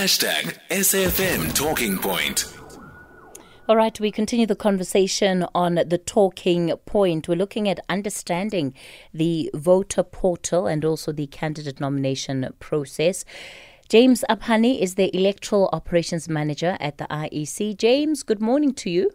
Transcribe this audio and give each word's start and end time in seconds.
Hashtag 0.00 0.56
SAFM 0.70 1.54
Talking 1.54 1.98
Point. 1.98 2.50
All 3.68 3.76
right, 3.76 4.00
we 4.00 4.10
continue 4.10 4.46
the 4.46 4.56
conversation 4.56 5.44
on 5.54 5.74
the 5.74 5.98
talking 5.98 6.74
point. 6.86 7.28
We're 7.28 7.34
looking 7.34 7.68
at 7.68 7.80
understanding 7.86 8.72
the 9.12 9.50
voter 9.52 10.02
portal 10.02 10.66
and 10.66 10.86
also 10.86 11.12
the 11.12 11.26
candidate 11.26 11.80
nomination 11.80 12.48
process. 12.60 13.26
James 13.90 14.24
Aphane 14.30 14.80
is 14.80 14.94
the 14.94 15.14
Electoral 15.14 15.68
Operations 15.70 16.30
Manager 16.30 16.78
at 16.80 16.96
the 16.96 17.04
IEC. 17.10 17.76
James, 17.76 18.22
good 18.22 18.40
morning 18.40 18.72
to 18.76 18.88
you. 18.88 19.10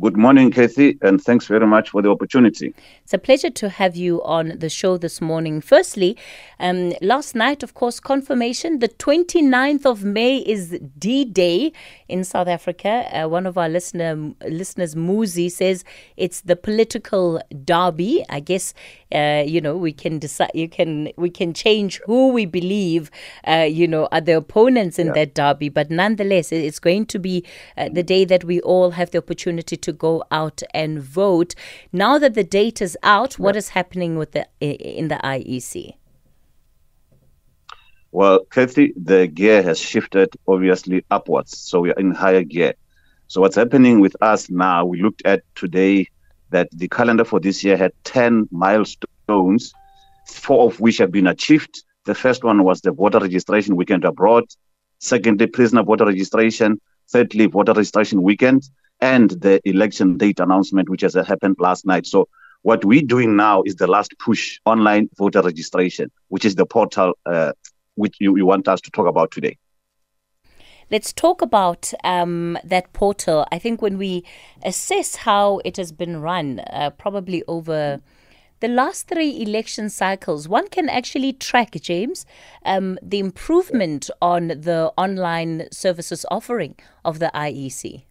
Good 0.00 0.16
morning, 0.16 0.52
Kathy, 0.52 0.96
and 1.02 1.20
thanks 1.20 1.48
very 1.48 1.66
much 1.66 1.90
for 1.90 2.00
the 2.00 2.08
opportunity. 2.08 2.72
It's 3.08 3.14
a 3.14 3.18
pleasure 3.18 3.48
to 3.48 3.70
have 3.70 3.96
you 3.96 4.22
on 4.22 4.58
the 4.58 4.68
show 4.68 4.98
this 4.98 5.22
morning. 5.22 5.62
Firstly, 5.62 6.14
um, 6.60 6.92
last 7.00 7.34
night, 7.34 7.62
of 7.62 7.72
course, 7.72 8.00
confirmation 8.00 8.80
the 8.80 8.88
29th 8.90 9.86
of 9.86 10.04
May 10.04 10.40
is 10.40 10.78
D 10.98 11.24
Day 11.24 11.72
in 12.06 12.22
South 12.22 12.48
Africa. 12.48 13.08
Uh, 13.10 13.26
one 13.26 13.46
of 13.46 13.56
our 13.56 13.70
listener 13.70 14.34
listeners, 14.46 14.94
Muzi, 14.94 15.50
says 15.50 15.84
it's 16.18 16.42
the 16.42 16.54
political 16.54 17.40
derby. 17.64 18.26
I 18.28 18.40
guess 18.40 18.74
uh, 19.14 19.42
you 19.46 19.62
know 19.62 19.74
we 19.74 19.94
can 19.94 20.18
decide. 20.18 20.50
You 20.52 20.68
can 20.68 21.10
we 21.16 21.30
can 21.30 21.54
change 21.54 22.02
who 22.04 22.28
we 22.28 22.44
believe, 22.44 23.10
uh, 23.46 23.66
you 23.70 23.88
know, 23.88 24.08
are 24.12 24.20
the 24.20 24.36
opponents 24.36 24.98
in 24.98 25.06
yeah. 25.06 25.12
that 25.14 25.34
derby. 25.34 25.70
But 25.70 25.90
nonetheless, 25.90 26.52
it's 26.52 26.78
going 26.78 27.06
to 27.06 27.18
be 27.18 27.42
uh, 27.78 27.88
the 27.90 28.02
day 28.02 28.26
that 28.26 28.44
we 28.44 28.60
all 28.60 28.90
have 28.90 29.12
the 29.12 29.18
opportunity 29.18 29.78
to 29.78 29.92
go 29.92 30.24
out 30.30 30.62
and 30.74 31.00
vote. 31.02 31.54
Now 31.90 32.18
that 32.18 32.34
the 32.34 32.44
date 32.44 32.82
is 32.82 32.97
out, 33.02 33.34
what 33.34 33.56
is 33.56 33.70
happening 33.70 34.16
with 34.16 34.32
the 34.32 34.46
in 34.60 35.08
the 35.08 35.16
IEC? 35.16 35.94
Well, 38.10 38.44
Kathy, 38.50 38.94
the 38.96 39.26
gear 39.26 39.62
has 39.62 39.78
shifted 39.78 40.30
obviously 40.46 41.04
upwards, 41.10 41.58
so 41.58 41.80
we 41.80 41.90
are 41.90 42.00
in 42.00 42.12
higher 42.12 42.42
gear. 42.42 42.74
So 43.26 43.42
what's 43.42 43.56
happening 43.56 44.00
with 44.00 44.16
us 44.22 44.48
now? 44.48 44.86
We 44.86 45.02
looked 45.02 45.22
at 45.26 45.42
today 45.54 46.08
that 46.50 46.68
the 46.72 46.88
calendar 46.88 47.24
for 47.24 47.38
this 47.38 47.62
year 47.62 47.76
had 47.76 47.92
10 48.04 48.48
milestones, 48.50 49.74
four 50.26 50.66
of 50.66 50.80
which 50.80 50.96
have 50.96 51.12
been 51.12 51.26
achieved. 51.26 51.82
The 52.06 52.14
first 52.14 52.42
one 52.42 52.64
was 52.64 52.80
the 52.80 52.92
voter 52.92 53.18
registration 53.18 53.76
weekend 53.76 54.06
abroad. 54.06 54.44
Secondly, 54.98 55.46
prisoner 55.46 55.82
voter 55.82 56.06
registration. 56.06 56.80
Thirdly, 57.10 57.46
voter 57.46 57.72
registration 57.74 58.22
weekend 58.22 58.62
and 59.00 59.30
the 59.30 59.60
election 59.68 60.16
date 60.16 60.40
announcement, 60.40 60.88
which 60.88 61.02
has 61.02 61.14
happened 61.14 61.56
last 61.58 61.86
night. 61.86 62.06
So 62.06 62.28
what 62.62 62.84
we're 62.84 63.02
doing 63.02 63.36
now 63.36 63.62
is 63.64 63.76
the 63.76 63.86
last 63.86 64.14
push 64.18 64.58
online 64.64 65.08
voter 65.16 65.42
registration, 65.42 66.10
which 66.28 66.44
is 66.44 66.54
the 66.54 66.66
portal 66.66 67.14
uh, 67.26 67.52
which 67.94 68.16
you, 68.20 68.36
you, 68.36 68.46
want 68.46 68.68
us 68.68 68.80
to 68.80 68.90
talk 68.90 69.06
about 69.06 69.30
today. 69.30 69.58
Let's 70.90 71.12
talk 71.12 71.42
about 71.42 71.92
um, 72.04 72.56
that 72.64 72.92
portal. 72.92 73.46
I 73.52 73.58
think 73.58 73.82
when 73.82 73.98
we 73.98 74.24
assess 74.64 75.16
how 75.16 75.60
it 75.64 75.76
has 75.76 75.92
been 75.92 76.22
run, 76.22 76.60
uh, 76.60 76.90
probably 76.90 77.42
over 77.46 78.00
the 78.60 78.68
last 78.68 79.08
three 79.08 79.40
election 79.42 79.90
cycles, 79.90 80.48
one 80.48 80.68
can 80.68 80.88
actually 80.88 81.32
track, 81.32 81.72
James, 81.72 82.24
um, 82.64 82.98
the 83.02 83.18
improvement 83.18 84.10
on 84.22 84.48
the 84.48 84.92
online 84.96 85.68
services 85.70 86.24
offering 86.30 86.74
of 87.04 87.18
the 87.18 87.30
IEC. 87.34 88.04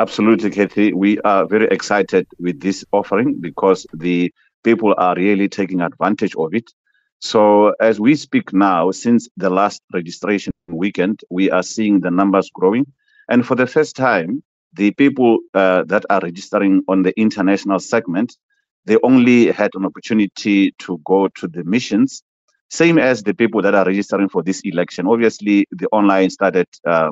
Absolutely, 0.00 0.48
Kathy. 0.48 0.94
We 0.94 1.18
are 1.20 1.46
very 1.46 1.66
excited 1.70 2.26
with 2.38 2.58
this 2.58 2.86
offering 2.90 3.38
because 3.38 3.86
the 3.92 4.32
people 4.64 4.94
are 4.96 5.14
really 5.14 5.46
taking 5.46 5.82
advantage 5.82 6.34
of 6.36 6.54
it. 6.54 6.70
So, 7.18 7.74
as 7.80 8.00
we 8.00 8.14
speak 8.14 8.54
now, 8.54 8.92
since 8.92 9.28
the 9.36 9.50
last 9.50 9.82
registration 9.92 10.52
weekend, 10.68 11.20
we 11.28 11.50
are 11.50 11.62
seeing 11.62 12.00
the 12.00 12.10
numbers 12.10 12.48
growing. 12.54 12.86
And 13.28 13.46
for 13.46 13.56
the 13.56 13.66
first 13.66 13.94
time, 13.94 14.42
the 14.72 14.92
people 14.92 15.40
uh, 15.52 15.84
that 15.88 16.06
are 16.08 16.20
registering 16.22 16.82
on 16.88 17.02
the 17.02 17.12
international 17.20 17.78
segment, 17.78 18.38
they 18.86 18.96
only 19.02 19.52
had 19.52 19.72
an 19.74 19.84
opportunity 19.84 20.72
to 20.78 20.98
go 21.04 21.28
to 21.28 21.46
the 21.46 21.62
missions, 21.64 22.22
same 22.70 22.98
as 22.98 23.22
the 23.22 23.34
people 23.34 23.60
that 23.60 23.74
are 23.74 23.84
registering 23.84 24.30
for 24.30 24.42
this 24.42 24.62
election. 24.64 25.06
Obviously, 25.06 25.66
the 25.72 25.88
online 25.88 26.30
started 26.30 26.68
uh, 26.86 27.10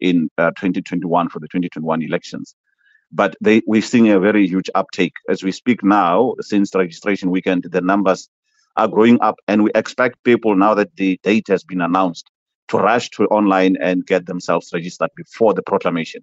in 0.00 0.28
uh, 0.38 0.50
2021 0.50 1.28
for 1.28 1.38
the 1.38 1.48
2021 1.48 2.02
elections. 2.02 2.54
But 3.12 3.36
they, 3.40 3.62
we're 3.66 3.82
seeing 3.82 4.08
a 4.08 4.20
very 4.20 4.46
huge 4.46 4.70
uptake. 4.74 5.14
As 5.28 5.42
we 5.42 5.52
speak 5.52 5.82
now, 5.82 6.34
since 6.40 6.74
registration 6.74 7.30
weekend, 7.30 7.66
the 7.70 7.80
numbers 7.80 8.28
are 8.76 8.88
growing 8.88 9.20
up, 9.20 9.36
and 9.48 9.64
we 9.64 9.70
expect 9.74 10.22
people 10.24 10.54
now 10.56 10.74
that 10.74 10.94
the 10.96 11.18
date 11.22 11.48
has 11.48 11.64
been 11.64 11.80
announced 11.80 12.30
to 12.68 12.78
rush 12.78 13.10
to 13.10 13.24
online 13.26 13.76
and 13.80 14.06
get 14.06 14.26
themselves 14.26 14.70
registered 14.72 15.10
before 15.16 15.54
the 15.54 15.62
proclamation. 15.62 16.22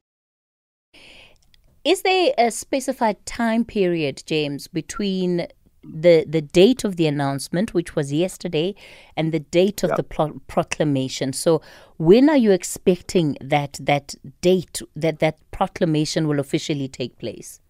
Is 1.84 2.02
there 2.02 2.34
a 2.38 2.52
specified 2.52 3.26
time 3.26 3.64
period, 3.64 4.24
James, 4.26 4.68
between 4.68 5.48
the 5.84 6.26
the 6.28 6.42
date 6.42 6.84
of 6.84 6.96
the 6.96 7.08
announcement, 7.08 7.74
which 7.74 7.96
was 7.96 8.12
yesterday, 8.12 8.76
and 9.16 9.34
the 9.34 9.40
date 9.40 9.84
of 9.84 9.92
the 9.96 10.04
pro- 10.04 10.40
proclamation. 10.48 11.34
So, 11.34 11.62
when 11.98 12.30
are 12.30 12.38
you 12.38 12.52
expecting 12.52 13.38
that 13.42 13.80
that 13.82 14.16
date 14.42 14.82
that 14.96 15.20
that 15.20 15.38
proclamation 15.52 16.28
will 16.28 16.40
officially 16.40 16.88
take 16.88 17.18
place? 17.18 17.62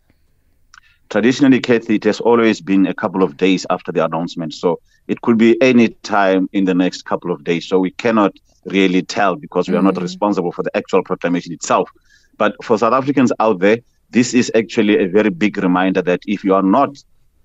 Traditionally, 1.10 1.62
Kathy, 1.62 1.96
it 1.96 2.04
has 2.04 2.20
always 2.20 2.60
been 2.60 2.86
a 2.86 2.94
couple 2.94 3.24
of 3.24 3.38
days 3.38 3.66
after 3.70 3.94
the 3.94 4.04
announcement. 4.04 4.54
So 4.54 4.82
it 5.08 5.22
could 5.22 5.38
be 5.38 5.62
any 5.62 5.90
time 6.04 6.50
in 6.52 6.66
the 6.66 6.74
next 6.74 7.04
couple 7.04 7.32
of 7.32 7.46
days. 7.46 7.66
So 7.66 7.80
we 7.80 7.92
cannot 7.92 8.36
really 8.66 9.02
tell 9.02 9.38
because 9.38 9.70
we 9.70 9.76
mm. 9.76 9.80
are 9.80 9.84
not 9.84 9.94
mm. 9.94 10.02
responsible 10.02 10.52
for 10.52 10.64
the 10.64 10.76
actual 10.76 11.04
proclamation 11.04 11.54
itself. 11.54 11.90
But 12.38 12.62
for 12.62 12.78
South 12.78 12.92
Africans 12.92 13.32
out 13.40 13.60
there, 13.60 13.78
this 14.10 14.34
is 14.34 14.52
actually 14.54 15.00
a 15.00 15.08
very 15.08 15.30
big 15.30 15.58
reminder 15.58 16.02
that 16.02 16.22
if 16.28 16.44
you 16.44 16.54
are 16.54 16.64
not 16.64 17.02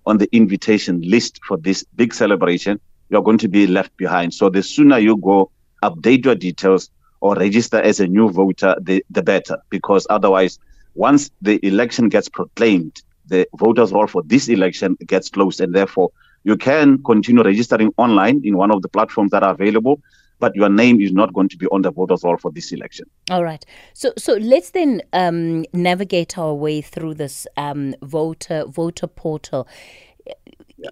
on 0.07 0.19
the 0.19 0.29
invitation 0.35 1.01
list 1.03 1.41
for 1.45 1.57
this 1.57 1.85
big 1.97 2.13
celebration, 2.15 2.81
you're 3.09 3.23
going 3.23 3.39
to 3.39 3.49
be 3.49 3.67
left 3.67 3.97
behind. 3.97 4.35
So 4.35 4.49
the 4.49 4.63
sooner 4.63 4.99
you 4.99 5.17
go 5.17 5.51
update 5.83 6.25
your 6.25 6.35
details 6.35 6.91
or 7.21 7.35
register 7.37 7.81
as 7.81 8.01
a 8.01 8.07
new 8.07 8.31
voter, 8.31 8.75
the, 8.81 9.05
the 9.11 9.23
better, 9.23 9.59
because 9.71 10.07
otherwise, 10.11 10.59
once 10.95 11.31
the 11.41 11.65
election 11.67 12.09
gets 12.09 12.29
proclaimed, 12.29 13.03
the 13.27 13.47
voters 13.57 13.93
roll 13.93 14.07
for 14.07 14.23
this 14.25 14.49
election 14.49 14.97
gets 15.07 15.29
closed, 15.29 15.61
and 15.61 15.75
therefore 15.75 16.11
you 16.45 16.57
can 16.57 17.03
continue 17.05 17.43
registering 17.43 17.93
online 17.97 18.43
in 18.45 18.57
one 18.57 18.71
of 18.71 18.83
the 18.83 18.89
platforms 18.89 19.31
that 19.31 19.43
are 19.43 19.53
available 19.53 20.01
but 20.43 20.57
your 20.57 20.69
name 20.69 21.01
is 21.01 21.13
not 21.13 21.33
going 21.33 21.49
to 21.49 21.57
be 21.57 21.67
on 21.69 21.83
the 21.83 21.93
voters 21.93 22.25
roll 22.25 22.37
for 22.37 22.51
this 22.51 22.73
election. 22.73 23.09
All 23.31 23.45
right. 23.45 23.65
So 23.95 24.13
so 24.19 24.33
let's 24.35 24.71
then 24.71 25.01
um, 25.13 25.65
navigate 25.73 26.37
our 26.37 26.53
way 26.53 26.81
through 26.81 27.15
this 27.15 27.47
um, 27.57 27.95
voter 28.03 28.65
voter 28.67 29.07
portal. 29.07 29.69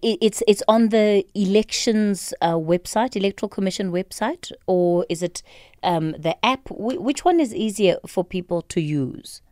It's 0.03 0.41
it's 0.47 0.63
on 0.69 0.91
the 0.91 1.25
elections 1.35 2.33
uh, 2.41 2.55
website, 2.55 3.17
electoral 3.17 3.49
commission 3.49 3.91
website, 3.91 4.53
or 4.69 5.05
is 5.09 5.21
it 5.21 5.43
um, 5.83 6.13
the 6.13 6.37
app? 6.47 6.71
which 6.71 7.25
one 7.25 7.41
is 7.41 7.53
easier 7.53 7.97
for 8.07 8.23
people 8.25 8.63
to 8.63 8.81
use? 8.81 9.43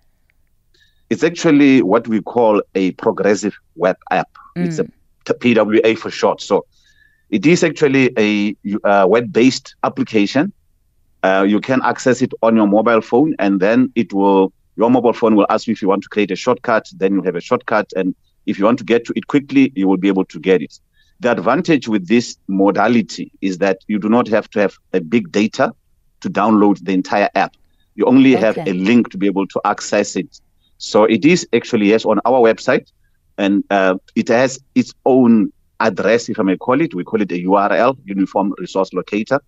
It's 1.11 1.25
actually 1.25 1.83
what 1.83 2.07
we 2.07 2.23
call 2.23 2.63
a 2.77 2.93
progressive 2.93 3.57
web 3.75 3.97
app. 4.13 4.31
Mm. 4.57 4.67
It's 4.67 4.79
a 4.79 4.85
PWA 5.35 5.99
for 5.99 6.11
short. 6.11 6.41
So 6.41 6.67
it 7.31 7.47
is 7.47 7.63
actually 7.63 8.11
a, 8.19 8.57
a 8.85 9.07
web-based 9.07 9.75
application. 9.85 10.53
Uh, 11.23 11.45
you 11.49 11.61
can 11.61 11.81
access 11.83 12.23
it 12.23 12.33
on 12.43 12.57
your 12.57 12.67
mobile 12.67 13.01
phone, 13.01 13.35
and 13.39 13.61
then 13.61 13.93
it 13.95 14.13
will 14.13 14.53
your 14.77 14.91
mobile 14.91 15.13
phone 15.13 15.35
will 15.35 15.47
ask 15.51 15.67
you 15.67 15.73
if 15.73 15.83
you 15.83 15.89
want 15.89 16.03
to 16.05 16.09
create 16.09 16.31
a 16.31 16.37
shortcut. 16.37 16.89
Then 16.97 17.15
you 17.15 17.23
have 17.23 17.35
a 17.35 17.41
shortcut, 17.41 17.93
and 17.97 18.15
if 18.47 18.59
you 18.59 18.65
want 18.65 18.79
to 18.79 18.85
get 18.85 19.05
to 19.07 19.13
it 19.17 19.27
quickly, 19.27 19.73
you 19.75 19.89
will 19.89 19.97
be 19.97 20.09
able 20.09 20.25
to 20.27 20.39
get 20.39 20.63
it. 20.63 20.79
The 21.21 21.33
advantage 21.33 21.89
with 21.89 22.07
this 22.07 22.37
modality 22.47 23.33
is 23.41 23.59
that 23.59 23.79
you 23.89 23.99
do 23.99 24.09
not 24.09 24.29
have 24.29 24.49
to 24.51 24.61
have 24.61 24.79
a 24.93 25.01
big 25.01 25.33
data 25.33 25.73
to 26.21 26.31
download 26.31 26.85
the 26.85 26.93
entire 26.93 27.29
app. 27.35 27.57
You 27.97 28.05
only 28.07 28.37
okay. 28.37 28.45
have 28.45 28.59
a 28.69 28.73
link 28.73 29.11
to 29.11 29.19
be 29.19 29.27
able 29.27 29.49
to 29.49 29.61
access 29.65 30.15
it. 30.15 30.41
So 30.79 31.05
it 31.05 31.25
is 31.25 31.47
actually 31.53 31.89
yes 31.89 32.05
on 32.05 32.21
our 32.25 32.41
website, 32.41 32.87
and 33.37 33.65
uh, 33.71 33.97
it 34.15 34.29
has 34.29 34.61
its 34.77 34.95
own 35.05 35.53
address, 35.81 36.29
if 36.29 36.39
I 36.39 36.43
may 36.43 36.57
call 36.57 36.81
it. 36.81 36.95
We 36.95 37.05
call 37.05 37.21
it 37.21 37.33
a 37.33 37.43
URL, 37.45 37.97
Uniform 38.05 38.55
Resource 38.59 38.93
Locator. 38.93 39.41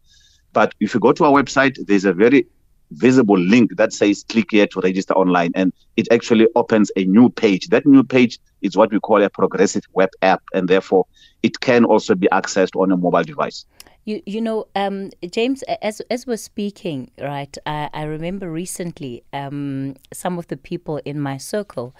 But 0.53 0.75
if 0.81 0.95
you 0.95 1.01
go 1.01 1.13
to 1.13 1.25
our 1.25 1.33
website, 1.33 1.77
there's 1.87 2.05
a 2.05 2.13
very 2.13 2.47
visible 2.93 3.39
link 3.39 3.77
that 3.77 3.93
says 3.93 4.25
click 4.29 4.47
here 4.51 4.67
to 4.67 4.81
register 4.81 5.15
online 5.15 5.53
and 5.55 5.73
it 5.97 6.09
actually 6.11 6.49
opens 6.57 6.91
a 6.97 7.05
new 7.05 7.31
page 7.31 7.69
that 7.69 7.87
new 7.87 8.03
page 8.03 8.39
is 8.63 8.77
what 8.77 8.91
we 8.91 8.99
call 8.99 9.23
a 9.23 9.31
progressive 9.31 9.85
web 9.93 10.09
app 10.23 10.43
and 10.55 10.69
therefore 10.69 11.07
it 11.43 11.61
can 11.61 11.85
also 11.85 12.15
be 12.17 12.27
accessed 12.33 12.75
on 12.75 12.91
a 12.91 12.97
mobile 12.97 13.23
device 13.23 13.65
you 14.07 14.21
you 14.27 14.41
know 14.41 14.67
um, 14.75 15.11
James 15.31 15.63
as 15.83 16.01
as 16.11 16.27
we're 16.27 16.37
speaking 16.37 17.11
right 17.21 17.57
I, 17.65 17.91
I 17.95 18.03
remember 18.03 18.51
recently 18.51 19.23
um, 19.33 19.95
some 20.13 20.37
of 20.37 20.49
the 20.49 20.57
people 20.57 21.01
in 21.05 21.21
my 21.21 21.37
circle 21.37 21.95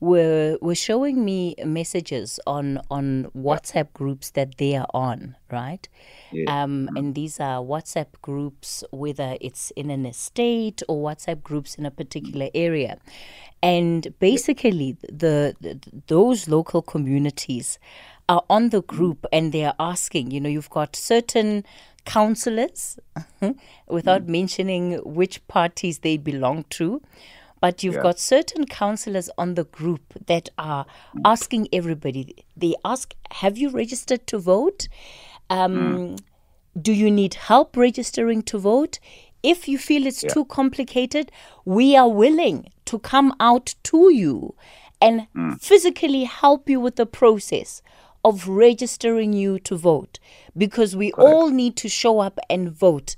were 0.00 0.56
were 0.62 0.74
showing 0.74 1.24
me 1.24 1.54
messages 1.64 2.40
on 2.46 2.80
on 2.90 3.30
WhatsApp 3.36 3.92
groups 3.92 4.30
that 4.30 4.56
they 4.56 4.74
are 4.74 4.88
on, 4.94 5.36
right? 5.50 5.86
Yeah. 6.32 6.62
Um, 6.62 6.86
mm-hmm. 6.86 6.96
and 6.96 7.14
these 7.14 7.38
are 7.38 7.60
WhatsApp 7.60 8.06
groups, 8.22 8.82
whether 8.90 9.36
it's 9.40 9.70
in 9.72 9.90
an 9.90 10.06
estate 10.06 10.82
or 10.88 11.10
WhatsApp 11.10 11.42
groups 11.42 11.74
in 11.74 11.84
a 11.84 11.90
particular 11.90 12.48
area, 12.54 12.98
and 13.62 14.12
basically 14.18 14.96
the, 15.02 15.54
the 15.60 15.78
those 16.06 16.48
local 16.48 16.80
communities 16.80 17.78
are 18.28 18.42
on 18.48 18.70
the 18.70 18.82
mm-hmm. 18.82 18.96
group 18.96 19.26
and 19.32 19.52
they 19.52 19.64
are 19.64 19.74
asking. 19.78 20.30
You 20.30 20.40
know, 20.40 20.48
you've 20.48 20.70
got 20.70 20.96
certain 20.96 21.64
councillors, 22.04 22.98
without 23.88 24.22
mm-hmm. 24.22 24.32
mentioning 24.32 24.92
which 25.04 25.46
parties 25.48 25.98
they 25.98 26.16
belong 26.16 26.64
to. 26.70 27.02
But 27.60 27.82
you've 27.82 27.96
Yeah. 27.96 28.02
got 28.02 28.18
certain 28.18 28.64
councillors 28.66 29.28
on 29.36 29.54
the 29.54 29.64
group 29.64 30.02
that 30.26 30.48
are 30.56 30.86
asking 31.24 31.68
everybody. 31.72 32.44
They 32.56 32.74
ask, 32.84 33.14
Have 33.42 33.56
you 33.58 33.70
registered 33.70 34.26
to 34.28 34.38
vote? 34.38 34.88
Um, 35.48 36.16
Do 36.76 36.92
you 36.92 37.10
need 37.10 37.34
help 37.34 37.76
registering 37.76 38.42
to 38.44 38.58
vote? 38.58 39.00
If 39.42 39.66
you 39.68 39.76
feel 39.76 40.06
it's 40.06 40.22
too 40.34 40.44
complicated, 40.44 41.32
we 41.64 41.96
are 41.96 42.08
willing 42.08 42.70
to 42.84 42.98
come 43.00 43.34
out 43.40 43.74
to 43.84 44.12
you 44.14 44.54
and 45.00 45.26
physically 45.60 46.24
help 46.24 46.68
you 46.70 46.78
with 46.78 46.94
the 46.96 47.06
process 47.06 47.82
of 48.24 48.46
registering 48.48 49.32
you 49.32 49.58
to 49.60 49.76
vote 49.76 50.18
because 50.56 50.94
we 50.94 51.10
all 51.12 51.48
need 51.50 51.74
to 51.76 51.88
show 51.88 52.20
up 52.20 52.38
and 52.48 52.70
vote 52.70 53.16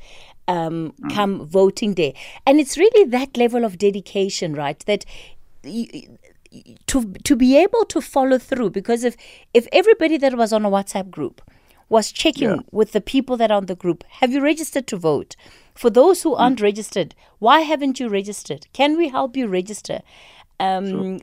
um, 0.54 0.76
come 1.16 1.34
voting 1.58 1.94
day. 1.94 2.12
And 2.46 2.60
it's 2.60 2.76
really 2.82 3.04
that 3.10 3.36
level 3.36 3.64
of 3.64 3.78
dedication, 3.86 4.54
right? 4.64 4.78
That 4.90 5.04
y- 5.64 6.06
to 6.86 6.98
to 7.28 7.36
be 7.36 7.50
able 7.64 7.84
to 7.94 8.00
follow 8.14 8.38
through 8.38 8.70
because 8.70 9.04
if 9.10 9.16
if 9.54 9.66
everybody 9.72 10.18
that 10.24 10.36
was 10.36 10.52
on 10.52 10.64
a 10.64 10.70
WhatsApp 10.76 11.08
group 11.10 11.40
was 11.88 12.12
checking 12.22 12.50
Yeah. 12.50 12.60
with 12.70 12.92
the 12.92 13.00
people 13.00 13.36
that 13.38 13.50
are 13.50 13.56
on 13.62 13.66
the 13.66 13.74
group, 13.84 14.04
have 14.20 14.32
you 14.34 14.42
registered 14.42 14.86
to 14.88 14.96
vote? 14.96 15.36
For 15.74 15.90
those 15.90 16.22
who 16.22 16.34
aren't 16.34 16.60
registered, 16.60 17.14
why 17.38 17.60
haven't 17.60 18.00
you 18.00 18.08
registered? 18.08 18.66
Can 18.72 18.96
we 18.98 19.08
help 19.08 19.36
you 19.36 19.46
register? 19.48 20.00
Um, 20.60 21.20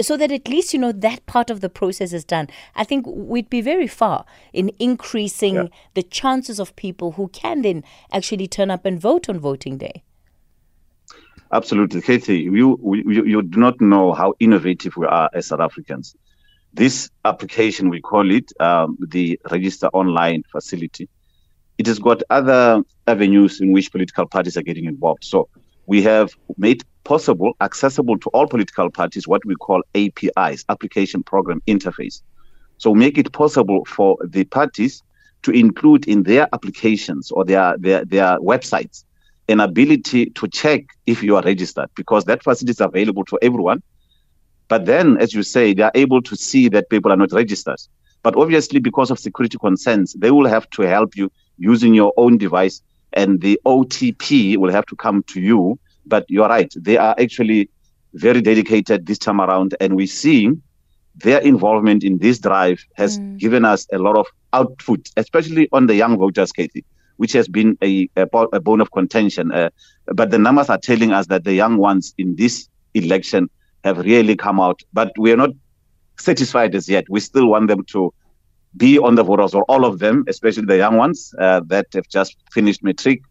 So 0.00 0.16
that 0.16 0.30
at 0.30 0.48
least 0.48 0.72
you 0.72 0.78
know 0.78 0.92
that 0.92 1.26
part 1.26 1.50
of 1.50 1.60
the 1.60 1.68
process 1.68 2.12
is 2.12 2.24
done. 2.24 2.48
I 2.74 2.84
think 2.84 3.04
we'd 3.06 3.50
be 3.50 3.60
very 3.60 3.86
far 3.88 4.24
in 4.52 4.70
increasing 4.78 5.54
Yeah. 5.54 5.68
the 5.94 6.02
chances 6.02 6.60
of 6.60 6.74
people 6.76 7.12
who 7.12 7.28
can 7.28 7.62
then 7.62 7.82
actually 8.12 8.46
turn 8.46 8.70
up 8.70 8.84
and 8.86 9.00
vote 9.00 9.28
on 9.28 9.40
voting 9.40 9.78
day. 9.78 10.02
Absolutely, 11.52 12.00
Kathy. 12.02 12.38
You, 12.40 12.78
you 12.82 13.24
you 13.24 13.42
do 13.42 13.58
not 13.60 13.80
know 13.80 14.12
how 14.12 14.34
innovative 14.40 14.96
we 14.96 15.06
are 15.06 15.30
as 15.32 15.46
South 15.46 15.60
Africans. 15.60 16.14
This 16.74 17.08
application, 17.24 17.88
we 17.88 18.00
call 18.00 18.30
it 18.30 18.52
um, 18.60 18.98
the 19.08 19.40
Register 19.50 19.86
Online 19.92 20.42
facility. 20.50 21.08
It 21.78 21.86
has 21.86 21.98
got 21.98 22.22
other 22.30 22.82
avenues 23.06 23.60
in 23.60 23.72
which 23.72 23.92
political 23.92 24.26
parties 24.26 24.56
are 24.56 24.62
getting 24.62 24.86
involved. 24.86 25.24
So 25.24 25.48
we 25.86 26.02
have 26.02 26.34
made 26.56 26.84
possible, 27.04 27.56
accessible 27.60 28.18
to 28.18 28.28
all 28.30 28.46
political 28.46 28.90
parties, 28.90 29.28
what 29.28 29.44
we 29.44 29.54
call 29.54 29.82
APIs, 29.94 30.64
Application 30.68 31.22
Program 31.22 31.62
Interface. 31.66 32.22
So 32.78 32.94
make 32.94 33.16
it 33.16 33.32
possible 33.32 33.84
for 33.84 34.18
the 34.24 34.44
parties 34.44 35.02
to 35.42 35.50
include 35.52 36.06
in 36.08 36.24
their 36.24 36.48
applications 36.52 37.30
or 37.30 37.44
their 37.44 37.76
their, 37.78 38.04
their 38.04 38.38
websites 38.38 39.04
an 39.48 39.60
ability 39.60 40.26
to 40.30 40.48
check 40.48 40.84
if 41.06 41.22
you 41.22 41.36
are 41.36 41.42
registered 41.42 41.88
because 41.94 42.24
that 42.24 42.42
facility 42.42 42.72
is 42.72 42.80
available 42.80 43.24
to 43.26 43.38
everyone. 43.42 43.82
But 44.68 44.86
then, 44.86 45.16
as 45.18 45.32
you 45.32 45.44
say, 45.44 45.72
they 45.72 45.84
are 45.84 45.92
able 45.94 46.20
to 46.22 46.36
see 46.36 46.68
that 46.70 46.90
people 46.90 47.12
are 47.12 47.16
not 47.16 47.32
registered. 47.32 47.78
But 48.24 48.34
obviously, 48.36 48.80
because 48.80 49.12
of 49.12 49.20
security 49.20 49.56
concerns, 49.58 50.14
they 50.14 50.32
will 50.32 50.48
have 50.48 50.68
to 50.70 50.82
help 50.82 51.16
you 51.16 51.30
using 51.58 51.94
your 51.94 52.12
own 52.16 52.38
device, 52.38 52.82
and 53.16 53.40
the 53.40 53.60
OTP 53.66 54.56
will 54.58 54.70
have 54.70 54.86
to 54.86 54.96
come 54.96 55.24
to 55.24 55.40
you. 55.40 55.78
But 56.06 56.24
you're 56.28 56.48
right; 56.48 56.72
they 56.76 56.96
are 56.96 57.16
actually 57.18 57.68
very 58.14 58.40
dedicated 58.40 59.06
this 59.06 59.18
time 59.18 59.40
around, 59.40 59.74
and 59.80 59.96
we're 59.96 60.06
seeing 60.06 60.62
their 61.16 61.40
involvement 61.40 62.04
in 62.04 62.18
this 62.18 62.38
drive 62.38 62.84
has 62.94 63.18
given 63.38 63.64
us 63.64 63.86
a 63.92 63.98
lot 63.98 64.16
of 64.16 64.26
output, 64.52 65.08
especially 65.16 65.68
on 65.72 65.86
the 65.86 65.94
young 65.94 66.18
voters, 66.18 66.52
Katie, 66.52 66.84
which 67.16 67.32
has 67.32 67.48
been 67.48 67.76
a, 67.82 68.08
a, 68.16 68.26
a 68.52 68.60
bone 68.60 68.80
of 68.80 68.90
contention. 68.92 69.50
Uh, 69.50 69.70
but 70.06 70.30
the 70.30 70.38
numbers 70.38 70.68
are 70.68 70.78
telling 70.78 71.12
us 71.12 71.26
that 71.28 71.44
the 71.44 71.54
young 71.54 71.78
ones 71.78 72.14
in 72.18 72.36
this 72.36 72.68
election 72.94 73.48
have 73.84 73.98
really 73.98 74.36
come 74.36 74.60
out. 74.60 74.82
But 74.92 75.12
we 75.18 75.32
are 75.32 75.36
not 75.36 75.50
satisfied 76.18 76.74
as 76.74 76.88
yet. 76.88 77.04
We 77.08 77.20
still 77.20 77.48
want 77.48 77.68
them 77.68 77.84
to 77.84 78.12
be 78.76 78.98
on 78.98 79.14
the 79.14 79.22
voters, 79.22 79.54
or 79.54 79.64
all 79.64 79.84
of 79.84 79.98
them, 79.98 80.24
especially 80.28 80.64
the 80.64 80.76
young 80.76 80.96
ones 80.96 81.34
uh, 81.38 81.60
that 81.66 81.86
have 81.94 82.08
just 82.08 82.36
finished 82.52 82.82
matric. 82.82 83.22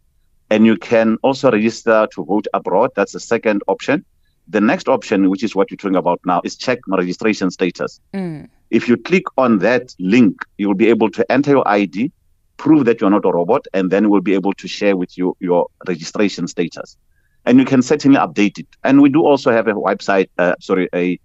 and 0.50 0.66
you 0.66 0.78
can 0.78 1.18
also 1.22 1.52
register 1.52 2.08
to 2.14 2.26
vote 2.26 2.48
abroad. 2.54 2.92
That's 2.96 3.14
the 3.14 3.20
second 3.20 3.62
option. 3.68 4.06
The 4.48 4.62
next 4.62 4.90
option, 4.90 5.30
which 5.30 5.44
is 5.44 5.56
what 5.56 5.70
you're 5.70 5.78
talking 5.78 5.96
about 5.96 6.20
now, 6.26 6.42
is 6.44 6.56
check 6.56 6.80
my 6.88 6.98
registration 6.98 7.52
status. 7.52 8.00
Mm. 8.14 8.50
If 8.70 8.88
you 8.90 8.98
click 8.98 9.24
on 9.38 9.60
that 9.60 9.94
link, 10.00 10.44
you 10.58 10.68
will 10.68 10.76
be 10.76 10.88
able 10.88 11.10
to 11.12 11.32
enter 11.32 11.52
your 11.52 11.68
ID, 11.68 12.12
prove 12.58 12.86
that 12.86 13.00
you're 13.00 13.10
not 13.10 13.26
a 13.26 13.32
robot, 13.32 13.66
and 13.74 13.92
then 13.92 14.10
we'll 14.10 14.22
be 14.22 14.34
able 14.34 14.54
to 14.54 14.68
share 14.68 14.98
with 14.98 15.18
you 15.18 15.36
your 15.40 15.68
registration 15.88 16.48
status. 16.48 16.98
And 17.46 17.58
you 17.60 17.66
can 17.66 17.82
certainly 17.82 18.18
update 18.20 18.60
it. 18.60 18.68
And 18.84 19.02
we 19.02 19.10
do 19.10 19.26
also 19.26 19.52
have 19.52 19.68
a 19.68 19.74
website, 19.74 20.30
uh, 20.38 20.56
sorry, 20.60 20.88
a 20.94 21.20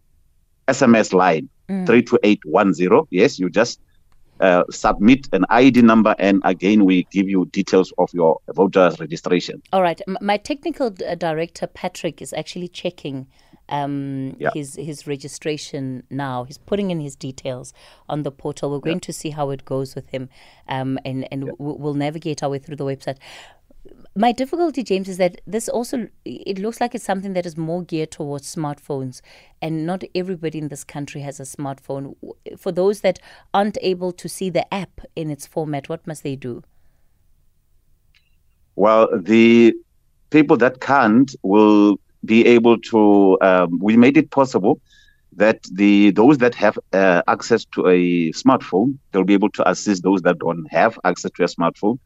SMS 0.68 1.12
line, 1.12 1.48
32810. 1.68 3.06
Yes, 3.10 3.38
you 3.38 3.50
just 3.50 3.80
uh, 4.40 4.64
submit 4.70 5.28
an 5.32 5.44
ID 5.48 5.82
number, 5.82 6.14
and 6.18 6.42
again, 6.44 6.84
we 6.84 7.04
give 7.10 7.28
you 7.28 7.46
details 7.46 7.92
of 7.98 8.10
your 8.12 8.38
voter's 8.54 8.98
registration. 9.00 9.62
All 9.72 9.82
right. 9.82 10.00
My 10.20 10.36
technical 10.36 10.94
uh, 11.06 11.14
director, 11.14 11.66
Patrick, 11.66 12.20
is 12.20 12.32
actually 12.32 12.68
checking 12.68 13.26
um, 13.68 14.36
Yeah. 14.38 14.50
his 14.54 14.74
his 14.76 15.06
registration 15.06 16.02
now. 16.10 16.44
He's 16.44 16.58
putting 16.58 16.90
in 16.90 17.00
his 17.00 17.16
details 17.16 17.72
on 18.08 18.22
the 18.22 18.30
portal. 18.30 18.70
We're 18.70 18.78
going 18.80 19.00
to 19.00 19.12
see 19.12 19.30
how 19.30 19.50
it 19.50 19.64
goes 19.64 19.94
with 19.94 20.08
him, 20.10 20.28
um, 20.68 20.98
and 21.04 21.26
and 21.32 21.46
w- 21.46 21.76
we'll 21.78 21.94
navigate 21.94 22.42
our 22.42 22.50
way 22.50 22.58
through 22.58 22.76
the 22.76 22.84
website. 22.84 23.16
My 24.18 24.32
difficulty, 24.32 24.82
James, 24.82 25.10
is 25.10 25.18
that 25.18 25.42
this 25.46 25.68
also 25.68 26.08
it 26.24 26.58
looks 26.58 26.80
like 26.80 26.94
it's 26.94 27.04
something 27.04 27.34
that 27.34 27.44
is 27.44 27.58
more 27.58 27.82
geared 27.82 28.10
towards 28.10 28.54
smartphones, 28.54 29.20
and 29.60 29.84
not 29.84 30.04
everybody 30.14 30.56
in 30.56 30.68
this 30.68 30.84
country 30.84 31.20
has 31.20 31.38
a 31.38 31.42
smartphone. 31.42 32.16
For 32.56 32.72
those 32.72 33.02
that 33.02 33.18
aren't 33.52 33.76
able 33.82 34.12
to 34.12 34.26
see 34.26 34.48
the 34.48 34.72
app 34.72 35.02
in 35.16 35.30
its 35.30 35.46
format, 35.46 35.90
what 35.90 36.06
must 36.06 36.22
they 36.22 36.34
do? 36.34 36.62
Well, 38.74 39.08
the 39.14 39.74
people 40.30 40.56
that 40.56 40.80
can't 40.80 41.34
will 41.42 42.00
be 42.24 42.46
able 42.46 42.78
to. 42.92 43.36
Um, 43.42 43.78
we 43.82 43.98
made 43.98 44.16
it 44.16 44.30
possible 44.30 44.80
that 45.32 45.62
the 45.70 46.10
those 46.12 46.38
that 46.38 46.54
have 46.54 46.78
uh, 46.94 47.20
access 47.28 47.66
to 47.74 47.86
a 47.86 48.32
smartphone, 48.32 48.96
they'll 49.12 49.24
be 49.24 49.34
able 49.34 49.50
to 49.50 49.68
assist 49.68 50.04
those 50.04 50.22
that 50.22 50.38
don't 50.38 50.64
have 50.72 50.98
access 51.04 51.30
to 51.32 51.42
a 51.42 51.48
smartphone. 51.48 51.98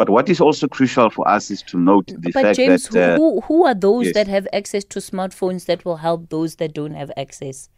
But 0.00 0.08
what 0.08 0.30
is 0.30 0.40
also 0.40 0.66
crucial 0.66 1.10
for 1.10 1.28
us 1.28 1.50
is 1.50 1.60
to 1.64 1.76
note 1.78 2.06
the 2.06 2.30
but 2.32 2.42
fact 2.42 2.56
James, 2.56 2.88
that 2.88 3.12
uh, 3.12 3.16
who 3.18 3.42
who 3.42 3.66
are 3.66 3.74
those 3.74 4.06
yes. 4.06 4.14
that 4.14 4.28
have 4.28 4.48
access 4.50 4.82
to 4.84 4.98
smartphones 4.98 5.66
that 5.66 5.84
will 5.84 5.98
help 5.98 6.30
those 6.30 6.56
that 6.56 6.72
don't 6.72 6.94
have 6.94 7.12
access? 7.18 7.68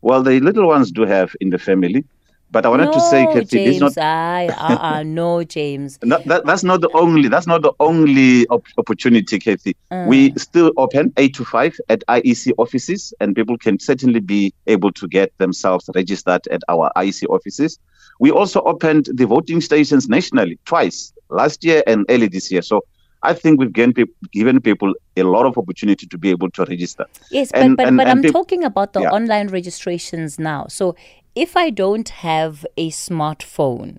Well, 0.00 0.24
the 0.24 0.40
little 0.40 0.66
ones 0.66 0.90
do 0.90 1.02
have 1.02 1.36
in 1.40 1.50
the 1.50 1.58
family, 1.58 2.04
but 2.50 2.66
I 2.66 2.68
wanted 2.68 2.86
no, 2.86 2.94
to 2.94 3.00
say, 3.00 3.26
Kathy, 3.26 3.44
James, 3.44 3.80
it's 3.80 3.96
not. 3.96 4.04
I, 4.04 4.48
uh-uh, 4.48 5.02
no, 5.04 5.44
James. 5.56 6.00
No, 6.02 6.18
that, 6.26 6.46
that's 6.46 6.64
not 6.64 6.80
the 6.80 6.90
only. 6.94 7.28
That's 7.28 7.46
not 7.46 7.62
the 7.62 7.72
only 7.78 8.48
op- 8.48 8.66
opportunity, 8.76 9.38
Kathy. 9.38 9.76
Mm. 9.92 10.08
We 10.08 10.34
still 10.36 10.72
open 10.76 11.12
eight 11.16 11.36
to 11.36 11.44
five 11.44 11.78
at 11.90 12.02
IEC 12.08 12.54
offices, 12.58 13.14
and 13.20 13.36
people 13.36 13.56
can 13.56 13.78
certainly 13.78 14.18
be 14.18 14.52
able 14.66 14.90
to 14.94 15.06
get 15.06 15.32
themselves 15.38 15.88
registered 15.94 16.44
at 16.48 16.62
our 16.68 16.90
IEC 16.96 17.28
offices. 17.28 17.78
We 18.18 18.30
also 18.30 18.60
opened 18.62 19.08
the 19.12 19.26
voting 19.26 19.60
stations 19.60 20.08
nationally 20.08 20.58
twice 20.64 21.12
last 21.28 21.64
year 21.64 21.82
and 21.86 22.04
early 22.08 22.28
this 22.28 22.50
year. 22.52 22.62
So 22.62 22.84
I 23.24 23.34
think 23.34 23.58
we've 23.60 23.72
given 23.72 23.92
people, 23.94 24.14
given 24.32 24.60
people 24.60 24.94
a 25.16 25.22
lot 25.22 25.46
of 25.46 25.56
opportunity 25.58 26.06
to 26.06 26.18
be 26.18 26.30
able 26.30 26.50
to 26.52 26.64
register. 26.64 27.06
Yes, 27.30 27.50
And- 27.52 27.76
but 27.76 27.84
but, 27.84 27.88
and- 27.88 27.96
but 27.96 28.06
and 28.08 28.18
I'm 28.18 28.22
peop- 28.22 28.32
talking 28.32 28.64
about 28.64 28.92
the 28.92 29.02
Yeah. 29.02 29.10
online 29.10 29.48
registrations 29.48 30.38
now. 30.38 30.66
So 30.68 30.96
if 31.34 31.56
I 31.56 31.70
don't 31.70 32.08
have 32.08 32.66
a 32.76 32.90
smartphone, 32.90 33.98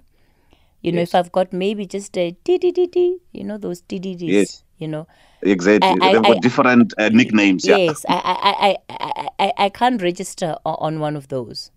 you 0.82 0.91
know, 0.91 1.01
if 1.01 1.15
I've 1.15 1.32
got 1.32 1.53
maybe 1.53 1.86
just 1.86 2.17
a 2.17 2.36
DDDD, 2.46 3.17
you 3.34 3.43
know, 3.43 3.58
those 3.58 3.82
DDDs, 3.82 4.27
Yes. 4.29 4.63
you 4.77 4.88
know, 4.88 5.08
Exactly. 5.41 5.89
I- 5.89 5.93
I- 6.08 6.13
They've 6.13 6.22
got 6.24 6.38
I- 6.38 6.39
different 6.39 6.93
uh, 6.98 7.10
nicknames. 7.10 7.65
Yeah. 7.65 7.77
yes, 7.77 8.05
I, 8.08 8.13
I, 8.15 8.36
I, 8.67 8.77
I, 8.89 9.29
I, 9.39 9.53
I 9.65 9.70
can't 9.70 10.01
register 10.01 10.55
on 10.65 11.00
one 11.00 11.15
of 11.17 11.27
those. 11.29 11.72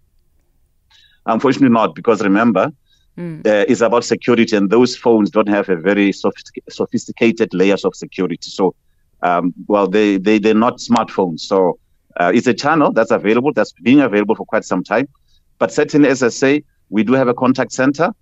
Unfortunately, 1.26 1.72
not 1.72 1.94
because 1.94 2.22
remember, 2.22 2.70
Hmm. 3.16 3.40
uh, 3.46 3.64
it's 3.66 3.80
about 3.80 4.04
security, 4.04 4.54
and 4.56 4.68
those 4.68 4.94
phones 4.94 5.30
don't 5.30 5.48
have 5.48 5.70
a 5.70 5.76
very 5.76 6.12
sophistic- 6.12 6.64
sophisticated 6.68 7.54
layers 7.54 7.82
of 7.84 7.94
security. 7.94 8.50
So, 8.50 8.74
um, 9.22 9.54
well, 9.68 9.86
they 9.86 10.18
they 10.18 10.38
they're 10.38 10.54
not 10.54 10.78
smartphones. 10.78 11.40
So, 11.40 11.78
uh, 12.20 12.30
it's 12.34 12.46
a 12.46 12.52
channel 12.54 12.92
that's 12.92 13.10
available, 13.10 13.52
that's 13.54 13.72
being 13.82 14.00
available 14.00 14.34
for 14.34 14.44
quite 14.44 14.64
some 14.64 14.84
time. 14.84 15.08
But 15.58 15.72
certainly, 15.72 16.10
as 16.10 16.22
I 16.22 16.28
say, 16.28 16.62
we 16.90 17.02
do 17.04 17.14
have 17.14 17.28
a 17.28 17.34
contact 17.34 17.72
center. 17.72 18.12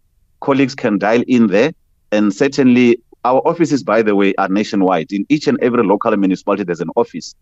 Colleagues 0.40 0.76
can 0.76 0.98
dial 0.98 1.24
in 1.26 1.48
there, 1.48 1.72
and 2.12 2.32
certainly 2.32 3.00
our 3.24 3.40
offices, 3.48 3.82
by 3.82 4.00
the 4.02 4.14
way, 4.14 4.32
are 4.36 4.48
nationwide. 4.48 5.10
In 5.10 5.26
each 5.28 5.48
and 5.48 5.58
every 5.60 5.82
local 5.82 6.16
municipality, 6.16 6.62
there's 6.64 6.80
an 6.80 6.90
office. 6.94 7.34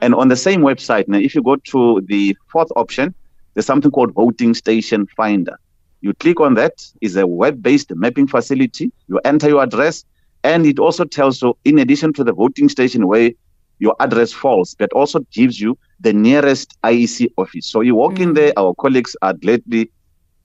And 0.00 0.14
on 0.14 0.28
the 0.28 0.36
same 0.36 0.60
website, 0.62 1.06
now, 1.06 1.18
if 1.18 1.34
you 1.36 1.42
go 1.42 1.56
to 1.56 2.02
the 2.06 2.36
fourth 2.50 2.72
option, 2.74 3.14
there's 3.56 3.64
something 3.64 3.90
called 3.90 4.12
Voting 4.12 4.52
Station 4.52 5.06
Finder. 5.16 5.58
You 6.02 6.12
click 6.12 6.40
on 6.40 6.54
that, 6.54 6.86
it's 7.00 7.16
a 7.16 7.26
web-based 7.26 7.90
mapping 7.94 8.26
facility. 8.26 8.92
You 9.08 9.18
enter 9.24 9.48
your 9.48 9.62
address, 9.62 10.04
and 10.44 10.66
it 10.66 10.78
also 10.78 11.06
tells 11.06 11.40
you, 11.40 11.56
in 11.64 11.78
addition 11.78 12.12
to 12.12 12.22
the 12.22 12.34
voting 12.34 12.68
station 12.68 13.06
where 13.06 13.30
your 13.78 13.96
address 13.98 14.30
falls, 14.30 14.74
but 14.78 14.92
also 14.92 15.20
gives 15.32 15.58
you 15.58 15.78
the 16.00 16.12
nearest 16.12 16.76
IEC 16.82 17.32
office. 17.38 17.64
So 17.64 17.80
you 17.80 17.94
walk 17.94 18.20
in 18.20 18.32
mm. 18.32 18.34
there, 18.34 18.52
our 18.58 18.74
colleagues 18.74 19.16
are 19.22 19.32
gladly 19.32 19.90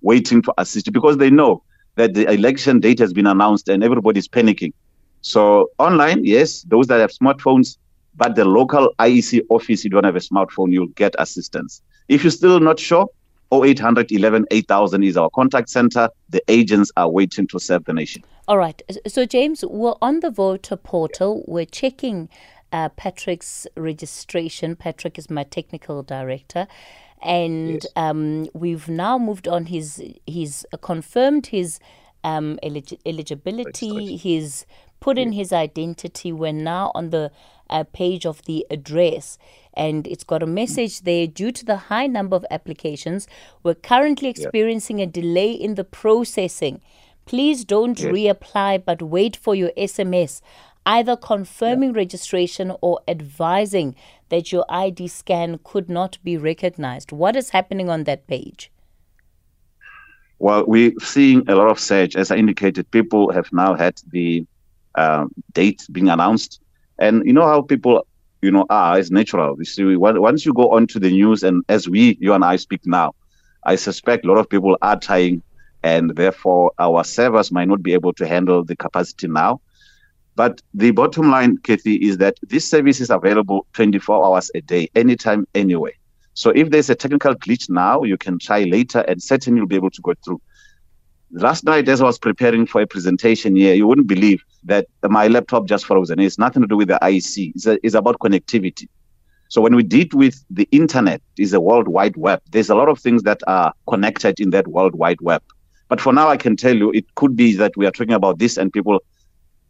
waiting 0.01 0.41
to 0.44 0.53
assist 0.58 0.88
you 0.88 0.94
because 0.94 1.18
they 1.18 1.30
know 1.30 1.63
that 1.96 2.13
the 2.13 2.32
election 2.32 2.80
date 2.80 3.00
has 3.00 3.12
been 3.12 3.27
announced 3.27 3.68
and 3.68 3.84
everybody's 3.84 4.30
panicking. 4.30 4.72
So 5.20 5.70
online, 5.80 6.24
yes, 6.24 6.62
those 6.62 6.88
that 6.88 7.01
have 7.01 7.12
smartphones, 7.12 7.77
but 8.15 8.36
the 8.36 8.46
local 8.46 8.94
IEC 9.00 9.41
office, 9.50 9.84
you 9.84 9.89
don't 9.89 10.06
have 10.06 10.15
a 10.15 10.20
smartphone, 10.20 10.72
you'll 10.72 10.88
get 10.88 11.13
assistance. 11.20 11.82
If 12.08 12.24
you're 12.24 12.31
still 12.31 12.60
not 12.60 12.79
sure, 12.79 13.08
0800 13.53 14.12
11 14.12 14.46
8000 14.50 15.03
is 15.03 15.17
our 15.17 15.29
contact 15.29 15.70
center. 15.70 16.10
The 16.29 16.41
agents 16.48 16.91
are 16.98 17.10
waiting 17.10 17.48
to 17.48 17.60
serve 17.60 17.86
the 17.86 17.93
nation. 17.93 18.24
All 18.48 18.58
right. 18.58 18.81
So, 19.08 19.25
James, 19.25 19.63
we're 19.65 19.96
on 20.01 20.22
the 20.22 20.31
voter 20.31 20.75
portal. 20.75 21.43
We're 21.48 21.65
checking 21.65 22.29
uh, 22.72 22.89
Patrick's 22.89 23.67
registration. 23.75 24.75
Patrick 24.75 25.17
is 25.17 25.29
my 25.29 25.43
technical 25.43 26.03
director. 26.03 26.67
And 27.22 27.86
um, 27.96 28.48
we've 28.53 28.89
now 28.89 29.17
moved 29.20 29.48
on. 29.48 29.65
He's, 29.67 30.01
he's 30.25 30.65
confirmed 30.81 31.48
his 31.48 31.79
um, 32.24 32.58
elig- 32.63 33.00
eligibility. 33.05 34.15
He's 34.17 34.65
put 35.00 35.17
in 35.17 35.31
his 35.34 35.53
identity. 35.53 36.31
We're 36.31 36.51
now 36.51 36.91
on 36.96 37.12
the 37.12 37.31
uh, 37.71 37.83
page 37.93 38.25
of 38.25 38.41
the 38.43 38.65
address. 38.69 39.37
And 39.73 40.05
it's 40.07 40.23
got 40.23 40.43
a 40.43 40.47
message 40.47 41.01
there. 41.01 41.27
Due 41.27 41.51
to 41.51 41.65
the 41.65 41.77
high 41.77 42.07
number 42.07 42.35
of 42.35 42.45
applications, 42.51 43.27
we're 43.63 43.75
currently 43.75 44.29
experiencing 44.29 45.01
a 45.01 45.07
delay 45.07 45.51
in 45.51 45.75
the 45.75 45.83
processing. 45.83 46.81
Please 47.25 47.63
don't 47.63 47.97
reapply, 47.97 48.83
but 48.83 49.01
wait 49.01 49.35
for 49.35 49.55
your 49.55 49.71
SMS, 49.77 50.41
either 50.85 51.15
confirming 51.15 51.93
registration 51.93 52.73
or 52.81 52.99
advising 53.07 53.95
that 54.29 54.51
your 54.51 54.65
ID 54.69 55.07
scan 55.07 55.59
could 55.63 55.89
not 55.89 56.17
be 56.23 56.37
recognized. 56.37 57.11
What 57.11 57.35
is 57.35 57.51
happening 57.51 57.89
on 57.89 58.03
that 58.05 58.27
page? 58.27 58.71
Well, 60.39 60.65
we're 60.65 60.93
seeing 60.99 61.47
a 61.47 61.55
lot 61.55 61.69
of 61.69 61.79
surge. 61.79 62.15
As 62.15 62.31
I 62.31 62.37
indicated, 62.37 62.89
people 62.89 63.31
have 63.31 63.53
now 63.53 63.75
had 63.75 64.01
the 64.09 64.43
uh, 64.95 65.25
date 65.53 65.85
being 65.91 66.09
announced. 66.09 66.61
And 67.01 67.25
you 67.25 67.34
know 67.34 67.48
how 67.48 67.63
people, 67.63 68.05
you 68.43 68.51
know, 68.51 68.67
are, 68.70 69.00
it's 69.00 69.10
natural. 69.10 69.55
You 69.58 69.65
see, 69.65 69.96
once 69.96 70.46
you 70.46 70.53
go 70.53 70.70
onto 70.70 71.00
the 71.00 71.10
news, 71.10 71.41
and 71.41 71.63
as 71.67 71.89
we, 71.89 72.15
you 72.22 72.34
and 72.34 72.46
I 72.46 72.58
speak 72.58 72.86
now, 72.86 73.15
I 73.63 73.75
suspect 73.75 74.24
a 74.24 74.27
lot 74.27 74.38
of 74.38 74.48
people 74.48 74.77
are 74.84 75.00
trying, 75.00 75.41
and 75.81 76.15
therefore 76.15 76.74
our 76.77 77.03
servers 77.03 77.51
might 77.51 77.67
not 77.67 77.81
be 77.81 77.93
able 77.93 78.13
to 78.13 78.27
handle 78.27 78.63
the 78.63 78.75
capacity 78.75 79.27
now. 79.27 79.62
But 80.36 80.62
the 80.75 80.91
bottom 80.91 81.31
line, 81.31 81.58
Kathy, 81.58 81.96
is 81.96 82.20
that 82.20 82.38
this 82.48 82.70
service 82.70 83.01
is 83.01 83.10
available 83.10 83.65
24 83.74 84.24
hours 84.24 84.51
a 84.53 84.62
day, 84.62 84.88
anytime, 84.93 85.48
anywhere. 85.55 85.93
So 86.36 86.51
if 86.51 86.70
there's 86.70 86.91
a 86.91 86.96
technical 86.96 87.34
glitch 87.34 87.67
now, 87.67 88.03
you 88.03 88.17
can 88.17 88.38
try 88.38 88.63
later 88.63 89.00
and 89.00 89.22
certainly 89.22 89.58
you'll 89.58 89.67
be 89.67 89.75
able 89.75 89.89
to 89.89 90.01
go 90.01 90.13
through. 90.24 90.39
Last 91.33 91.63
night, 91.63 91.88
as 91.88 92.01
I 92.01 92.03
was 92.03 92.19
preparing 92.19 92.65
for 92.65 92.81
a 92.81 92.88
presentation 92.88 93.55
here, 93.55 93.73
you 93.73 93.88
wouldn't 93.88 94.07
believe 94.07 94.43
that 94.65 94.88
my 95.03 95.27
laptop 95.27 95.65
just 95.65 95.85
froze 95.85 96.09
frozen. 96.09 96.19
It's 96.19 96.38
nothing 96.38 96.61
to 96.61 96.67
do 96.67 96.75
with 96.75 96.89
the 96.89 97.00
IC. 97.01 97.55
It's, 97.55 97.65
a, 97.65 97.79
it's 97.85 97.95
about 97.95 98.19
connectivity. 98.19 98.89
So 99.47 99.61
when 99.61 99.75
we 99.75 99.83
deal 99.83 100.07
with 100.13 100.43
the 100.50 100.67
internet, 100.71 101.21
is 101.38 101.53
a 101.53 101.61
world 101.61 101.88
wide 101.88 102.17
web. 102.17 102.41
There's 102.51 102.69
a 102.69 102.75
lot 102.75 102.89
of 102.89 103.00
things 103.00 103.23
that 103.23 103.39
are 103.47 103.73
connected 103.88 104.41
in 104.41 104.50
that 104.50 104.67
world 104.67 104.95
wide 104.95 105.21
web. 105.21 105.41
But 105.88 106.01
for 106.01 106.11
now, 106.11 106.27
I 106.27 106.35
can 106.35 106.57
tell 106.57 106.75
you, 106.75 106.91
it 106.91 107.05
could 107.15 107.35
be 107.35 107.55
that 107.55 107.77
we 107.77 107.85
are 107.85 107.91
talking 107.91 108.13
about 108.13 108.39
this, 108.39 108.57
and 108.57 108.71
people, 108.71 109.01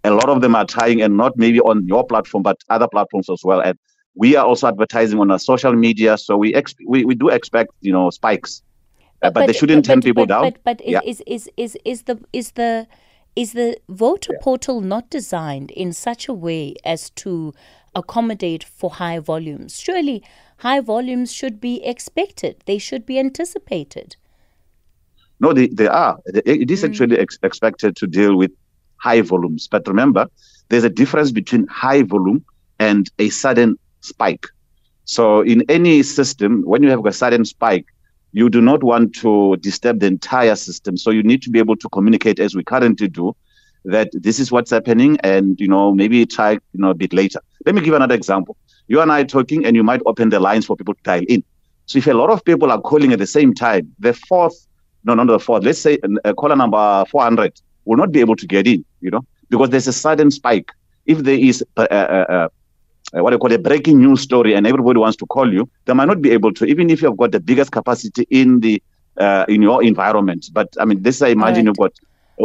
a 0.03 0.11
lot 0.11 0.29
of 0.29 0.41
them 0.41 0.55
are 0.55 0.65
trying, 0.65 1.01
and 1.01 1.15
not 1.15 1.37
maybe 1.37 1.59
on 1.61 1.85
your 1.87 2.05
platform, 2.05 2.41
but 2.43 2.57
other 2.69 2.87
platforms 2.87 3.29
as 3.29 3.41
well. 3.43 3.61
And 3.61 3.77
we 4.15 4.35
are 4.35 4.45
also 4.45 4.67
advertising 4.67 5.19
on 5.19 5.31
our 5.31 5.39
social 5.39 5.73
media, 5.73 6.17
so 6.17 6.37
we 6.37 6.53
ex- 6.55 6.75
we, 6.87 7.05
we 7.05 7.15
do 7.15 7.29
expect 7.29 7.71
you 7.81 7.91
know 7.91 8.09
spikes, 8.09 8.61
uh, 9.21 9.29
but, 9.31 9.47
they 9.47 9.53
shouldn't 9.53 9.85
turn 9.85 9.99
but- 9.99 10.05
people 10.05 10.25
but, 10.25 10.29
down. 10.33 10.43
But, 10.43 10.63
but 10.63 10.81
is, 10.81 10.91
Yeah. 10.91 11.01
is, 11.05 11.21
is, 11.27 11.49
is, 11.57 11.77
is 11.85 12.03
the 12.03 12.19
is 12.33 12.51
the 12.51 12.87
is 13.35 13.53
the 13.53 13.77
voter 13.87 14.37
portal 14.41 14.81
not 14.81 15.09
designed 15.09 15.71
in 15.71 15.93
such 15.93 16.27
a 16.27 16.33
way 16.33 16.75
as 16.83 17.09
to 17.11 17.53
accommodate 17.95 18.63
for 18.63 18.89
high 18.91 19.19
volumes? 19.19 19.79
Surely 19.79 20.21
high 20.57 20.81
volumes 20.81 21.31
should 21.31 21.61
be 21.61 21.81
expected. 21.85 22.61
They 22.65 22.77
should 22.77 23.05
be 23.05 23.17
anticipated. 23.17 24.17
No, 25.39 25.53
they, 25.53 25.67
they 25.67 25.87
are. 25.87 26.19
It 26.25 26.69
is 26.69 26.83
Mm. 26.83 26.89
actually 26.89 27.17
ex- 27.17 27.39
expected 27.41 27.95
to 27.95 28.05
deal 28.07 28.35
with 28.35 28.51
high 28.97 29.21
volumes. 29.21 29.67
But 29.67 29.87
remember, 29.87 30.27
there's 30.69 30.83
a 30.83 30.89
difference 30.89 31.31
between 31.31 31.65
high 31.67 32.03
volume 32.03 32.43
and 32.79 33.09
a 33.17 33.29
sudden 33.29 33.77
spike. 34.01 34.45
So 35.05 35.41
in 35.41 35.63
any 35.69 36.03
system, 36.03 36.63
when 36.63 36.83
you 36.83 36.89
have 36.89 37.05
a 37.05 37.13
sudden 37.13 37.45
spike, 37.45 37.85
you 38.33 38.49
do 38.49 38.61
not 38.61 38.83
want 38.83 39.13
to 39.15 39.57
disturb 39.57 39.99
the 39.99 40.07
entire 40.07 40.55
system. 40.55 40.97
So 40.97 41.11
you 41.11 41.23
need 41.23 41.41
to 41.43 41.49
be 41.49 41.59
able 41.59 41.75
to 41.77 41.89
communicate 41.89 42.39
as 42.39 42.55
we 42.55 42.63
currently 42.63 43.07
do 43.07 43.35
that 43.85 44.09
this 44.13 44.39
is 44.39 44.51
what's 44.51 44.69
happening 44.69 45.17
and 45.23 45.59
you 45.59 45.67
know 45.67 45.91
maybe 45.91 46.25
try 46.25 46.51
you 46.51 46.59
know 46.73 46.91
a 46.91 46.93
bit 46.93 47.13
later. 47.13 47.41
Let 47.65 47.75
me 47.75 47.81
give 47.81 47.93
another 47.93 48.15
example. 48.15 48.57
You 48.87 49.01
and 49.01 49.11
I 49.11 49.21
are 49.21 49.25
talking 49.25 49.65
and 49.65 49.75
you 49.75 49.83
might 49.83 50.01
open 50.05 50.29
the 50.29 50.39
lines 50.39 50.65
for 50.65 50.75
people 50.75 50.93
to 50.93 51.03
dial 51.03 51.23
in. 51.27 51.43
So 51.85 51.97
if 51.97 52.07
a 52.07 52.13
lot 52.13 52.29
of 52.29 52.43
people 52.45 52.71
are 52.71 52.79
calling 52.79 53.11
at 53.11 53.19
the 53.19 53.27
same 53.27 53.53
time, 53.53 53.93
the 53.99 54.13
fourth, 54.13 54.67
no, 55.03 55.13
not 55.13 55.27
the 55.27 55.39
fourth, 55.39 55.63
let's 55.63 55.79
say 55.79 55.97
uh, 56.23 56.33
caller 56.33 56.55
number 56.55 57.03
400 57.09 57.59
will 57.85 57.97
not 57.97 58.11
be 58.11 58.19
able 58.19 58.35
to 58.35 58.47
get 58.47 58.67
in, 58.67 58.85
you 59.01 59.11
know, 59.11 59.25
because 59.49 59.69
there's 59.69 59.87
a 59.87 59.93
sudden 59.93 60.31
spike. 60.31 60.71
If 61.05 61.19
there 61.19 61.37
is 61.37 61.63
uh, 61.77 61.81
uh, 61.81 62.49
uh, 63.15 63.23
what 63.23 63.33
I 63.33 63.37
call 63.37 63.51
a 63.51 63.57
breaking 63.57 63.99
news 63.99 64.21
story 64.21 64.53
and 64.53 64.65
everybody 64.65 64.99
wants 64.99 65.17
to 65.17 65.25
call 65.25 65.51
you, 65.51 65.69
they 65.85 65.93
might 65.93 66.07
not 66.07 66.21
be 66.21 66.31
able 66.31 66.53
to, 66.53 66.65
even 66.65 66.89
if 66.89 67.01
you've 67.01 67.17
got 67.17 67.31
the 67.31 67.39
biggest 67.39 67.71
capacity 67.71 68.25
in 68.29 68.59
the 68.59 68.81
uh, 69.17 69.45
in 69.47 69.61
your 69.61 69.83
environment. 69.83 70.49
But 70.53 70.69
I 70.79 70.85
mean, 70.85 71.01
this 71.03 71.21
I 71.21 71.29
imagine 71.29 71.65
right. 71.65 71.65
you've 71.65 71.77
got 71.77 71.93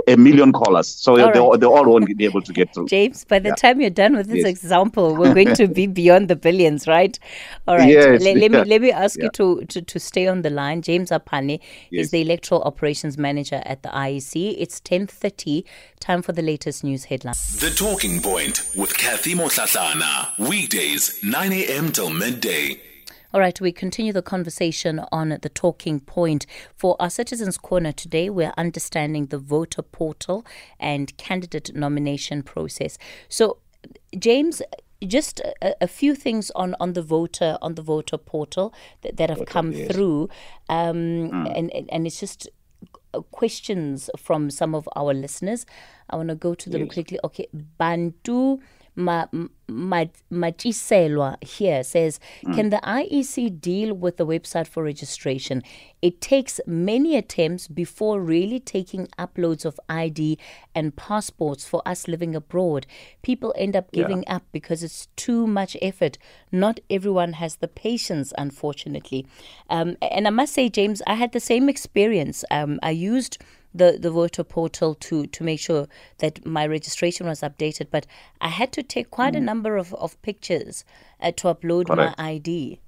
a 0.07 0.17
million 0.17 0.53
callers, 0.53 0.89
so 0.89 1.13
All 1.13 1.17
they, 1.19 1.25
right. 1.25 1.37
all, 1.37 1.59
they 1.59 1.67
all 1.67 1.85
won't 1.85 2.07
be 2.17 2.25
able 2.25 2.43
to 2.43 2.53
get 2.53 2.73
through. 2.75 2.87
James, 2.87 3.25
by 3.25 3.39
the 3.39 3.51
Yeah. 3.51 3.55
time 3.55 3.81
you're 3.81 3.91
done 3.91 4.17
with 4.17 4.27
this 4.29 4.39
Yes. 4.45 4.47
example, 4.47 5.15
we're 5.17 5.35
going 5.35 5.55
to 5.55 5.67
be 5.69 5.87
beyond 5.87 6.29
the 6.29 6.37
billions, 6.37 6.87
right? 6.87 7.19
All 7.69 7.77
right. 7.77 7.89
Yes, 7.89 8.23
let, 8.23 8.37
let 8.37 8.51
me 8.51 8.65
let 8.65 8.81
me 8.81 8.91
ask 8.93 9.21
you 9.21 9.31
to, 9.31 9.65
to 9.67 9.83
to 9.83 9.99
stay 10.01 10.27
on 10.29 10.43
the 10.43 10.51
line. 10.51 10.83
James 10.83 11.11
Aphane 11.11 11.61
is 11.91 12.11
the 12.11 12.21
electoral 12.21 12.63
operations 12.63 13.17
manager 13.19 13.63
at 13.65 13.83
the 13.83 13.89
IEC. 13.91 14.55
It's 14.59 14.81
ten 14.81 15.07
thirty. 15.07 15.65
Time 16.01 16.23
for 16.23 16.33
the 16.33 16.43
latest 16.43 16.85
news 16.85 17.05
headlines. 17.05 17.59
The 17.61 17.71
Talking 17.71 18.21
Point 18.21 18.71
with 18.77 18.97
Kathy 18.97 19.35
Motlatlana. 19.35 20.39
Weekdays, 20.39 21.23
9 21.25 21.53
a.m. 21.53 21.91
till 21.93 22.11
midday. 22.11 22.81
All 23.37 23.41
right, 23.41 23.61
we 23.61 23.71
continue 23.71 24.15
the 24.15 24.23
conversation 24.23 24.99
on 25.13 25.37
the 25.43 25.51
talking 25.51 26.01
point. 26.01 26.47
For 26.75 26.97
our 26.99 27.11
Citizens 27.11 27.59
Corner 27.59 27.93
today, 27.93 28.31
we're 28.31 28.55
understanding 28.57 29.27
the 29.27 29.37
voter 29.37 29.83
portal 29.83 30.47
and 30.81 31.15
candidate 31.19 31.75
nomination 31.75 32.43
process. 32.43 32.97
So, 33.29 33.59
James, 34.19 34.63
just 35.07 35.41
a, 35.61 35.75
a, 35.83 35.87
few 35.87 36.15
things 36.15 36.51
on, 36.53 36.77
on 36.81 36.95
the 36.95 37.03
voter 37.03 37.59
on 37.61 37.75
the 37.75 37.83
voter 37.83 38.17
portal 38.17 38.73
that, 39.03 39.19
that 39.19 39.29
have 39.29 39.41
voter, 39.41 39.53
come 39.53 39.73
yes. 39.73 39.93
through, 39.93 40.31
um, 40.71 40.97
mm. 40.97 41.59
and, 41.59 41.71
and 41.91 42.07
it's 42.07 42.19
just 42.19 42.49
questions 43.33 44.09
from 44.17 44.49
some 44.49 44.75
of 44.75 44.89
our 44.97 45.13
listeners. 45.13 45.67
I 46.09 46.17
want 46.17 46.31
to 46.31 46.37
go 46.37 46.55
to 46.55 46.71
them 46.71 46.85
yes. 46.85 46.93
quickly. 46.95 47.19
Okay, 47.23 47.49
Bantu 47.53 48.61
Ma, 48.97 49.27
Ma, 49.69 50.07
Machiselwa 50.33 51.43
here 51.45 51.85
says, 51.85 52.19
mm. 52.45 52.55
Can 52.55 52.71
the 52.71 52.81
IEC 52.83 53.61
deal 53.61 53.95
with 53.95 54.17
the 54.17 54.27
website 54.27 54.67
for 54.67 54.83
registration? 54.83 55.63
It 56.01 56.21
takes 56.21 56.61
many 56.67 57.17
attempts 57.17 57.69
before 57.69 58.21
really 58.21 58.59
taking 58.59 59.07
uploads 59.19 59.65
of 59.65 59.79
ID 59.89 60.39
and 60.75 60.97
passports 60.97 61.67
for 61.67 61.83
us 61.87 62.09
living 62.09 62.35
abroad. 62.35 62.87
People 63.23 63.55
end 63.57 63.77
up 63.77 63.93
giving 63.93 64.23
yeah. 64.23 64.37
up 64.37 64.45
because 64.51 64.83
it's 64.83 65.07
too 65.17 65.47
much 65.47 65.77
effort. 65.83 66.17
Not 66.51 66.81
everyone 66.89 67.35
has 67.35 67.57
the 67.57 67.69
patience, 67.69 68.33
unfortunately. 68.39 69.27
Um, 69.69 69.97
and 70.01 70.27
I 70.27 70.31
must 70.31 70.55
say, 70.55 70.69
James, 70.69 71.03
I 71.07 71.15
had 71.15 71.33
the 71.33 71.41
same 71.41 71.69
experience. 71.69 72.45
Um, 72.51 72.81
I 72.83 72.91
used 72.91 73.39
the, 73.77 73.99
the 74.01 74.11
voter 74.11 74.45
portal 74.45 74.95
to, 74.95 75.27
to 75.27 75.45
make 75.45 75.61
sure 75.61 75.87
that 76.19 76.45
my 76.47 76.67
registration 76.67 77.27
was 77.27 77.41
updated. 77.41 77.89
But 77.91 78.07
I 78.41 78.49
had 78.49 78.73
to 78.73 78.83
take 78.83 79.11
quite 79.11 79.35
mm. 79.35 79.39
a 79.39 79.41
number 79.41 79.77
of, 79.77 79.95
of 79.95 80.21
pictures 80.23 80.85
uh, 81.21 81.33
to 81.33 81.49
upload 81.55 81.87
Correct. 81.87 82.19
my 82.19 82.25
ID. 82.25 82.81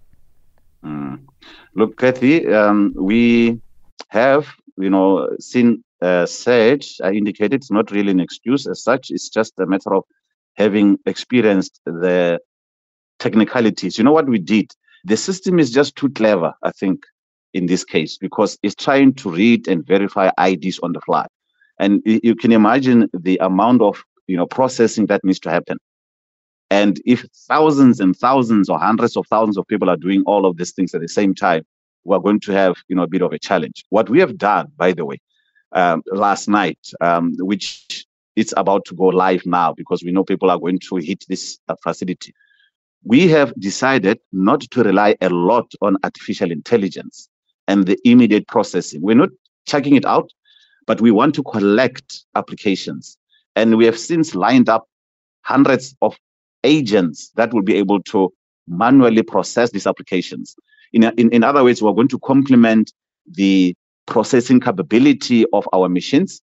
Mm. 0.84 1.26
Look, 1.74 1.98
Kathy, 1.98 2.46
um, 2.52 2.94
we 2.96 3.60
have, 4.08 4.48
you 4.76 4.90
know, 4.90 5.36
seen 5.40 5.84
uh, 6.00 6.26
said, 6.26 6.84
I 7.02 7.12
indicated 7.12 7.54
it's 7.54 7.70
not 7.70 7.90
really 7.90 8.12
an 8.12 8.20
excuse 8.20 8.66
as 8.66 8.82
such. 8.82 9.10
It's 9.10 9.28
just 9.28 9.58
a 9.58 9.66
matter 9.66 9.94
of 9.94 10.04
having 10.56 10.98
experienced 11.06 11.80
the 11.84 12.40
technicalities. 13.18 13.98
You 13.98 14.04
know 14.04 14.12
what 14.12 14.28
we 14.28 14.38
did? 14.38 14.72
The 15.04 15.16
system 15.16 15.58
is 15.58 15.70
just 15.70 15.96
too 15.96 16.10
clever, 16.10 16.54
I 16.62 16.70
think, 16.72 17.04
in 17.54 17.66
this 17.66 17.84
case 17.84 18.18
because 18.18 18.58
it's 18.62 18.74
trying 18.74 19.14
to 19.14 19.30
read 19.30 19.68
and 19.68 19.86
verify 19.86 20.30
IDs 20.38 20.78
on 20.80 20.92
the 20.92 21.00
fly. 21.00 21.26
And 21.78 22.02
you 22.04 22.34
can 22.34 22.52
imagine 22.52 23.08
the 23.12 23.38
amount 23.38 23.82
of 23.82 24.02
you 24.26 24.36
know 24.36 24.46
processing 24.46 25.06
that 25.06 25.24
needs 25.24 25.40
to 25.40 25.50
happen. 25.50 25.78
And 26.70 27.00
if 27.06 27.24
thousands 27.48 28.00
and 28.00 28.14
thousands 28.14 28.68
or 28.68 28.78
hundreds 28.78 29.16
of 29.16 29.26
thousands 29.28 29.56
of 29.56 29.66
people 29.68 29.88
are 29.88 29.96
doing 29.96 30.22
all 30.26 30.44
of 30.44 30.56
these 30.56 30.72
things 30.72 30.94
at 30.94 31.00
the 31.00 31.08
same 31.08 31.34
time, 31.34 31.64
we're 32.04 32.18
going 32.18 32.40
to 32.40 32.52
have 32.52 32.76
you 32.88 32.96
know 32.96 33.04
a 33.04 33.08
bit 33.08 33.22
of 33.22 33.32
a 33.32 33.38
challenge. 33.38 33.84
What 33.90 34.10
we 34.10 34.18
have 34.20 34.36
done, 34.36 34.68
by 34.76 34.92
the 34.92 35.04
way, 35.04 35.18
um, 35.72 36.02
last 36.12 36.48
night, 36.48 36.80
um, 37.00 37.34
which 37.38 38.06
it's 38.36 38.54
about 38.56 38.84
to 38.86 38.94
go 38.94 39.06
live 39.06 39.44
now 39.46 39.72
because 39.72 40.02
we 40.04 40.12
know 40.12 40.24
people 40.24 40.50
are 40.50 40.58
going 40.58 40.78
to 40.78 40.96
hit 40.96 41.24
this 41.28 41.58
uh, 41.68 41.74
facility. 41.82 42.32
We 43.04 43.28
have 43.28 43.52
decided 43.58 44.18
not 44.32 44.60
to 44.60 44.82
rely 44.82 45.16
a 45.20 45.28
lot 45.28 45.72
on 45.80 45.96
artificial 46.04 46.50
intelligence 46.50 47.28
and 47.68 47.86
the 47.86 47.96
immediate 48.04 48.48
processing. 48.48 49.00
We're 49.02 49.14
not 49.14 49.28
checking 49.66 49.94
it 49.94 50.04
out, 50.04 50.32
but 50.86 51.00
we 51.00 51.12
want 51.12 51.34
to 51.36 51.42
collect 51.44 52.24
applications. 52.34 53.16
And 53.54 53.76
we 53.76 53.84
have 53.84 53.98
since 53.98 54.34
lined 54.34 54.68
up 54.68 54.88
hundreds 55.42 55.94
of 56.02 56.16
agents 56.64 57.30
that 57.36 57.52
will 57.52 57.62
be 57.62 57.76
able 57.76 58.02
to 58.04 58.32
manually 58.66 59.22
process 59.22 59.70
these 59.70 59.86
applications. 59.86 60.56
In, 60.92 61.04
in, 61.04 61.30
in 61.30 61.44
other 61.44 61.62
words, 61.62 61.82
we're 61.82 61.92
going 61.92 62.08
to 62.08 62.18
complement 62.18 62.92
the 63.30 63.74
processing 64.06 64.58
capability 64.58 65.44
of 65.52 65.68
our 65.72 65.88
machines 65.88 66.40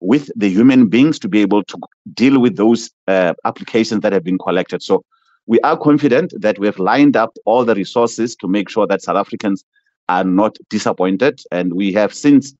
with 0.00 0.30
the 0.36 0.48
human 0.48 0.86
beings 0.86 1.18
to 1.18 1.28
be 1.28 1.40
able 1.40 1.64
to 1.64 1.78
deal 2.14 2.40
with 2.40 2.56
those 2.56 2.90
uh, 3.08 3.34
applications 3.44 4.02
that 4.02 4.12
have 4.12 4.22
been 4.22 4.38
collected. 4.38 4.82
So 4.82 5.04
we 5.46 5.58
are 5.60 5.76
confident 5.76 6.32
that 6.40 6.58
we 6.58 6.66
have 6.66 6.78
lined 6.78 7.16
up 7.16 7.36
all 7.44 7.64
the 7.64 7.74
resources 7.74 8.36
to 8.36 8.48
make 8.48 8.68
sure 8.68 8.86
that 8.86 9.02
South 9.02 9.16
Africans 9.16 9.64
are 10.08 10.24
not 10.24 10.56
disappointed. 10.70 11.40
And 11.50 11.74
we 11.74 11.92
have 11.92 12.14
since, 12.14 12.54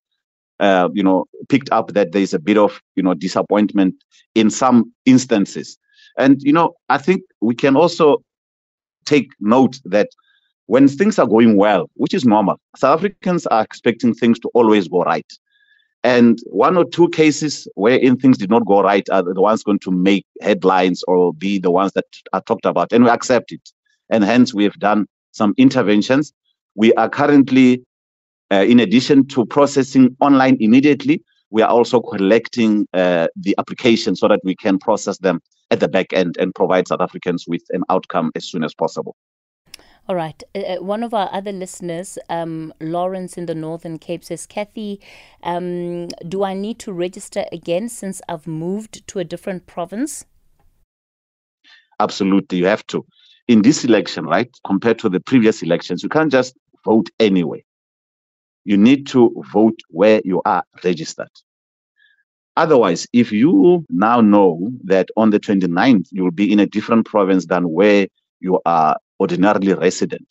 uh, 0.60 0.88
you 0.92 1.02
know, 1.02 1.26
picked 1.48 1.70
up 1.70 1.92
that 1.92 2.12
there's 2.12 2.34
a 2.34 2.38
bit 2.38 2.58
of, 2.58 2.80
you 2.94 3.02
know, 3.02 3.14
disappointment 3.14 3.94
in 4.34 4.50
some 4.50 4.92
instances. 5.04 5.78
And, 6.18 6.40
you 6.42 6.52
know, 6.52 6.74
I 6.88 6.98
think 6.98 7.22
we 7.40 7.54
can 7.54 7.76
also 7.76 8.22
take 9.04 9.30
note 9.40 9.80
that 9.84 10.08
when 10.66 10.88
things 10.88 11.18
are 11.18 11.26
going 11.26 11.56
well, 11.56 11.88
which 11.94 12.14
is 12.14 12.24
normal, 12.24 12.58
South 12.76 12.98
Africans 12.98 13.46
are 13.46 13.62
expecting 13.62 14.14
things 14.14 14.38
to 14.40 14.50
always 14.54 14.88
go 14.88 15.02
right. 15.02 15.30
And 16.02 16.38
one 16.46 16.76
or 16.76 16.84
two 16.84 17.08
cases 17.08 17.66
wherein 17.74 18.16
things 18.16 18.38
did 18.38 18.50
not 18.50 18.66
go 18.66 18.80
right 18.82 19.08
are 19.10 19.22
the 19.22 19.40
ones 19.40 19.62
going 19.62 19.80
to 19.80 19.90
make 19.90 20.24
headlines 20.40 21.02
or 21.08 21.34
be 21.34 21.58
the 21.58 21.70
ones 21.70 21.92
that 21.92 22.04
are 22.32 22.42
talked 22.42 22.64
about. 22.64 22.92
And 22.92 23.04
we 23.04 23.10
accept 23.10 23.52
it. 23.52 23.70
And 24.10 24.22
hence 24.24 24.54
we 24.54 24.64
have 24.64 24.78
done 24.78 25.06
some 25.32 25.54
interventions 25.56 26.32
we 26.76 26.92
are 26.94 27.08
currently, 27.08 27.82
uh, 28.52 28.64
in 28.68 28.78
addition 28.80 29.26
to 29.28 29.44
processing 29.46 30.16
online 30.20 30.56
immediately, 30.60 31.22
we 31.50 31.62
are 31.62 31.70
also 31.70 32.00
collecting 32.00 32.86
uh, 32.92 33.28
the 33.36 33.54
applications 33.58 34.20
so 34.20 34.28
that 34.28 34.40
we 34.44 34.54
can 34.54 34.78
process 34.78 35.18
them 35.18 35.40
at 35.70 35.80
the 35.80 35.88
back 35.88 36.12
end 36.12 36.36
and 36.38 36.54
provide 36.54 36.86
South 36.88 37.00
Africans 37.00 37.46
with 37.48 37.62
an 37.70 37.82
outcome 37.88 38.30
as 38.34 38.44
soon 38.44 38.62
as 38.62 38.74
possible. 38.74 39.16
All 40.08 40.14
right. 40.14 40.40
Uh, 40.54 40.58
uh 40.58 40.76
one 40.76 41.02
of 41.02 41.12
our 41.14 41.28
other 41.32 41.52
listeners, 41.52 42.18
um, 42.28 42.72
Lawrence 42.80 43.36
in 43.36 43.46
the 43.46 43.54
Northern 43.54 43.98
Cape, 43.98 44.22
says, 44.22 44.46
Kathy, 44.46 45.00
um, 45.42 46.08
do 46.28 46.44
I 46.44 46.54
need 46.54 46.78
to 46.80 46.92
register 46.92 47.44
again 47.50 47.88
since 47.88 48.22
I've 48.28 48.46
moved 48.46 49.06
to 49.08 49.18
a 49.18 49.24
different 49.24 49.66
province? 49.66 50.24
Absolutely, 51.98 52.58
you 52.58 52.66
have 52.66 52.86
to. 52.88 53.04
In 53.48 53.62
this 53.62 53.84
election, 53.84 54.26
right, 54.26 54.50
compared 54.64 54.98
to 55.00 55.08
the 55.08 55.20
previous 55.20 55.62
elections, 55.62 56.02
you 56.02 56.08
can't 56.08 56.30
just 56.30 56.56
vote 56.90 57.08
anyway. 57.18 57.62
You 58.64 58.76
need 58.76 59.06
to 59.08 59.20
vote 59.52 59.78
where 59.90 60.20
you 60.24 60.40
are 60.44 60.64
registered. 60.84 61.34
Otherwise, 62.56 63.06
if 63.12 63.32
you 63.32 63.84
now 63.90 64.20
know 64.20 64.70
that 64.84 65.08
on 65.16 65.30
the 65.30 65.38
29th 65.38 66.06
you 66.10 66.24
will 66.24 66.38
be 66.42 66.50
in 66.50 66.60
a 66.60 66.66
different 66.76 67.04
province 67.04 67.46
than 67.46 67.68
where 67.78 68.06
you 68.40 68.60
are 68.64 68.96
ordinarily 69.20 69.74
resident, 69.74 70.28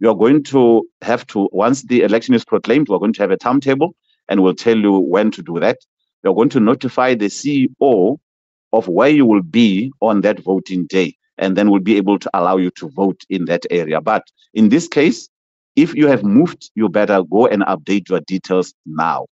you 0.00 0.10
are 0.10 0.16
going 0.24 0.42
to 0.42 0.84
have 1.02 1.24
to, 1.28 1.48
once 1.52 1.82
the 1.82 2.02
election 2.02 2.34
is 2.34 2.44
proclaimed, 2.44 2.88
we're 2.88 2.98
going 2.98 3.12
to 3.12 3.22
have 3.22 3.30
a 3.30 3.36
timetable 3.36 3.94
and 4.28 4.42
we'll 4.42 4.54
tell 4.54 4.76
you 4.76 4.98
when 4.98 5.30
to 5.30 5.42
do 5.42 5.60
that. 5.60 5.78
You're 6.24 6.34
going 6.34 6.48
to 6.50 6.60
notify 6.60 7.14
the 7.14 7.26
CEO 7.26 8.18
of 8.72 8.88
where 8.88 9.10
you 9.10 9.26
will 9.26 9.42
be 9.42 9.92
on 10.00 10.22
that 10.22 10.40
voting 10.40 10.86
day, 10.86 11.14
and 11.38 11.56
then 11.56 11.70
we'll 11.70 11.80
be 11.80 11.96
able 11.96 12.18
to 12.18 12.30
allow 12.34 12.56
you 12.56 12.70
to 12.70 12.88
vote 12.90 13.20
in 13.28 13.44
that 13.46 13.64
area. 13.70 14.00
But 14.00 14.24
in 14.54 14.68
this 14.68 14.88
case, 14.88 15.28
if 15.76 15.94
you 15.94 16.08
have 16.08 16.22
moved, 16.22 16.70
you 16.74 16.88
better 16.88 17.22
go 17.22 17.46
and 17.46 17.62
update 17.62 18.08
your 18.08 18.20
details 18.20 18.74
now. 18.84 19.26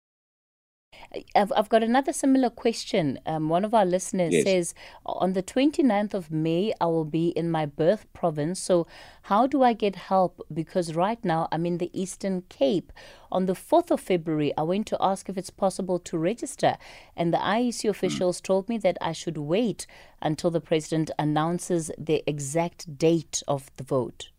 I've, 1.35 1.53
I've 1.57 1.68
got 1.68 1.83
another 1.83 2.12
similar 2.12 2.51
question. 2.51 3.18
Um, 3.24 3.48
one 3.48 3.64
of 3.64 3.72
our 3.72 3.87
listeners 3.87 4.35
yes. 4.35 4.44
says, 4.44 4.74
On 5.07 5.33
the 5.33 5.42
29th 5.42 6.12
of 6.12 6.31
May, 6.31 6.72
I 6.81 6.87
will 6.87 7.05
be 7.05 7.29
in 7.29 7.51
my 7.51 7.66
birth 7.66 8.07
province. 8.12 8.61
So, 8.61 8.87
how 9.22 9.46
do 9.46 9.62
I 9.62 9.72
get 9.72 9.96
help? 9.96 10.46
Because 10.53 10.94
right 10.94 11.22
now 11.24 11.48
I'm 11.51 11.64
in 11.64 11.79
the 11.79 11.90
Eastern 11.98 12.42
Cape. 12.48 12.92
On 13.33 13.46
the 13.46 13.55
4th 13.55 13.90
of 13.90 14.01
February, 14.01 14.53
I 14.57 14.62
went 14.62 14.87
to 14.88 14.98
ask 15.01 15.29
if 15.29 15.38
it's 15.38 15.51
possible 15.51 15.98
to 16.01 16.18
register, 16.18 16.77
and 17.16 17.33
the 17.33 17.38
IEC 17.38 17.83
hmm. 17.83 17.88
officials 17.88 18.40
mm. 18.40 18.44
told 18.44 18.68
me 18.68 18.79
that 18.79 18.96
I 19.01 19.12
should 19.12 19.38
wait 19.38 19.87
until 20.20 20.51
the 20.51 20.61
president 20.61 21.11
announces 21.18 21.90
the 21.98 22.22
exact 22.27 22.98
date 22.98 23.42
of 23.46 23.70
the 23.77 23.85
vote 23.85 24.31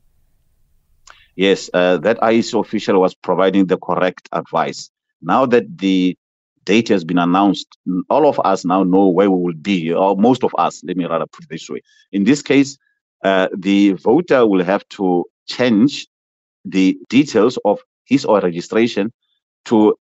yes, 1.36 1.70
uh, 1.74 1.98
that 1.98 2.18
IEC 2.20 2.60
official 2.60 3.00
was 3.00 3.13
providing 3.15 3.65
the 3.68 3.78
correct 3.78 4.30
advice. 4.32 4.89
Now 5.22 5.46
that 5.48 5.78
the 5.78 6.18
date 6.65 6.89
has 6.89 7.04
been 7.04 7.18
announced, 7.18 7.68
all 8.10 8.28
of 8.28 8.39
us 8.44 8.65
now 8.65 8.84
know 8.84 9.08
where 9.08 9.30
we 9.30 9.42
will 9.42 9.60
be, 9.62 9.94
or 9.94 10.15
most 10.15 10.44
of 10.44 10.54
us, 10.58 10.84
let 10.84 10.98
me 10.98 11.06
rather 11.06 11.26
put 11.26 11.46
it 11.46 11.50
this 11.50 11.70
way. 11.70 11.82
In 12.12 12.24
this 12.24 12.42
case, 12.42 12.78
uh, 13.24 13.48
the 13.58 13.94
voter 13.94 14.46
will 14.46 14.63
have 14.63 14.88
to 14.89 15.26
change 15.48 16.08
the 16.65 16.98
details 17.10 17.58
of 17.65 17.80
his 18.06 18.26
or 18.26 18.39
registration 18.39 19.12
to 19.65 19.96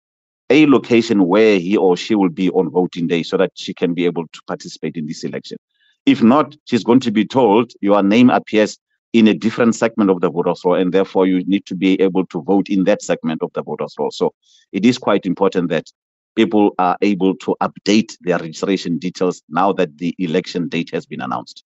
a 0.49 0.65
location 0.67 1.25
where 1.27 1.59
he 1.59 1.75
or 1.75 1.97
she 1.97 2.15
will 2.15 2.29
be 2.29 2.49
on 2.51 2.69
voting 2.69 3.07
day 3.07 3.23
so 3.23 3.37
that 3.37 3.51
she 3.55 3.73
can 3.73 3.93
be 3.93 4.05
able 4.05 4.23
to 4.27 4.41
participate 4.47 4.95
in 4.95 5.07
this 5.07 5.23
election. 5.23 5.57
If 6.05 6.21
not, 6.21 6.55
she's 6.65 6.83
going 6.83 6.99
to 7.01 7.11
be 7.11 7.25
told 7.25 7.71
your 7.81 8.03
name 8.03 8.29
appears 8.29 8.77
in 9.15 9.29
a 9.29 9.33
different 9.33 9.73
segment 9.73 10.09
of 10.09 10.19
the 10.19 10.29
voters 10.29 10.61
roll, 10.65 10.75
and 10.75 10.93
therefore 10.93 11.25
you 11.25 11.41
need 11.45 11.65
to 11.65 11.73
be 11.73 11.99
able 12.01 12.25
to 12.25 12.41
vote 12.41 12.67
in 12.67 12.83
that 12.83 13.01
segment 13.01 13.41
of 13.41 13.49
the 13.53 13.63
voters 13.63 13.95
roll. 13.97 14.11
So 14.11 14.33
it 14.73 14.83
is 14.83 14.97
quite 14.97 15.25
important 15.25 15.69
that 15.69 15.89
people 16.35 16.75
are 16.79 16.97
able 17.01 17.33
to 17.37 17.55
update 17.61 18.17
their 18.19 18.37
registration 18.39 18.97
details 18.97 19.41
now 19.47 19.71
that 19.71 19.99
the 19.99 20.13
election 20.19 20.67
date 20.67 20.89
has 20.91 21.05
been 21.05 21.21
announced. 21.21 21.63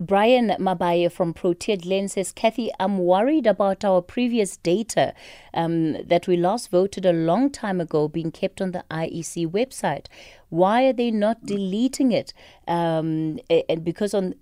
Brian 0.00 0.48
Mabaye 0.58 1.12
from 1.12 1.32
Protea 1.32 1.76
Glen 1.76 2.08
says, 2.08 2.32
Kathy, 2.32 2.72
I'm 2.80 2.98
worried 2.98 3.46
about 3.46 3.84
our 3.84 4.02
previous 4.02 4.56
data 4.56 5.14
um, 5.54 5.92
that 6.08 6.26
we 6.26 6.36
last 6.36 6.72
voted 6.72 7.06
a 7.06 7.12
long 7.12 7.50
time 7.50 7.80
ago 7.80 8.08
being 8.08 8.32
kept 8.32 8.60
on 8.60 8.72
the 8.72 8.84
IEC 8.90 9.48
website. 9.48 10.06
Why 10.48 10.86
are 10.86 10.92
they 10.92 11.12
not 11.12 11.46
deleting 11.46 12.10
it? 12.10 12.34
Um, 12.66 13.38
and 13.48 13.84
because 13.84 14.14
on 14.14 14.34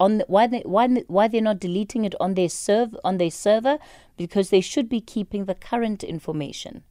on 0.00 0.22
why 0.26 0.46
they 0.46 0.62
why 0.64 0.88
why 1.06 1.28
they're 1.28 1.40
not 1.40 1.60
deleting 1.60 2.04
it 2.04 2.14
on 2.18 2.34
their 2.34 2.48
serve 2.48 2.96
on 3.04 3.18
their 3.18 3.30
server 3.30 3.78
because 4.16 4.50
they 4.50 4.60
should 4.60 4.88
be 4.88 5.00
keeping 5.00 5.44
the 5.44 5.54
current 5.54 6.02
information. 6.02 6.82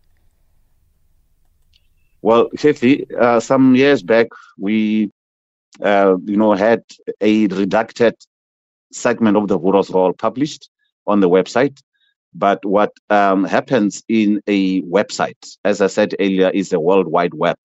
Well, 2.21 2.49
Kathy, 2.57 3.07
uh, 3.15 3.39
some 3.39 3.75
years 3.75 4.03
back 4.03 4.27
we 4.57 5.11
uh, 5.81 6.17
you 6.25 6.37
know, 6.37 6.53
had 6.53 6.83
a 7.21 7.47
redacted 7.47 8.13
segment 8.91 9.37
of 9.37 9.47
the 9.47 9.57
voters 9.57 9.89
roll 9.89 10.13
published 10.13 10.69
on 11.07 11.19
the 11.19 11.29
website. 11.29 11.81
But 12.33 12.63
what 12.63 12.91
um, 13.09 13.43
happens 13.43 14.03
in 14.07 14.41
a 14.47 14.81
website, 14.83 15.57
as 15.63 15.81
I 15.81 15.87
said 15.87 16.15
earlier, 16.19 16.49
is 16.49 16.73
a 16.73 16.79
world 16.79 17.07
wide 17.07 17.33
web. 17.33 17.57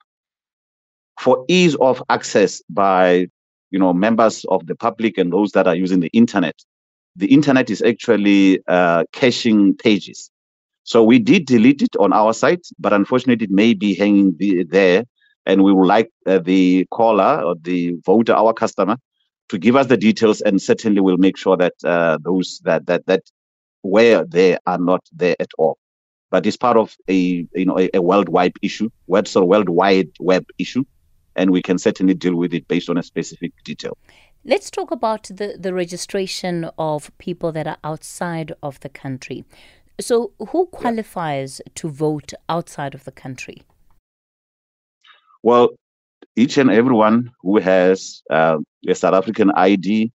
For 1.21 1.45
ease 1.49 1.75
of 1.77 2.03
access 2.09 2.63
by 2.69 3.29
you 3.75 3.81
know 3.83 3.93
members 3.93 4.37
of 4.55 4.67
the 4.69 4.77
public 4.87 5.19
and 5.19 5.33
those 5.33 5.51
that 5.53 5.67
are 5.67 5.75
using 5.85 6.01
the 6.01 6.13
internet, 6.23 6.57
the 7.17 7.27
internet 7.39 7.71
is 7.71 7.83
actually 7.83 8.61
uh, 8.69 9.03
caching 9.13 9.77
pages. 9.87 10.31
So 10.85 11.03
we 11.03 11.19
did 11.19 11.47
delete 11.47 11.83
it 11.83 11.97
on 11.99 12.13
our 12.13 12.33
site, 12.43 12.67
but 12.79 12.93
unfortunately, 12.93 13.47
it 13.47 13.51
may 13.51 13.75
be 13.75 13.95
hanging 13.95 14.37
there 14.69 15.05
and 15.47 15.63
we 15.63 15.73
would 15.73 15.87
like 15.87 16.11
uh, 16.27 16.39
the 16.39 16.87
caller 16.91 17.43
or 17.43 17.55
the 17.61 17.97
voter, 18.05 18.33
our 18.33 18.53
customer, 18.53 18.97
to 19.49 19.59
give 19.59 19.77
us 19.77 19.87
the 19.87 19.97
details, 19.97 20.41
and 20.41 20.61
certainly 20.61 21.01
we'll 21.01 21.17
make 21.19 21.37
sure 21.37 21.57
that 21.57 21.75
uh, 21.85 22.19
those 22.23 22.61
that 22.65 22.87
that 22.87 23.07
that 23.07 23.23
where 23.83 24.25
they 24.25 24.57
are 24.67 24.79
not 24.79 25.03
there 25.13 25.37
at 25.39 25.51
all. 25.59 25.77
But 26.31 26.47
it's 26.47 26.57
part 26.57 26.77
of 26.77 26.95
a 27.09 27.47
you 27.55 27.67
know 27.67 27.79
a, 27.79 27.91
a 27.95 28.03
worldwide 28.03 28.55
issue, 28.63 28.89
web 29.07 29.29
so 29.29 29.45
worldwide 29.45 30.11
web 30.19 30.45
issue, 30.59 30.85
and 31.37 31.51
we 31.51 31.62
can 31.62 31.79
certainly 31.79 32.14
deal 32.14 32.37
with 32.37 32.55
it 32.55 32.68
based 32.68 32.88
on 32.88 32.99
a 32.99 33.03
specific 33.03 33.53
detail. 33.64 33.97
Let's 34.44 34.70
talk 34.70 34.90
about 34.90 35.25
the, 35.25 35.57
the 35.59 35.73
registration 35.73 36.70
of 36.77 37.11
people 37.18 37.51
that 37.53 37.66
are 37.66 37.79
outside 37.83 38.53
of 38.62 38.79
the 38.81 38.90
country. 38.90 39.44
So, 40.01 40.33
who 40.51 40.66
qualifies 40.66 41.61
yeah. 41.64 41.73
to 41.77 41.88
vote 41.88 42.35
outside 42.49 42.94
of 42.94 43.05
the 43.05 43.12
country? 43.12 43.62
Well, 45.42 45.70
each 46.37 46.59
and 46.59 46.70
everyone 46.70 47.31
who 47.42 47.59
has 47.59 48.23
uh, 48.29 48.59
a 48.88 48.94
South 48.94 49.14
African 49.14 49.53
ID, 49.53 50.11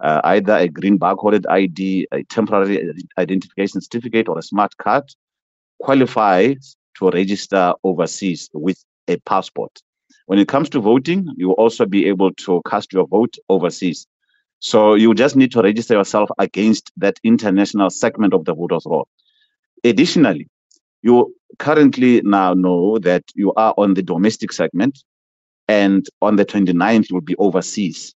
uh, 0.00 0.20
either 0.24 0.56
a 0.56 0.68
green 0.68 0.98
barcoded 0.98 1.44
ID, 1.48 2.08
a 2.10 2.24
temporary 2.24 2.94
identification 3.18 3.80
certificate, 3.80 4.28
or 4.28 4.38
a 4.38 4.42
smart 4.42 4.76
card, 4.78 5.04
qualifies 5.80 6.76
to 6.96 7.10
register 7.10 7.74
overseas 7.84 8.48
with 8.54 8.82
a 9.08 9.18
passport. 9.18 9.82
When 10.26 10.38
it 10.38 10.48
comes 10.48 10.68
to 10.70 10.80
voting, 10.80 11.28
you 11.36 11.48
will 11.48 11.54
also 11.54 11.86
be 11.86 12.06
able 12.06 12.32
to 12.34 12.62
cast 12.66 12.92
your 12.92 13.06
vote 13.06 13.36
overseas. 13.48 14.06
So 14.60 14.94
you 14.94 15.14
just 15.14 15.34
need 15.34 15.52
to 15.52 15.62
register 15.62 15.94
yourself 15.94 16.30
against 16.38 16.92
that 16.96 17.18
international 17.24 17.90
segment 17.90 18.32
of 18.32 18.44
the 18.44 18.54
voters' 18.54 18.86
roll. 18.86 19.08
Additionally, 19.82 20.48
you 21.02 21.34
currently 21.58 22.22
now 22.22 22.54
know 22.54 22.98
that 22.98 23.24
you 23.34 23.52
are 23.54 23.74
on 23.76 23.94
the 23.94 24.02
domestic 24.02 24.52
segment 24.52 25.02
and 25.68 26.06
on 26.20 26.36
the 26.36 26.44
29th 26.44 27.10
you 27.10 27.14
will 27.14 27.20
be 27.20 27.36
overseas 27.36 28.14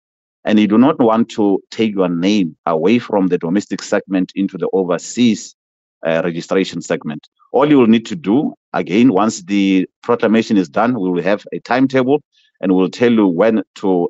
and 0.45 0.59
you 0.59 0.67
do 0.67 0.77
not 0.77 0.99
want 0.99 1.29
to 1.29 1.61
take 1.71 1.93
your 1.93 2.09
name 2.09 2.55
away 2.65 2.99
from 2.99 3.27
the 3.27 3.37
domestic 3.37 3.81
segment 3.81 4.31
into 4.35 4.57
the 4.57 4.69
overseas 4.73 5.55
uh, 6.05 6.21
registration 6.23 6.81
segment 6.81 7.27
all 7.51 7.69
you 7.69 7.77
will 7.77 7.87
need 7.87 8.05
to 8.05 8.15
do 8.15 8.53
again 8.73 9.11
once 9.13 9.43
the 9.43 9.87
proclamation 10.01 10.57
is 10.57 10.69
done 10.69 10.99
we 10.99 11.09
will 11.09 11.21
have 11.21 11.45
a 11.53 11.59
timetable 11.59 12.21
and 12.61 12.73
we'll 12.73 12.89
tell 12.89 13.11
you 13.11 13.27
when 13.27 13.63
to 13.75 14.09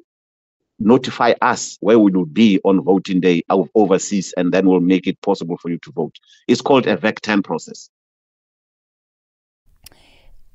notify 0.79 1.33
us 1.41 1.77
where 1.81 1.99
we 1.99 2.11
will 2.11 2.25
be 2.25 2.59
on 2.63 2.81
voting 2.81 3.19
day 3.19 3.41
overseas 3.75 4.33
and 4.37 4.51
then 4.51 4.67
we'll 4.67 4.79
make 4.79 5.07
it 5.07 5.19
possible 5.21 5.57
for 5.57 5.69
you 5.69 5.77
to 5.79 5.91
vote 5.91 6.15
it's 6.47 6.61
called 6.61 6.87
a 6.87 6.97
VAC10 6.97 7.43
process 7.43 7.89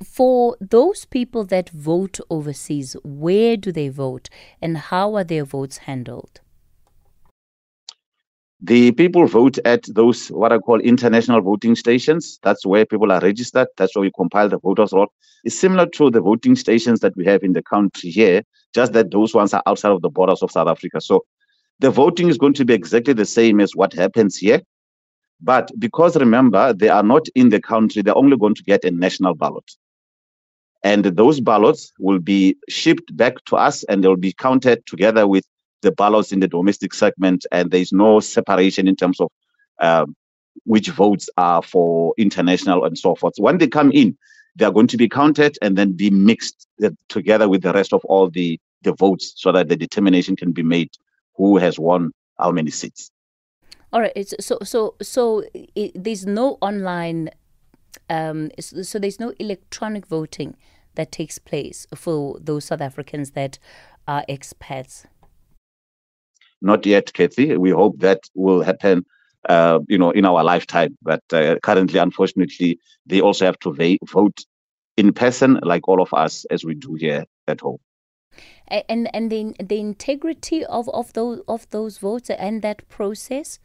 for 0.05 0.57
those 0.61 1.05
people 1.05 1.45
that 1.47 1.71
vote 1.71 2.21
overseas, 2.31 2.97
where 3.03 3.57
do 3.57 3.73
they 3.73 3.89
vote 3.89 4.29
and 4.63 4.79
how 4.79 5.17
are 5.17 5.25
their 5.25 5.45
votes 5.45 5.79
handled? 5.79 6.41
The 8.61 8.91
people 8.93 9.27
vote 9.27 9.59
at 9.65 9.85
those 9.95 10.29
what 10.29 10.53
I 10.53 10.59
call 10.59 10.81
international 10.81 11.41
voting 11.41 11.77
stations. 11.77 12.41
That's 12.43 12.67
where 12.67 12.85
people 12.85 13.13
are 13.13 13.21
registered. 13.21 13.69
That's 13.77 13.95
where 13.95 14.03
we 14.03 14.11
compile 14.17 14.49
the 14.49 14.59
voters' 14.59 14.93
roll. 14.93 15.13
It's 15.45 15.59
similar 15.59 15.87
to 15.87 16.11
the 16.11 16.21
voting 16.21 16.57
stations 16.57 17.01
that 17.01 17.17
we 17.17 17.25
have 17.27 17.45
in 17.45 17.53
the 17.53 17.63
country 17.63 18.11
here, 18.11 18.43
just 18.75 18.93
that 18.95 19.13
those 19.13 19.35
ones 19.35 19.55
are 19.55 19.63
outside 19.67 19.93
of 19.93 20.03
the 20.03 20.11
borders 20.11 20.43
of 20.43 20.51
South 20.51 20.69
Africa. 20.69 21.01
So 21.01 21.25
the 21.79 21.91
voting 21.91 22.29
is 22.29 22.37
going 22.37 22.55
to 22.55 22.65
be 22.65 22.75
exactly 22.75 23.15
the 23.15 23.25
same 23.25 23.61
as 23.61 23.77
what 23.77 23.93
happens 23.93 24.37
here. 24.37 24.61
But 25.41 25.71
because 25.79 26.17
remember, 26.17 26.73
they 26.73 26.89
are 26.89 27.05
not 27.05 27.29
in 27.37 27.51
the 27.51 27.61
country, 27.61 28.03
they're 28.03 28.19
only 28.19 28.37
going 28.37 28.57
to 28.57 28.65
get 28.65 28.85
a 28.85 28.91
national 28.91 29.37
ballot 29.37 29.71
and 30.83 31.05
those 31.05 31.41
ballots 31.41 31.93
will 31.99 32.19
be 32.19 32.57
shipped 32.69 33.17
back 33.17 33.45
to 33.47 33.57
us 33.57 33.85
and 33.85 34.03
they'll 34.03 34.17
be 34.17 34.33
counted 34.33 34.85
together 34.87 35.27
with 35.27 35.45
the 35.83 35.93
ballots 35.93 36.33
in 36.33 36.41
the 36.41 36.49
domestic 36.49 36.93
segment 36.95 37.47
and 37.53 37.71
there's 37.71 37.93
no 37.93 38.21
separation 38.21 38.89
in 38.89 38.97
terms 38.97 39.21
of 39.21 39.31
um, 39.81 40.17
which 40.65 40.89
votes 40.89 41.31
are 41.37 41.63
for 41.63 42.15
international 42.19 42.85
and 42.85 42.99
so 42.99 43.15
forth. 43.15 43.35
So 43.37 43.43
when 43.43 43.59
they 43.59 43.69
come 43.69 43.93
in, 43.93 44.17
they 44.57 44.65
are 44.65 44.73
going 44.73 44.89
to 44.89 44.97
be 44.97 45.09
counted 45.09 45.57
and 45.63 45.79
then 45.79 45.93
be 45.93 46.11
mixed 46.11 46.67
uh, 46.83 46.91
together 47.09 47.49
with 47.49 47.63
the 47.63 47.73
rest 47.73 47.93
of 47.93 48.05
all 48.07 48.29
the, 48.29 48.61
the 48.83 48.93
votes 48.93 49.35
so 49.37 49.53
that 49.53 49.69
the 49.69 49.77
determination 49.77 50.35
can 50.35 50.53
be 50.53 50.63
made 50.63 50.91
who 51.37 51.59
has 51.59 51.79
won 51.79 52.11
how 52.39 52.51
many 52.51 52.71
seats. 52.71 53.11
All 53.93 54.01
right. 54.01 54.13
It's, 54.15 54.35
so 54.41 54.59
so 54.63 54.95
so 55.01 55.45
it, 55.55 55.93
there's 55.95 56.27
no 56.27 56.59
online 56.61 57.31
um, 58.11 58.51
so 58.61 58.99
there's 58.99 59.21
no 59.21 59.33
electronic 59.39 60.07
voting 60.07 60.57
that 60.95 61.13
takes 61.13 61.39
place 61.39 61.87
for 61.95 62.39
those 62.41 62.67
South 62.67 62.81
Africans 62.81 63.31
that 63.31 63.59
are 64.07 64.25
expats. 64.29 65.07
Not 66.61 66.87
yet, 66.87 67.13
Kathy. 67.13 67.57
We 67.57 67.71
hope 67.71 67.99
that 68.01 68.21
will 68.35 68.63
happen, 68.63 69.05
uh, 69.49 69.81
you 69.89 69.99
know, 69.99 70.11
in 70.11 70.25
our 70.25 70.43
lifetime. 70.43 70.97
But 71.03 71.23
uh, 71.33 71.57
currently, 71.63 71.99
unfortunately, 71.99 72.79
they 73.07 73.21
also 73.21 73.45
have 73.45 73.59
to 73.61 73.73
va- 73.73 73.99
vote 74.07 74.45
in 74.97 75.13
person, 75.13 75.61
like 75.63 75.89
all 75.89 76.03
of 76.03 76.13
us, 76.13 76.45
as 76.51 76.65
we 76.65 76.75
do 76.75 76.95
here 76.95 77.25
at 77.47 77.61
home. 77.61 77.79
And 78.67 79.09
and 79.15 79.31
the 79.31 79.55
the 79.65 79.79
integrity 79.79 80.65
of, 80.65 80.89
of 80.91 81.13
those 81.15 81.41
of 81.49 81.69
those 81.71 81.99
votes 81.99 82.29
and 82.29 82.61
that 82.63 82.87
process 82.89 83.59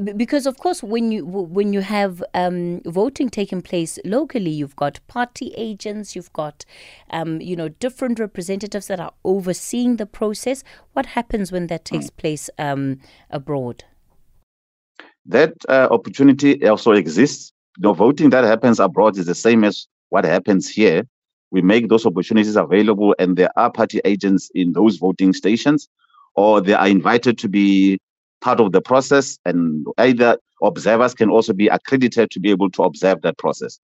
because 0.00 0.46
of 0.46 0.58
course 0.58 0.82
when 0.82 1.12
you 1.12 1.24
when 1.24 1.72
you 1.72 1.80
have 1.80 2.22
um, 2.34 2.80
voting 2.84 3.28
taking 3.28 3.62
place 3.62 3.98
locally 4.04 4.50
you've 4.50 4.76
got 4.76 5.00
party 5.08 5.52
agents 5.56 6.14
you've 6.14 6.32
got 6.32 6.64
um, 7.10 7.40
you 7.40 7.56
know 7.56 7.68
different 7.68 8.18
representatives 8.18 8.86
that 8.86 9.00
are 9.00 9.12
overseeing 9.24 9.96
the 9.96 10.06
process. 10.06 10.64
What 10.92 11.06
happens 11.06 11.52
when 11.52 11.66
that 11.68 11.84
takes 11.84 12.10
place 12.10 12.50
um, 12.58 13.00
abroad? 13.30 13.84
That 15.26 15.52
uh, 15.68 15.88
opportunity 15.90 16.66
also 16.66 16.92
exists. 16.92 17.52
The 17.78 17.92
voting 17.92 18.30
that 18.30 18.44
happens 18.44 18.80
abroad 18.80 19.18
is 19.18 19.26
the 19.26 19.34
same 19.34 19.64
as 19.64 19.86
what 20.08 20.24
happens 20.24 20.68
here. 20.68 21.02
We 21.50 21.62
make 21.62 21.88
those 21.88 22.04
opportunities 22.04 22.56
available 22.56 23.14
and 23.18 23.36
there 23.36 23.50
are 23.56 23.70
party 23.70 24.00
agents 24.04 24.50
in 24.54 24.72
those 24.72 24.96
voting 24.96 25.32
stations 25.32 25.88
or 26.34 26.60
they 26.60 26.74
are 26.74 26.88
invited 26.88 27.38
to 27.38 27.48
be 27.48 27.98
part 28.40 28.60
of 28.60 28.72
the 28.72 28.80
process, 28.80 29.38
and 29.44 29.86
either 29.98 30.38
observers 30.62 31.14
can 31.14 31.30
also 31.30 31.52
be 31.52 31.68
accredited 31.68 32.30
to 32.30 32.40
be 32.40 32.50
able 32.50 32.70
to 32.70 32.82
observe 32.82 33.22
that 33.22 33.38
process. 33.38 33.78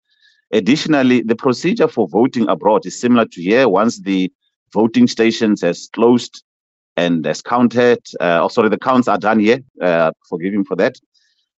Additionally, 0.53 1.21
the 1.21 1.35
procedure 1.35 1.87
for 1.87 2.07
voting 2.07 2.47
abroad 2.49 2.85
is 2.85 2.99
similar 2.99 3.25
to 3.25 3.41
here. 3.41 3.69
Once 3.69 3.99
the 4.01 4.31
voting 4.73 5.07
stations 5.07 5.61
has 5.61 5.89
closed 5.93 6.43
and 6.97 7.25
has 7.25 7.41
counted, 7.41 7.99
uh, 8.19 8.39
oh, 8.41 8.49
sorry, 8.49 8.69
the 8.69 8.77
counts 8.77 9.07
are 9.07 9.17
done 9.17 9.39
here. 9.39 9.59
Uh, 9.81 10.11
forgive 10.29 10.53
me 10.53 10.63
for 10.65 10.75
that. 10.75 10.95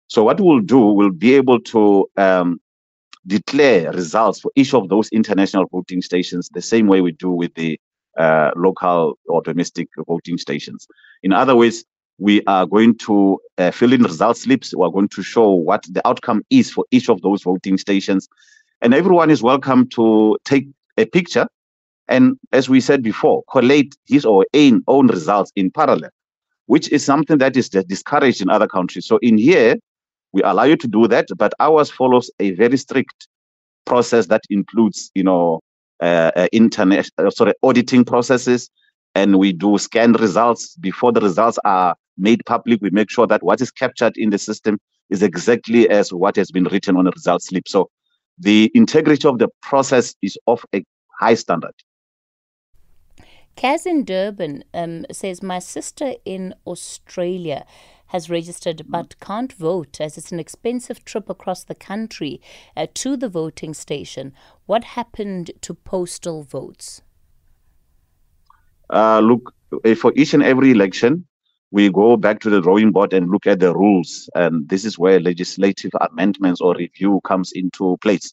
So 0.08 0.24
what 0.24 0.40
we'll 0.40 0.60
do, 0.60 0.78
we'll 0.78 1.10
be 1.10 1.34
able 1.34 1.60
to 1.60 2.06
um, 2.18 2.60
declare 3.26 3.90
results 3.92 4.40
for 4.40 4.50
each 4.56 4.74
of 4.74 4.88
those 4.90 5.08
international 5.08 5.64
voting 5.72 6.02
stations 6.02 6.50
the 6.52 6.60
same 6.60 6.86
way 6.86 7.00
we 7.00 7.12
do 7.12 7.30
with 7.30 7.54
the 7.54 7.80
uh, 8.18 8.50
local 8.56 9.18
or 9.26 9.40
domestic 9.40 9.88
voting 10.06 10.36
stations. 10.36 10.86
In 11.22 11.32
other 11.32 11.56
words, 11.56 11.84
we 12.22 12.42
are 12.46 12.66
going 12.66 12.96
to 12.98 13.40
uh, 13.58 13.70
fill 13.70 13.92
in 13.92 14.02
result 14.02 14.36
slips. 14.36 14.74
We 14.74 14.84
are 14.84 14.90
going 14.90 15.08
to 15.08 15.22
show 15.22 15.50
what 15.50 15.84
the 15.90 16.06
outcome 16.06 16.42
is 16.50 16.70
for 16.70 16.84
each 16.90 17.08
of 17.08 17.20
those 17.22 17.42
voting 17.42 17.78
stations. 17.78 18.28
And 18.80 18.94
everyone 18.94 19.30
is 19.30 19.42
welcome 19.42 19.88
to 19.90 20.38
take 20.44 20.68
a 20.96 21.04
picture 21.04 21.48
and, 22.08 22.38
as 22.52 22.68
we 22.68 22.80
said 22.80 23.02
before, 23.02 23.42
collate 23.50 23.96
his 24.06 24.24
or 24.24 24.46
own, 24.54 24.82
own 24.86 25.08
results 25.08 25.52
in 25.56 25.70
parallel 25.70 26.10
which 26.66 26.90
is 26.90 27.04
something 27.04 27.38
that 27.38 27.56
is 27.56 27.68
discouraged 27.68 28.40
in 28.40 28.48
other 28.48 28.66
countries. 28.66 29.06
So 29.06 29.18
in 29.18 29.36
here, 29.36 29.76
we 30.32 30.42
allow 30.42 30.64
you 30.64 30.76
to 30.76 30.88
do 30.88 31.06
that, 31.08 31.26
but 31.36 31.52
ours 31.60 31.90
follows 31.90 32.30
a 32.40 32.52
very 32.52 32.78
strict 32.78 33.28
process 33.84 34.26
that 34.28 34.42
includes, 34.48 35.10
you 35.14 35.24
know, 35.24 35.60
uh, 36.00 36.30
uh, 36.34 36.46
internet, 36.52 37.10
uh, 37.18 37.30
sorry, 37.30 37.52
auditing 37.62 38.04
processes, 38.04 38.70
and 39.14 39.38
we 39.38 39.52
do 39.52 39.76
scan 39.76 40.12
results 40.14 40.74
before 40.76 41.12
the 41.12 41.20
results 41.20 41.58
are 41.64 41.94
made 42.16 42.42
public. 42.46 42.80
We 42.80 42.90
make 42.90 43.10
sure 43.10 43.26
that 43.26 43.42
what 43.42 43.60
is 43.60 43.70
captured 43.70 44.16
in 44.16 44.30
the 44.30 44.38
system 44.38 44.78
is 45.10 45.22
exactly 45.22 45.88
as 45.88 46.12
what 46.12 46.36
has 46.36 46.50
been 46.50 46.64
written 46.64 46.96
on 46.96 47.06
a 47.06 47.10
result 47.10 47.42
slip. 47.42 47.68
So 47.68 47.90
the 48.38 48.70
integrity 48.74 49.28
of 49.28 49.38
the 49.38 49.48
process 49.60 50.14
is 50.22 50.38
of 50.46 50.64
a 50.74 50.84
high 51.20 51.34
standard. 51.34 51.74
Kaz 53.56 53.84
in 53.86 54.04
Durban 54.04 54.64
um, 54.72 55.04
says, 55.12 55.42
My 55.42 55.58
sister 55.58 56.14
in 56.24 56.54
Australia 56.66 57.66
has 58.06 58.28
registered 58.28 58.82
but 58.88 59.18
can't 59.20 59.52
vote 59.52 60.00
as 60.00 60.18
it's 60.18 60.32
an 60.32 60.40
expensive 60.40 61.04
trip 61.04 61.30
across 61.30 61.64
the 61.64 61.74
country 61.74 62.40
uh, 62.76 62.86
to 62.94 63.16
the 63.16 63.28
voting 63.28 63.74
station. 63.74 64.34
What 64.66 64.84
happened 64.84 65.50
to 65.62 65.74
postal 65.74 66.42
votes? 66.42 67.02
Uh, 68.90 69.20
look, 69.20 69.54
eh, 69.84 69.94
for 69.94 70.12
each 70.14 70.34
and 70.34 70.42
every 70.42 70.70
election, 70.70 71.26
we 71.72 71.90
go 71.90 72.18
back 72.18 72.38
to 72.40 72.50
the 72.50 72.60
drawing 72.60 72.92
board 72.92 73.14
and 73.14 73.30
look 73.30 73.46
at 73.46 73.58
the 73.58 73.74
rules. 73.74 74.28
And 74.34 74.68
this 74.68 74.84
is 74.84 74.98
where 74.98 75.18
legislative 75.18 75.90
amendments 76.00 76.60
or 76.60 76.74
review 76.74 77.20
comes 77.24 77.50
into 77.52 77.96
place. 78.02 78.32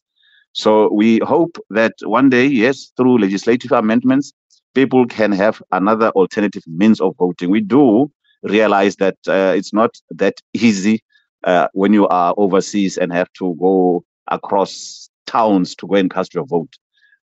So 0.52 0.92
we 0.92 1.20
hope 1.20 1.58
that 1.70 1.94
one 2.04 2.30
day, 2.30 2.46
yes, 2.46 2.92
through 2.98 3.20
legislative 3.20 3.72
amendments, 3.72 4.34
people 4.76 5.06
can 5.08 5.32
have 5.32 5.62
another 5.72 6.10
alternative 6.10 6.64
means 6.68 7.00
of 7.00 7.16
voting. 7.18 7.50
We 7.50 7.62
do 7.62 8.12
realize 8.44 8.98
that 8.98 9.16
uh, 9.28 9.54
it's 9.56 9.74
not 9.74 9.92
that 10.12 10.36
easy 10.54 11.02
uh, 11.46 11.70
when 11.72 11.94
you 11.94 12.10
are 12.10 12.34
overseas 12.36 12.98
and 12.98 13.14
have 13.14 13.32
to 13.34 13.56
go 13.56 14.04
across 14.28 15.10
towns 15.28 15.76
to 15.76 15.88
go 15.88 15.96
and 15.96 16.12
cast 16.12 16.34
your 16.34 16.46
vote. 16.46 16.76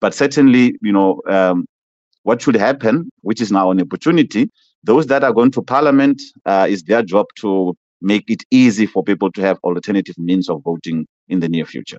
But 0.01 0.15
certainly, 0.15 0.77
you 0.83 0.93
know, 0.93 1.23
um, 1.27 1.65
what 2.25 2.43
should 2.43 2.57
happen, 2.57 3.11
which 3.23 3.41
is 3.41 3.51
now 3.51 3.71
an 3.71 3.81
opportunity, 3.81 4.51
those 4.85 5.07
that 5.07 5.25
are 5.25 5.33
going 5.33 5.51
to 5.53 5.63
parliament 5.63 6.21
uh, 6.47 6.67
is 6.69 6.83
their 6.83 7.03
job 7.03 7.27
to 7.37 7.77
make 8.01 8.29
it 8.29 8.43
easy 8.51 8.87
for 8.87 9.03
people 9.03 9.31
to 9.33 9.41
have 9.41 9.59
alternative 9.63 10.17
means 10.19 10.49
of 10.49 10.63
voting 10.63 11.07
in 11.29 11.41
the 11.41 11.49
near 11.49 11.65
future. 11.65 11.99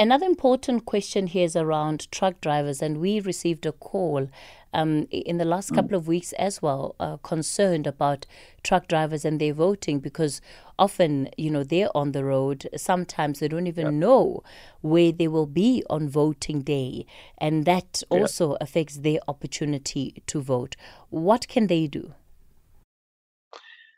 Another 0.00 0.26
important 0.26 0.84
question 0.84 1.26
here 1.26 1.44
is 1.44 1.56
around 1.56 2.08
truck 2.12 2.40
drivers, 2.40 2.80
and 2.80 2.98
we 2.98 3.18
received 3.18 3.66
a 3.66 3.72
call 3.72 4.28
um, 4.72 5.08
in 5.10 5.38
the 5.38 5.44
last 5.44 5.72
mm. 5.72 5.74
couple 5.74 5.96
of 5.96 6.06
weeks 6.06 6.32
as 6.34 6.62
well, 6.62 6.94
uh, 7.00 7.16
concerned 7.16 7.84
about 7.84 8.24
truck 8.62 8.86
drivers 8.86 9.24
and 9.24 9.40
their 9.40 9.52
voting 9.52 9.98
because 9.98 10.40
often, 10.78 11.28
you 11.36 11.50
know, 11.50 11.64
they're 11.64 11.94
on 11.96 12.12
the 12.12 12.24
road. 12.24 12.68
Sometimes 12.76 13.40
they 13.40 13.48
don't 13.48 13.66
even 13.66 13.86
yep. 13.86 13.94
know 13.94 14.42
where 14.80 15.12
they 15.12 15.28
will 15.28 15.46
be 15.46 15.82
on 15.90 16.08
voting 16.08 16.62
day, 16.62 17.06
and 17.38 17.64
that 17.64 18.02
yep. 18.10 18.20
also 18.20 18.56
affects 18.60 18.96
their 18.96 19.20
opportunity 19.28 20.22
to 20.26 20.40
vote. 20.40 20.76
What 21.10 21.48
can 21.48 21.66
they 21.66 21.86
do? 21.86 22.14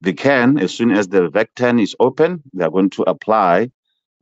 They 0.03 0.15
can, 0.15 0.59
as 0.59 0.73
soon 0.73 0.93
as 0.93 1.09
the 1.09 1.31
VAC10 1.31 1.83
is 1.83 1.95
open, 2.01 2.43
they're 2.55 2.71
going 2.71 2.91
to 2.91 3.03
apply 3.03 3.71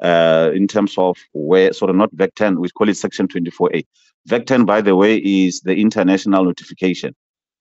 uh, 0.02 0.50
in 0.52 0.66
terms 0.66 0.94
of 0.98 1.16
where, 1.32 1.72
sort 1.72 1.90
of 1.90 1.96
not 1.96 2.14
VAC10, 2.14 2.58
we 2.58 2.68
call 2.70 2.88
it 2.88 2.96
Section 2.96 3.28
24A. 3.28 3.84
VAC10, 4.28 4.66
by 4.66 4.80
the 4.80 4.96
way, 4.96 5.18
is 5.18 5.60
the 5.60 5.76
international 5.76 6.44
notification. 6.44 7.14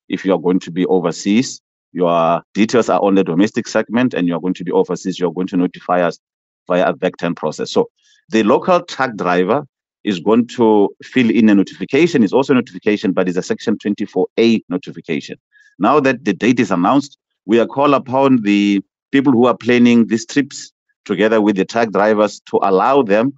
If 0.10 0.26
you 0.26 0.34
are 0.34 0.40
going 0.40 0.60
to 0.62 0.72
be 0.72 0.86
overseas, 0.86 1.62
your 1.92 2.42
details 2.54 2.90
are 2.90 3.02
on 3.02 3.16
the 3.16 3.24
domestic 3.24 3.68
segment 3.68 4.14
and 4.14 4.28
you're 4.28 4.42
going 4.42 4.54
to 4.56 4.64
be 4.64 4.72
overseas, 4.72 5.20
you're 5.20 5.34
going 5.34 5.48
to 5.48 5.58
notify 5.58 6.02
us 6.02 6.20
via 6.68 6.90
a 6.90 6.94
VAC10 6.94 7.36
process. 7.36 7.72
So 7.72 7.90
the 8.30 8.44
local 8.44 8.82
truck 8.84 9.16
driver 9.16 9.66
is 10.04 10.20
going 10.20 10.48
to 10.48 10.90
fill 11.04 11.30
in 11.30 11.50
a 11.50 11.56
notification. 11.56 12.24
It's 12.24 12.34
also 12.34 12.54
a 12.54 12.56
notification, 12.56 13.12
but 13.12 13.28
it's 13.28 13.38
a 13.38 13.42
Section 13.42 13.78
24A 13.78 14.64
notification. 14.70 15.38
Now 15.80 16.00
that 16.00 16.24
the 16.24 16.34
date 16.34 16.60
is 16.60 16.72
announced, 16.72 17.18
we 17.46 17.60
are 17.60 17.66
called 17.66 17.94
upon 17.94 18.42
the 18.42 18.82
people 19.12 19.32
who 19.32 19.46
are 19.46 19.58
planning 19.58 20.08
these 20.08 20.26
trips 20.26 20.72
together 21.06 21.42
with 21.42 21.56
the 21.56 21.66
truck 21.66 21.92
drivers 21.92 22.42
to 22.48 22.60
allow 22.64 23.02
them 23.02 23.34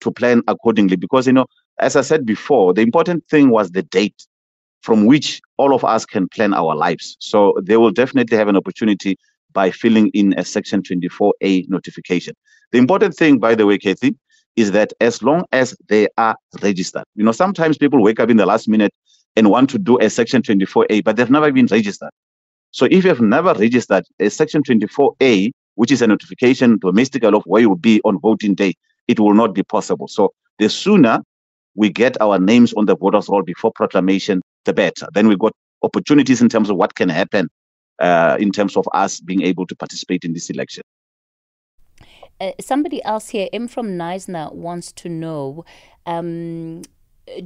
to 0.00 0.10
plan 0.10 0.42
accordingly. 0.46 0.96
Because, 0.96 1.26
you 1.26 1.32
know, 1.32 1.46
as 1.80 1.96
I 1.96 2.02
said 2.02 2.26
before, 2.26 2.74
the 2.74 2.82
important 2.82 3.26
thing 3.28 3.50
was 3.50 3.70
the 3.70 3.82
date 3.82 4.26
from 4.84 5.06
which 5.06 5.40
all 5.56 5.74
of 5.74 5.82
us 5.82 6.04
can 6.04 6.28
plan 6.28 6.52
our 6.52 6.76
lives. 6.76 7.16
So 7.18 7.54
they 7.62 7.78
will 7.78 7.90
definitely 7.90 8.36
have 8.36 8.48
an 8.48 8.56
opportunity 8.56 9.16
by 9.54 9.70
filling 9.70 10.08
in 10.08 10.34
a 10.38 10.44
Section 10.44 10.82
24A 10.82 11.66
notification. 11.68 12.34
The 12.70 12.78
important 12.78 13.14
thing, 13.14 13.38
by 13.38 13.54
the 13.54 13.64
way, 13.64 13.78
Kathy, 13.78 14.14
is 14.56 14.72
that 14.72 14.92
as 15.00 15.22
long 15.22 15.44
as 15.52 15.74
they 15.88 16.06
are 16.18 16.36
registered, 16.60 17.04
you 17.14 17.24
know, 17.24 17.32
sometimes 17.32 17.78
people 17.78 18.02
wake 18.02 18.20
up 18.20 18.28
in 18.28 18.36
the 18.36 18.44
last 18.44 18.68
minute 18.68 18.92
and 19.36 19.48
want 19.48 19.70
to 19.70 19.78
do 19.78 19.98
a 20.00 20.10
Section 20.10 20.42
24A, 20.42 21.02
but 21.02 21.16
they've 21.16 21.30
never 21.30 21.50
been 21.50 21.66
registered. 21.66 22.10
So 22.70 22.84
if 22.90 23.04
you 23.04 23.08
have 23.08 23.22
never 23.22 23.54
registered 23.54 24.04
a 24.20 24.28
Section 24.28 24.62
24A 24.62 25.50
which 25.76 25.92
is 25.92 26.02
a 26.02 26.06
notification 26.06 26.78
domestically 26.78 27.34
of 27.34 27.42
where 27.46 27.62
you 27.62 27.70
will 27.70 27.76
be 27.76 28.02
on 28.04 28.20
voting 28.20 28.54
day, 28.54 28.74
it 29.08 29.18
will 29.18 29.34
not 29.34 29.54
be 29.54 29.62
possible. 29.62 30.08
So 30.08 30.32
the 30.58 30.68
sooner 30.68 31.20
we 31.74 31.90
get 31.90 32.20
our 32.20 32.38
names 32.38 32.72
on 32.74 32.86
the 32.86 32.96
voters' 32.96 33.28
roll 33.28 33.42
before 33.42 33.72
proclamation, 33.74 34.42
the 34.64 34.72
better. 34.72 35.06
Then 35.12 35.28
we've 35.28 35.38
got 35.38 35.52
opportunities 35.82 36.40
in 36.40 36.48
terms 36.48 36.70
of 36.70 36.76
what 36.76 36.94
can 36.94 37.08
happen 37.08 37.48
uh, 38.00 38.36
in 38.38 38.50
terms 38.50 38.76
of 38.76 38.88
us 38.94 39.20
being 39.20 39.42
able 39.42 39.66
to 39.66 39.76
participate 39.76 40.24
in 40.24 40.32
this 40.32 40.50
election. 40.50 40.82
Uh, 42.40 42.50
somebody 42.60 43.02
else 43.04 43.28
here, 43.28 43.48
M 43.52 43.68
from 43.68 43.96
Neisner, 43.96 44.52
wants 44.52 44.92
to 44.92 45.08
know 45.08 45.64
um, 46.06 46.82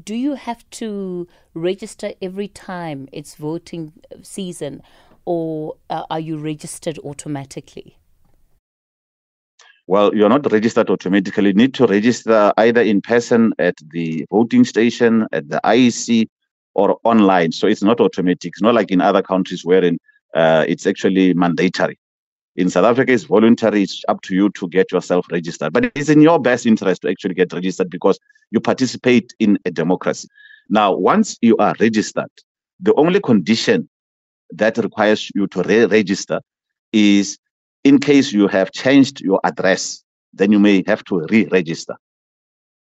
do 0.02 0.14
you 0.14 0.34
have 0.34 0.68
to 0.70 1.28
register 1.54 2.12
every 2.20 2.48
time 2.48 3.08
it's 3.12 3.34
voting 3.34 3.92
season, 4.22 4.82
or 5.24 5.76
uh, 5.90 6.04
are 6.10 6.20
you 6.20 6.36
registered 6.38 6.98
automatically? 7.00 7.97
Well, 9.88 10.14
you're 10.14 10.29
not 10.29 10.53
registered 10.53 10.90
automatically. 10.90 11.46
You 11.46 11.55
need 11.55 11.72
to 11.74 11.87
register 11.87 12.53
either 12.59 12.83
in 12.83 13.01
person 13.01 13.55
at 13.59 13.74
the 13.90 14.27
voting 14.31 14.64
station, 14.64 15.27
at 15.33 15.48
the 15.48 15.62
IEC, 15.64 16.29
or 16.74 16.98
online. 17.05 17.53
So 17.53 17.66
it's 17.66 17.83
not 17.83 17.98
automatic. 17.98 18.53
It's 18.53 18.61
not 18.61 18.74
like 18.74 18.90
in 18.90 19.01
other 19.01 19.22
countries 19.22 19.64
wherein 19.64 19.96
uh, 20.35 20.66
it's 20.68 20.87
actually 20.87 21.33
mandatory. 21.33 21.98
In 22.57 22.68
South 22.68 22.85
Africa, 22.85 23.12
it's 23.12 23.24
voluntary. 23.24 23.83
It's 23.83 24.05
up 24.09 24.20
to 24.24 24.35
you 24.35 24.51
to 24.51 24.68
get 24.68 24.92
yourself 24.92 25.27
registered. 25.33 25.72
But 25.72 25.90
it's 25.94 26.11
in 26.11 26.20
your 26.20 26.38
best 26.38 26.66
interest 26.66 27.01
to 27.03 27.09
actually 27.09 27.35
get 27.35 27.55
registered 27.55 27.88
because 27.88 28.18
you 28.51 28.61
participate 28.61 29.33
in 29.38 29.59
a 29.64 29.70
democracy. 29.70 30.29
Now, 30.68 30.94
once 30.94 31.38
you 31.40 31.57
are 31.57 31.74
registered, 31.81 32.31
the 32.79 32.92
only 32.96 33.20
condition 33.20 33.88
that 34.51 34.77
requires 34.77 35.33
you 35.35 35.46
to 35.46 35.62
re 35.62 35.87
register 35.87 36.40
is 36.92 37.38
in 37.84 37.98
case 37.98 38.32
you 38.32 38.48
have 38.48 38.72
changed 38.72 39.20
your 39.20 39.40
address, 39.44 40.02
then 40.32 40.52
you 40.52 40.58
may 40.58 40.84
have 40.86 41.04
to 41.04 41.26
re-register. 41.30 41.96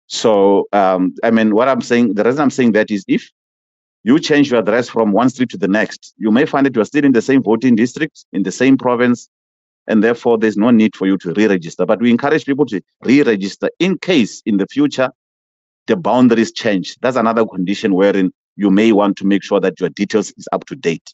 So, 0.08 0.68
um, 0.74 1.16
I 1.24 1.32
mean, 1.32 1.54
what 1.54 1.68
I'm 1.68 1.82
saying, 1.82 2.14
the 2.14 2.24
reason 2.24 2.42
I'm 2.42 2.50
saying 2.50 2.72
that 2.74 2.90
is 2.92 3.04
if 3.08 3.30
you 4.04 4.20
change 4.20 4.52
your 4.52 4.62
address 4.62 4.88
from 4.90 5.12
one 5.12 5.30
street 5.30 5.50
to 5.50 5.58
the 5.58 5.68
next, 5.68 6.14
you 6.18 6.32
may 6.32 6.46
find 6.46 6.66
that 6.66 6.76
you're 6.76 6.86
still 6.86 7.04
in 7.04 7.12
the 7.12 7.22
same 7.22 7.44
voting 7.44 7.76
district, 7.76 8.26
in 8.32 8.44
the 8.44 8.52
same 8.52 8.78
province, 8.78 9.30
and 9.88 10.04
therefore 10.04 10.38
there's 10.38 10.58
no 10.58 10.72
need 10.72 10.96
for 10.96 11.08
you 11.08 11.18
to 11.18 11.34
re-register. 11.34 11.86
But 11.86 12.00
we 12.02 12.10
encourage 12.10 12.46
people 12.46 12.66
to 12.68 12.82
re-register 13.04 13.70
in 13.80 13.98
case 13.98 14.42
in 14.46 14.58
the 14.58 14.68
future 14.68 15.10
the 15.88 15.96
boundaries 15.96 16.52
change. 16.52 16.98
That's 17.02 17.18
another 17.18 17.46
condition 17.46 17.94
wherein 17.96 18.32
you 18.56 18.70
may 18.72 18.92
want 18.92 19.18
to 19.18 19.26
make 19.26 19.44
sure 19.44 19.60
that 19.60 19.80
your 19.80 19.90
details 19.90 20.34
is 20.38 20.48
up 20.52 20.66
to 20.66 20.76
date. 20.76 21.14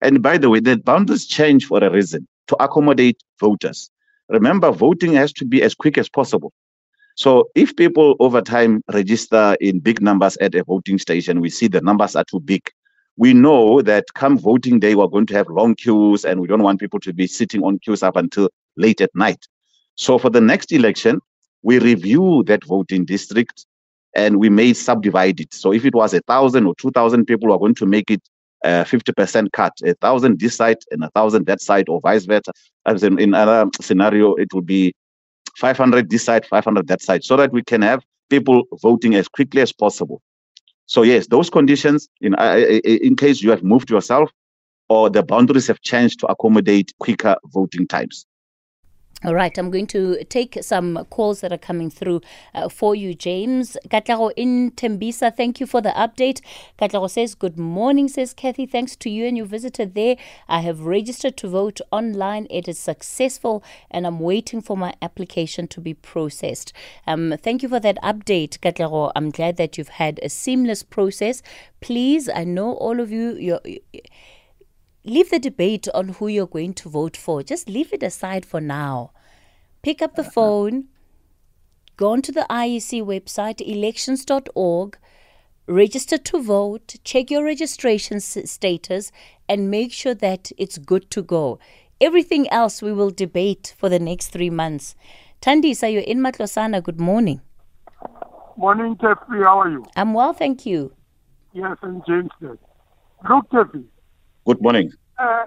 And 0.00 0.22
by 0.22 0.38
the 0.38 0.50
way, 0.50 0.60
the 0.60 0.76
boundaries 0.76 1.26
change 1.26 1.66
for 1.66 1.82
a 1.82 1.90
reason 1.90 2.26
to 2.52 2.62
accommodate 2.62 3.22
voters. 3.40 3.90
Remember, 4.28 4.70
voting 4.70 5.12
has 5.14 5.32
to 5.34 5.44
be 5.44 5.62
as 5.62 5.74
quick 5.74 5.98
as 5.98 6.08
possible. 6.08 6.52
So 7.14 7.50
if 7.54 7.76
people 7.76 8.16
over 8.20 8.40
time 8.40 8.82
register 8.92 9.56
in 9.60 9.80
big 9.80 10.00
numbers 10.00 10.36
at 10.38 10.54
a 10.54 10.64
voting 10.64 10.98
station, 10.98 11.40
we 11.40 11.50
see 11.50 11.68
the 11.68 11.80
numbers 11.80 12.16
are 12.16 12.24
too 12.24 12.40
big. 12.40 12.62
We 13.16 13.34
know 13.34 13.82
that 13.82 14.04
come 14.14 14.38
voting 14.38 14.80
day, 14.80 14.94
we're 14.94 15.06
going 15.06 15.26
to 15.26 15.34
have 15.34 15.48
long 15.48 15.74
queues 15.74 16.24
and 16.24 16.40
we 16.40 16.46
don't 16.48 16.62
want 16.62 16.80
people 16.80 17.00
to 17.00 17.12
be 17.12 17.26
sitting 17.26 17.62
on 17.62 17.78
queues 17.80 18.02
up 18.02 18.16
until 18.16 18.48
late 18.76 19.02
at 19.02 19.10
night. 19.14 19.46
So 19.96 20.18
for 20.18 20.30
the 20.30 20.40
next 20.40 20.72
election, 20.72 21.20
we 21.62 21.78
review 21.78 22.42
that 22.46 22.64
voting 22.64 23.04
district 23.04 23.66
and 24.16 24.38
we 24.38 24.48
may 24.48 24.72
subdivide 24.72 25.40
it. 25.40 25.52
So 25.52 25.72
if 25.72 25.84
it 25.84 25.94
was 25.94 26.14
a 26.14 26.20
thousand 26.22 26.66
or 26.66 26.74
two 26.76 26.90
thousand 26.90 27.26
people, 27.26 27.50
we're 27.50 27.58
going 27.58 27.74
to 27.74 27.86
make 27.86 28.10
it 28.10 28.22
a 28.64 28.84
50% 28.84 29.52
cut, 29.52 29.72
a 29.84 29.94
thousand 29.94 30.40
this 30.40 30.56
side 30.56 30.78
and 30.90 31.04
a 31.04 31.10
thousand 31.10 31.46
that 31.46 31.60
side, 31.60 31.88
or 31.88 32.00
vice 32.00 32.24
versa. 32.24 32.52
As 32.86 33.02
in, 33.02 33.18
another 33.18 33.70
scenario, 33.80 34.34
it 34.34 34.52
would 34.54 34.66
be 34.66 34.94
500 35.58 36.10
this 36.10 36.24
side, 36.24 36.46
500 36.46 36.86
that 36.88 37.02
side, 37.02 37.24
so 37.24 37.36
that 37.36 37.52
we 37.52 37.62
can 37.62 37.82
have 37.82 38.02
people 38.30 38.64
voting 38.80 39.14
as 39.14 39.28
quickly 39.28 39.60
as 39.62 39.72
possible. 39.72 40.22
So 40.86 41.02
yes, 41.02 41.26
those 41.28 41.48
conditions, 41.50 42.08
in 42.20 42.34
uh, 42.34 42.56
in 42.56 43.16
case 43.16 43.42
you 43.42 43.50
have 43.50 43.62
moved 43.62 43.90
yourself, 43.90 44.30
or 44.88 45.08
the 45.10 45.22
boundaries 45.22 45.66
have 45.68 45.80
changed 45.80 46.20
to 46.20 46.26
accommodate 46.26 46.92
quicker 46.98 47.36
voting 47.46 47.86
times. 47.86 48.26
All 49.24 49.34
right, 49.34 49.56
I'm 49.56 49.70
going 49.70 49.86
to 49.88 50.24
take 50.24 50.58
some 50.62 51.06
calls 51.08 51.42
that 51.42 51.52
are 51.52 51.58
coming 51.58 51.90
through 51.90 52.22
uh, 52.54 52.68
for 52.68 52.96
you, 52.96 53.14
James. 53.14 53.76
Katlego 53.88 54.32
in 54.36 54.72
Tembisa, 54.72 55.32
thank 55.32 55.60
you 55.60 55.66
for 55.66 55.80
the 55.80 55.90
update. 55.90 56.40
Katlego 56.76 57.08
says, 57.08 57.36
Good 57.36 57.56
morning, 57.56 58.08
says 58.08 58.34
Kathy. 58.34 58.66
Thanks 58.66 58.96
to 58.96 59.08
you 59.08 59.26
and 59.26 59.36
your 59.36 59.46
visitor 59.46 59.86
there. 59.86 60.16
I 60.48 60.62
have 60.62 60.80
registered 60.86 61.36
to 61.36 61.48
vote 61.48 61.80
online. 61.92 62.48
It 62.50 62.66
is 62.66 62.80
successful, 62.80 63.62
and 63.92 64.08
I'm 64.08 64.18
waiting 64.18 64.60
for 64.60 64.76
my 64.76 64.92
application 65.00 65.68
to 65.68 65.80
be 65.80 65.94
processed. 65.94 66.72
Um, 67.06 67.32
thank 67.40 67.62
you 67.62 67.68
for 67.68 67.78
that 67.78 67.98
update, 68.02 68.58
Katlego. 68.58 69.12
I'm 69.14 69.30
glad 69.30 69.56
that 69.56 69.78
you've 69.78 70.00
had 70.00 70.18
a 70.24 70.28
seamless 70.28 70.82
process. 70.82 71.44
Please, 71.80 72.28
I 72.28 72.42
know 72.42 72.72
all 72.72 72.98
of 72.98 73.12
you, 73.12 73.34
you're 73.36 73.60
leave 75.04 75.30
the 75.30 75.38
debate 75.38 75.88
on 75.94 76.10
who 76.10 76.28
you're 76.28 76.46
going 76.46 76.74
to 76.74 76.88
vote 76.88 77.16
for. 77.16 77.42
Just 77.42 77.68
leave 77.68 77.92
it 77.92 78.02
aside 78.02 78.46
for 78.46 78.60
now. 78.60 79.10
Pick 79.82 80.00
up 80.00 80.14
the 80.14 80.24
phone, 80.24 80.88
go 81.96 82.12
onto 82.12 82.30
the 82.32 82.46
IEC 82.48 83.02
website, 83.02 83.60
elections.org, 83.60 84.96
register 85.66 86.18
to 86.18 86.42
vote, 86.42 86.96
check 87.04 87.30
your 87.30 87.44
registration 87.44 88.20
status, 88.20 89.10
and 89.48 89.70
make 89.70 89.92
sure 89.92 90.14
that 90.14 90.52
it's 90.56 90.78
good 90.78 91.10
to 91.10 91.22
go. 91.22 91.58
Everything 92.00 92.48
else 92.50 92.82
we 92.82 92.92
will 92.92 93.10
debate 93.10 93.74
for 93.76 93.88
the 93.88 93.98
next 93.98 94.28
three 94.28 94.50
months. 94.50 94.94
Tandisa, 95.40 95.92
you're 95.92 96.02
in 96.02 96.18
Matlosana. 96.18 96.82
Good 96.82 97.00
morning. 97.00 97.40
Morning, 98.56 98.96
Tefi. 98.96 99.42
How 99.42 99.60
are 99.60 99.70
you? 99.70 99.84
I'm 99.96 100.14
well, 100.14 100.32
thank 100.32 100.66
you. 100.66 100.92
Yes, 101.52 101.76
and 101.82 102.02
James. 102.06 102.30
Look, 102.40 102.60
Tefi, 103.50 103.84
Good 104.44 104.60
morning. 104.60 104.90
uh, 105.18 105.44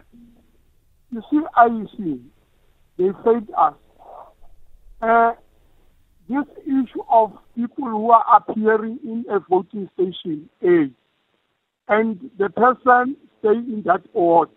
you 1.12 1.22
see, 1.30 1.42
IEC, 1.58 2.22
they 2.98 3.10
failed 3.26 3.50
us. 3.58 3.74
Uh, 5.02 5.34
this 6.30 6.46
issue 6.66 7.04
of 7.10 7.34
people 7.56 7.90
who 7.90 8.12
are 8.12 8.26
appearing 8.38 9.00
in 9.04 9.26
a 9.30 9.40
voting 9.50 9.90
station 9.96 10.50
A, 10.64 10.90
and 11.94 12.32
the 12.40 12.50
person 12.50 13.18
stay 13.40 13.50
in 13.50 13.84
that 13.86 14.02
ward, 14.14 14.48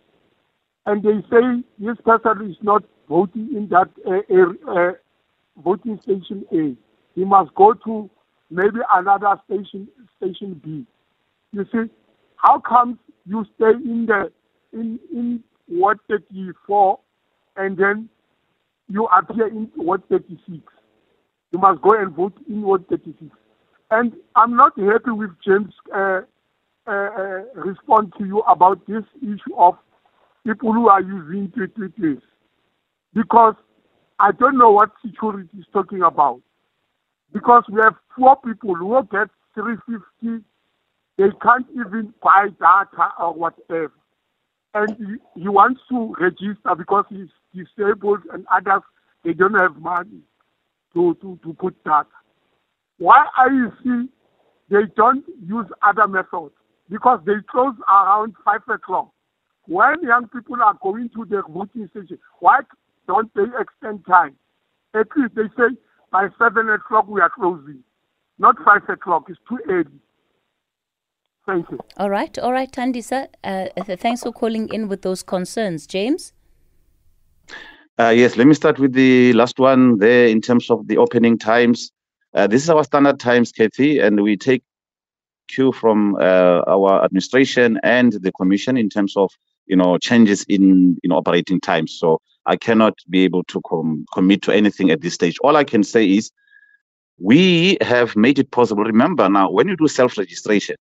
and 0.86 1.02
they 1.02 1.20
say 1.30 1.64
this 1.80 1.96
person 2.04 2.48
is 2.48 2.56
not 2.62 2.84
voting 3.08 3.48
in 3.56 3.68
that 3.70 3.90
uh, 4.06 4.70
uh, 4.70 4.92
voting 5.62 5.98
station 6.04 6.46
A. 6.52 6.76
He 7.18 7.24
must 7.24 7.52
go 7.56 7.74
to 7.74 8.08
maybe 8.50 8.78
another 8.94 9.34
station, 9.46 9.88
station 10.16 10.60
B. 10.64 10.86
You 11.52 11.66
see, 11.72 11.90
how 12.38 12.60
comes 12.60 12.96
you 13.26 13.44
stay 13.56 13.70
in 13.84 14.06
the 14.06 14.32
in 14.72 14.98
in 15.12 15.44
Ward 15.68 15.98
34 16.08 16.98
and 17.56 17.76
then 17.76 18.08
you 18.88 19.06
appear 19.06 19.48
in 19.48 19.70
Ward 19.76 20.02
36? 20.08 20.60
You 21.52 21.58
must 21.58 21.82
go 21.82 21.92
and 21.92 22.14
vote 22.14 22.34
in 22.48 22.62
Ward 22.62 22.86
36. 22.88 23.30
And 23.90 24.12
I'm 24.36 24.56
not 24.56 24.78
happy 24.78 25.10
with 25.10 25.30
James' 25.44 25.72
uh, 25.94 26.20
uh, 26.86 26.90
uh, 26.90 27.42
response 27.54 28.10
to 28.18 28.24
you 28.24 28.40
about 28.40 28.86
this 28.86 29.04
issue 29.22 29.56
of 29.56 29.74
people 30.46 30.72
who 30.72 30.88
are 30.88 31.02
using 31.02 31.50
Twitter 31.52 32.18
because 33.14 33.54
I 34.18 34.32
don't 34.32 34.58
know 34.58 34.70
what 34.70 34.90
security 35.04 35.48
is 35.58 35.66
talking 35.72 36.02
about. 36.02 36.40
Because 37.32 37.64
we 37.70 37.80
have 37.82 37.94
poor 38.16 38.36
people 38.36 38.74
who 38.74 39.02
get 39.10 39.28
350 39.54 40.44
they 41.18 41.30
can't 41.42 41.66
even 41.72 42.14
buy 42.22 42.46
data 42.60 43.10
or 43.20 43.34
whatever. 43.34 43.92
And 44.72 44.96
he, 44.96 45.42
he 45.42 45.48
wants 45.48 45.80
to 45.90 46.14
register 46.20 46.74
because 46.76 47.04
he's 47.10 47.28
disabled 47.52 48.20
and 48.32 48.46
others, 48.54 48.82
they 49.24 49.32
don't 49.32 49.54
have 49.54 49.76
money 49.76 50.20
to, 50.94 51.16
to, 51.20 51.38
to 51.42 51.54
put 51.54 51.82
data. 51.84 52.06
Why 52.98 53.26
IEC, 53.36 54.08
they 54.70 54.86
don't 54.96 55.24
use 55.44 55.66
other 55.82 56.06
methods? 56.06 56.54
Because 56.88 57.20
they 57.26 57.34
close 57.50 57.74
around 57.88 58.34
5 58.44 58.60
o'clock. 58.68 59.10
When 59.66 59.96
young 60.02 60.28
people 60.28 60.56
are 60.64 60.78
going 60.80 61.10
to 61.16 61.24
their 61.24 61.42
voting 61.48 61.88
station, 61.90 62.18
why 62.38 62.60
don't 63.08 63.32
they 63.34 63.44
extend 63.60 64.06
time? 64.06 64.36
At 64.94 65.08
least 65.16 65.34
they 65.34 65.48
say 65.56 65.76
by 66.12 66.28
7 66.38 66.68
o'clock 66.70 67.08
we 67.08 67.20
are 67.20 67.30
closing. 67.30 67.82
Not 68.38 68.56
5 68.64 68.88
o'clock, 68.88 69.24
it's 69.28 69.38
too 69.48 69.58
early. 69.68 70.00
Thank 71.48 71.70
you. 71.70 71.78
All 71.96 72.10
right, 72.10 72.38
all 72.38 72.52
right, 72.52 72.70
Tandisa. 72.70 73.28
Uh, 73.42 73.68
thanks 73.96 74.22
for 74.22 74.32
calling 74.32 74.68
in 74.68 74.86
with 74.86 75.00
those 75.00 75.22
concerns. 75.22 75.86
James? 75.86 76.34
Uh, 77.98 78.10
yes, 78.10 78.36
let 78.36 78.46
me 78.46 78.52
start 78.52 78.78
with 78.78 78.92
the 78.92 79.32
last 79.32 79.58
one 79.58 79.96
there 79.98 80.26
in 80.26 80.42
terms 80.42 80.70
of 80.70 80.86
the 80.88 80.98
opening 80.98 81.38
times. 81.38 81.90
Uh, 82.34 82.46
this 82.46 82.62
is 82.62 82.68
our 82.68 82.84
standard 82.84 83.18
times, 83.18 83.50
Kathy, 83.50 83.98
and 83.98 84.22
we 84.22 84.36
take 84.36 84.62
cue 85.48 85.72
from 85.72 86.16
uh, 86.16 86.60
our 86.66 87.02
administration 87.02 87.80
and 87.82 88.12
the 88.12 88.30
commission 88.32 88.76
in 88.76 88.90
terms 88.90 89.16
of 89.16 89.32
you 89.66 89.76
know 89.76 89.96
changes 89.96 90.44
in 90.50 90.98
in 91.02 91.12
operating 91.12 91.60
times. 91.60 91.96
So 91.98 92.20
I 92.44 92.56
cannot 92.56 92.92
be 93.08 93.24
able 93.24 93.44
to 93.44 93.62
com- 93.66 94.04
commit 94.12 94.42
to 94.42 94.52
anything 94.52 94.90
at 94.90 95.00
this 95.00 95.14
stage. 95.14 95.38
All 95.42 95.56
I 95.56 95.64
can 95.64 95.82
say 95.82 96.06
is 96.06 96.30
we 97.18 97.78
have 97.80 98.14
made 98.16 98.38
it 98.38 98.50
possible. 98.50 98.84
Remember 98.84 99.30
now, 99.30 99.50
when 99.50 99.66
you 99.66 99.76
do 99.76 99.88
self-registration, 99.88 100.76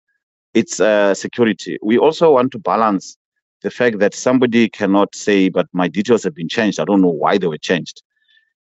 it's 0.54 0.80
uh, 0.80 1.14
security. 1.14 1.78
We 1.82 1.98
also 1.98 2.34
want 2.34 2.52
to 2.54 2.60
balance 2.60 3.18
the 3.62 3.72
fact 3.72 4.00
that 4.00 4.14
somebody 4.14 4.70
cannot 4.70 5.16
say, 5.16 5.50
but 5.50 5.68
my 5.74 5.88
details 5.88 6.24
have 6.24 6.36
been 6.36 6.50
changed. 6.50 6.80
I 6.80 6.86
don't 6.86 7.02
know 7.02 7.10
why 7.10 7.38
they 7.38 7.48
were 7.48 7.58
changed. 7.58 8.04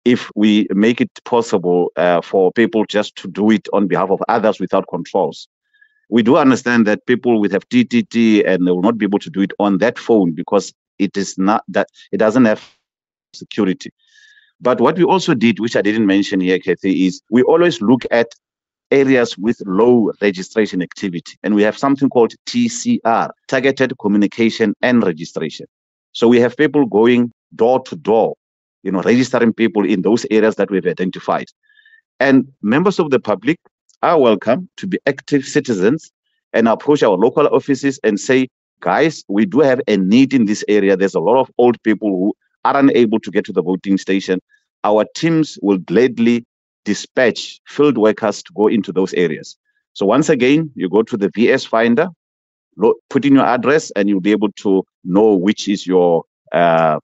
If 0.04 0.30
we 0.34 0.66
make 0.70 1.00
it 1.00 1.10
possible 1.24 1.92
uh, 1.96 2.22
for 2.22 2.52
people 2.52 2.84
just 2.86 3.16
to 3.16 3.28
do 3.28 3.50
it 3.50 3.68
on 3.72 3.86
behalf 3.86 4.10
of 4.10 4.22
others 4.28 4.58
without 4.58 4.86
controls, 4.88 5.48
we 6.08 6.22
do 6.22 6.36
understand 6.36 6.86
that 6.86 7.06
people 7.06 7.40
will 7.40 7.50
have 7.50 7.68
TTT 7.68 8.46
and 8.46 8.66
they 8.66 8.70
will 8.70 8.82
not 8.82 8.98
be 8.98 9.04
able 9.04 9.18
to 9.20 9.30
do 9.30 9.40
it 9.40 9.52
on 9.58 9.78
that 9.78 9.98
phone 9.98 10.32
because 10.32 10.72
it 10.98 11.16
is 11.16 11.38
not 11.38 11.64
that 11.68 11.88
it 12.10 12.18
doesn't 12.18 12.44
have 12.44 12.62
security. 13.32 13.90
But 14.60 14.80
what 14.80 14.96
we 14.96 15.04
also 15.04 15.34
did, 15.34 15.58
which 15.58 15.74
I 15.74 15.82
didn't 15.82 16.06
mention 16.06 16.40
here, 16.40 16.58
Kathy, 16.58 17.06
is 17.06 17.22
we 17.30 17.42
always 17.42 17.80
look 17.80 18.04
at 18.10 18.28
areas 18.92 19.36
with 19.38 19.60
low 19.66 20.12
registration 20.20 20.82
activity. 20.82 21.36
And 21.42 21.54
we 21.54 21.62
have 21.62 21.76
something 21.76 22.08
called 22.08 22.34
TCR, 22.46 23.30
targeted 23.48 23.94
communication 23.98 24.74
and 24.82 25.02
registration. 25.02 25.66
So 26.12 26.28
we 26.28 26.38
have 26.40 26.56
people 26.56 26.86
going 26.86 27.32
door 27.56 27.80
to 27.84 27.96
door, 27.96 28.34
you 28.82 28.92
know, 28.92 29.02
registering 29.02 29.52
people 29.54 29.84
in 29.84 30.02
those 30.02 30.26
areas 30.30 30.56
that 30.56 30.70
we've 30.70 30.86
identified. 30.86 31.46
And 32.20 32.46
members 32.62 32.98
of 32.98 33.10
the 33.10 33.18
public 33.18 33.58
are 34.02 34.18
welcome 34.18 34.68
to 34.76 34.86
be 34.86 34.98
active 35.06 35.44
citizens 35.44 36.12
and 36.52 36.68
approach 36.68 37.02
our 37.02 37.16
local 37.16 37.46
offices 37.48 37.98
and 38.04 38.20
say, 38.20 38.48
guys, 38.80 39.24
we 39.28 39.46
do 39.46 39.60
have 39.60 39.80
a 39.88 39.96
need 39.96 40.34
in 40.34 40.44
this 40.44 40.62
area. 40.68 40.96
There's 40.96 41.14
a 41.14 41.20
lot 41.20 41.40
of 41.40 41.50
old 41.56 41.82
people 41.82 42.10
who 42.10 42.34
aren't 42.64 42.92
able 42.94 43.20
to 43.20 43.30
get 43.30 43.44
to 43.46 43.52
the 43.52 43.62
voting 43.62 43.96
station. 43.96 44.40
Our 44.84 45.06
teams 45.14 45.58
will 45.62 45.78
gladly 45.78 46.44
dispatch 46.84 47.60
field 47.66 47.98
workers 47.98 48.42
to 48.42 48.52
go 48.54 48.68
into 48.68 48.92
those 48.92 49.14
areas. 49.14 49.56
So 49.94 50.06
once 50.06 50.28
again, 50.28 50.70
you 50.74 50.88
go 50.88 51.02
to 51.02 51.16
the 51.16 51.30
VS 51.34 51.64
Finder, 51.64 52.08
put 53.10 53.24
in 53.24 53.34
your 53.34 53.44
address, 53.44 53.90
and 53.92 54.08
you'll 54.08 54.20
be 54.20 54.32
able 54.32 54.52
to 54.52 54.84
know 55.04 55.34
which 55.34 55.68
is 55.68 55.86
your 55.86 56.24
uh, 56.52 56.98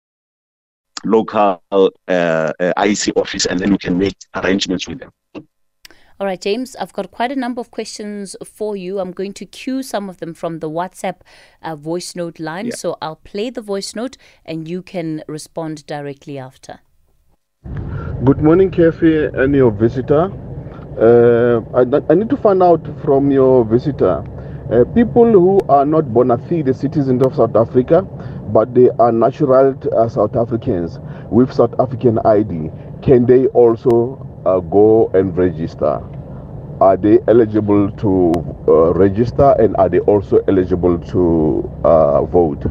local 1.04 1.60
uh, 1.72 1.90
IEC 2.08 3.16
office, 3.16 3.46
and 3.46 3.60
then 3.60 3.72
you 3.72 3.78
can 3.78 3.98
make 3.98 4.16
arrangements 4.34 4.88
with 4.88 5.00
them. 5.00 5.12
All 6.20 6.26
right, 6.26 6.40
James, 6.40 6.74
I've 6.74 6.92
got 6.92 7.12
quite 7.12 7.30
a 7.30 7.36
number 7.36 7.60
of 7.60 7.70
questions 7.70 8.34
for 8.44 8.76
you. 8.76 8.98
I'm 8.98 9.12
going 9.12 9.32
to 9.34 9.46
cue 9.46 9.84
some 9.84 10.08
of 10.08 10.18
them 10.18 10.34
from 10.34 10.58
the 10.58 10.68
WhatsApp 10.68 11.20
uh, 11.62 11.76
voice 11.76 12.16
note 12.16 12.40
line. 12.40 12.66
Yeah. 12.66 12.74
So 12.74 12.98
I'll 13.00 13.16
play 13.22 13.50
the 13.50 13.62
voice 13.62 13.94
note 13.94 14.16
and 14.44 14.66
you 14.66 14.82
can 14.82 15.22
respond 15.28 15.86
directly 15.86 16.36
after. 16.36 16.80
Good 17.72 18.40
morning, 18.42 18.70
Kefi, 18.70 19.32
and 19.38 19.54
your 19.54 19.70
visitor. 19.70 20.30
Uh, 20.98 21.60
I, 21.74 22.12
I 22.12 22.14
need 22.14 22.28
to 22.30 22.36
find 22.36 22.62
out 22.62 22.80
from 23.04 23.30
your 23.30 23.64
visitor 23.64 24.24
uh, 24.72 24.84
people 24.94 25.30
who 25.30 25.60
are 25.68 25.84
not 25.84 26.12
bona 26.12 26.38
fide 26.38 26.74
citizens 26.74 27.22
of 27.22 27.34
South 27.36 27.54
Africa, 27.56 28.02
but 28.52 28.74
they 28.74 28.88
are 28.98 29.12
natural 29.12 29.74
uh, 29.92 30.08
South 30.08 30.34
Africans 30.36 30.98
with 31.30 31.52
South 31.52 31.74
African 31.78 32.18
ID. 32.20 32.70
Can 33.02 33.26
they 33.26 33.46
also 33.48 34.26
uh, 34.46 34.60
go 34.60 35.08
and 35.14 35.36
register? 35.36 36.00
Are 36.80 36.96
they 36.96 37.18
eligible 37.28 37.90
to 37.92 38.32
uh, 38.68 38.94
register 38.94 39.54
and 39.58 39.76
are 39.76 39.88
they 39.88 40.00
also 40.00 40.38
eligible 40.48 40.98
to 40.98 41.70
uh, 41.84 42.22
vote? 42.24 42.64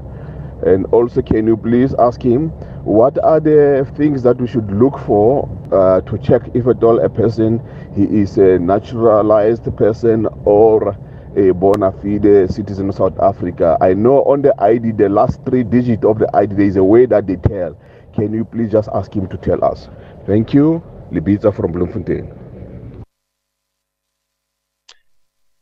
And 0.65 0.85
also, 0.87 1.21
can 1.21 1.45
you 1.47 1.55
please 1.55 1.93
ask 1.99 2.21
him 2.21 2.49
what 2.83 3.21
are 3.23 3.39
the 3.39 3.89
things 3.95 4.23
that 4.23 4.37
we 4.41 4.47
should 4.47 4.71
look 4.71 4.97
for 4.99 5.47
uh, 5.71 6.01
to 6.01 6.17
check 6.17 6.41
if 6.53 6.67
at 6.67 6.83
all 6.83 6.99
a 6.99 7.09
person 7.09 7.61
he 7.95 8.03
is 8.03 8.37
a 8.37 8.57
naturalized 8.57 9.65
person 9.77 10.27
or 10.45 10.97
a 11.35 11.51
bona 11.51 11.91
fide 11.91 12.51
citizen 12.51 12.89
of 12.89 12.95
South 12.95 13.19
Africa. 13.19 13.77
I 13.81 13.93
know 13.93 14.23
on 14.23 14.41
the 14.41 14.59
ID, 14.59 14.93
the 14.93 15.09
last 15.09 15.43
three 15.45 15.63
digits 15.63 16.03
of 16.03 16.17
the 16.17 16.35
ID, 16.35 16.55
there 16.55 16.65
is 16.65 16.75
a 16.77 16.83
way 16.83 17.05
that 17.05 17.27
they 17.27 17.35
tell. 17.35 17.79
Can 18.13 18.33
you 18.33 18.43
please 18.43 18.71
just 18.71 18.89
ask 18.93 19.13
him 19.13 19.27
to 19.27 19.37
tell 19.37 19.63
us? 19.63 19.89
Thank 20.25 20.53
you. 20.53 20.81
Libitza 21.11 21.55
from 21.55 21.71
Bloemfontein. 21.71 22.33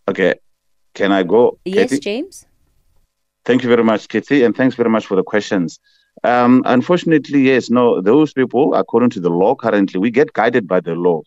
Okay. 0.08 0.36
Can 0.94 1.12
I 1.12 1.24
go? 1.24 1.60
Yes, 1.66 1.90
Katie? 1.90 2.00
James. 2.00 2.46
Thank 3.46 3.62
you 3.62 3.70
very 3.70 3.84
much, 3.84 4.08
Kitty, 4.08 4.44
and 4.44 4.56
thanks 4.56 4.76
very 4.76 4.90
much 4.90 5.06
for 5.06 5.16
the 5.16 5.24
questions. 5.24 5.80
Um, 6.24 6.64
unfortunately, 6.66 7.42
yes, 7.42 7.70
no, 7.70 8.02
those 8.02 8.34
people, 8.34 8.74
according 8.74 9.12
to 9.12 9.20
the 9.20 9.30
law 9.30 9.54
currently, 9.54 10.00
we 10.00 10.10
get 10.10 10.34
guided 10.34 10.68
by 10.68 10.80
the 10.80 10.96
law. 10.96 11.22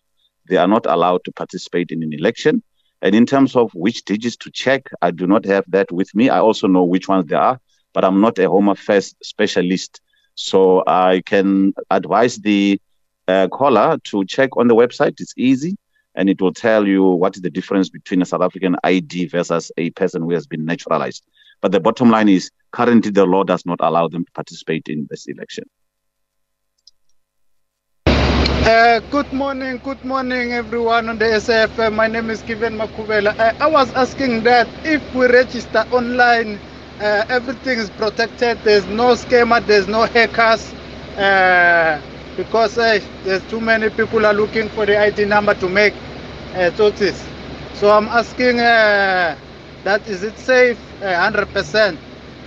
They 0.49 0.57
are 0.57 0.67
not 0.67 0.85
allowed 0.87 1.23
to 1.25 1.33
participate 1.33 1.93
in 1.93 2.03
an 2.03 2.13
election. 2.13 2.61
And 3.03 3.15
in 3.15 3.25
terms 3.25 3.55
of 3.55 3.71
which 3.73 4.05
digits 4.05 4.37
to 4.39 4.51
check, 4.51 4.91
I 5.01 5.13
do 5.13 5.29
not 5.29 5.45
have 5.45 5.65
that 5.69 5.93
with 5.93 6.13
me. 6.13 6.29
I 6.29 6.41
also 6.41 6.67
know 6.67 6.83
which 6.83 7.07
ones 7.07 7.27
there 7.29 7.41
are, 7.41 7.61
but 7.93 8.05
I'm 8.05 8.21
not 8.21 8.37
a 8.41 8.49
Home 8.49 8.69
Affairs 8.69 9.15
specialist. 9.23 10.01
So 10.35 10.83
I 10.89 11.23
can 11.25 11.73
advise 11.93 12.39
the 12.39 12.81
uh, 13.29 13.47
caller 13.49 13.97
to 14.05 14.25
check 14.25 14.57
on 14.57 14.67
the 14.67 14.75
website. 14.75 15.21
It's 15.21 15.35
easy 15.37 15.77
and 16.17 16.29
it 16.29 16.41
will 16.41 16.53
tell 16.53 16.89
you 16.89 17.05
what 17.05 17.37
is 17.37 17.43
the 17.43 17.51
difference 17.51 17.89
between 17.89 18.23
a 18.23 18.25
South 18.25 18.43
African 18.43 18.75
ID 18.83 19.27
versus 19.27 19.71
a 19.77 19.91
person 19.91 20.23
who 20.23 20.33
has 20.33 20.49
been 20.49 20.65
naturalized. 20.65 21.23
But 21.61 21.73
the 21.73 21.81
bottom 21.81 22.11
line 22.11 22.29
is 22.29 22.51
currently 22.73 23.11
the 23.11 23.25
law 23.27 23.45
does 23.45 23.67
not 23.67 23.79
allow 23.81 24.09
them 24.09 24.25
to 24.25 24.33
participate 24.33 24.89
in 24.89 25.07
this 25.11 25.27
election. 25.27 25.65
Uh, 28.69 29.01
good 29.11 29.33
morning, 29.33 29.81
good 29.83 30.05
morning, 30.05 30.53
everyone 30.53 31.09
on 31.09 31.19
the 31.19 31.25
SAFM. 31.25 31.95
My 31.95 32.07
name 32.07 32.29
is 32.29 32.43
Kevin 32.43 32.77
Makubela. 32.77 33.35
I, 33.39 33.57
I 33.61 33.67
was 33.67 33.91
asking 33.95 34.43
that 34.43 34.69
if 34.85 35.03
we 35.15 35.27
register 35.27 35.87
online, 35.91 36.59
uh, 37.01 37.25
everything 37.31 37.79
is 37.79 37.89
protected. 37.91 38.59
There's 38.65 38.87
no 38.87 39.15
scammer, 39.15 39.65
there's 39.67 39.89
no 39.89 40.05
hackers, 40.05 40.73
uh, 41.17 42.01
because 42.37 42.77
uh, 42.77 43.01
there's 43.25 43.43
too 43.45 43.61
many 43.61 43.89
people 43.89 44.27
are 44.27 44.35
looking 44.35 44.69
for 44.69 44.85
the 44.85 44.99
ID 44.99 45.25
number 45.25 45.55
to 45.55 45.69
make 45.69 45.95
uh. 46.55 46.71
So 47.75 47.91
I'm 47.91 48.09
asking 48.09 48.61
uh, 48.61 49.37
that 49.85 50.07
is 50.09 50.23
it 50.25 50.37
safe, 50.39 50.79
100%? 51.01 51.99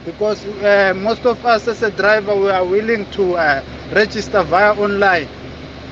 Because 0.05 0.45
uh, 0.45 0.93
most 0.95 1.25
of 1.25 1.43
us 1.45 1.67
as 1.67 1.81
a 1.83 1.91
driver, 1.91 2.35
we 2.35 2.49
are 2.49 2.65
willing 2.65 3.05
to 3.11 3.35
uh, 3.35 3.61
register 3.93 4.43
via 4.43 4.73
online 4.75 5.27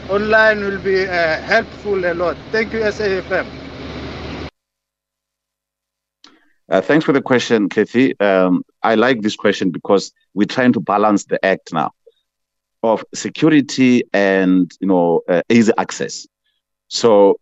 online 0.09 0.59
will 0.61 0.79
be 0.79 1.05
uh, 1.07 1.37
helpful 1.41 2.03
a 2.05 2.13
lot. 2.13 2.35
Thank 2.51 2.73
you, 2.73 2.79
SAFM. 2.81 3.45
Uh, 6.69 6.81
thanks 6.81 7.05
for 7.05 7.11
the 7.13 7.21
question, 7.21 7.69
Kathy. 7.69 8.17
Um, 8.19 8.63
I 8.83 8.95
like 8.95 9.21
this 9.21 9.35
question 9.35 9.71
because 9.71 10.11
we're 10.33 10.45
trying 10.45 10.73
to 10.73 10.79
balance 10.79 11.25
the 11.25 11.43
act 11.43 11.73
now 11.73 11.91
of 12.83 13.03
security 13.13 14.03
and 14.13 14.71
you 14.79 14.87
know 14.87 15.21
uh, 15.29 15.41
easy 15.49 15.71
access. 15.77 16.27
So 16.87 17.39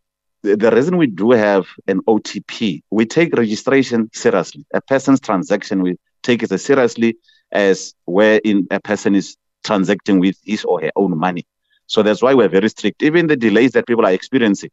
the, 0.56 0.72
reason 0.72 0.98
we 0.98 1.08
do 1.08 1.32
have 1.32 1.68
an 1.88 2.02
OTP, 2.02 2.84
we 2.90 3.06
take 3.06 3.36
registration 3.36 4.10
seriously. 4.14 4.66
A 4.74 4.82
person's 4.82 5.20
transaction, 5.20 5.82
we 5.82 5.98
take 6.24 6.44
it 6.44 6.52
as 6.52 6.64
seriously 6.64 7.18
as 7.52 7.94
wherein 8.06 8.68
a 8.72 8.80
person 8.80 9.16
is 9.16 9.36
transacting 9.64 10.20
with 10.20 10.38
his 10.44 10.64
or 10.64 10.82
her 10.82 10.92
own 10.96 11.18
money. 11.18 11.46
So 11.88 12.04
that's 12.04 12.22
why 12.22 12.34
we're 12.34 12.50
very 12.50 12.70
strict. 12.70 13.02
Even 13.04 13.28
the 13.28 13.36
delays 13.36 13.72
that 13.72 13.88
people 13.88 14.06
are 14.06 14.12
experiencing, 14.12 14.70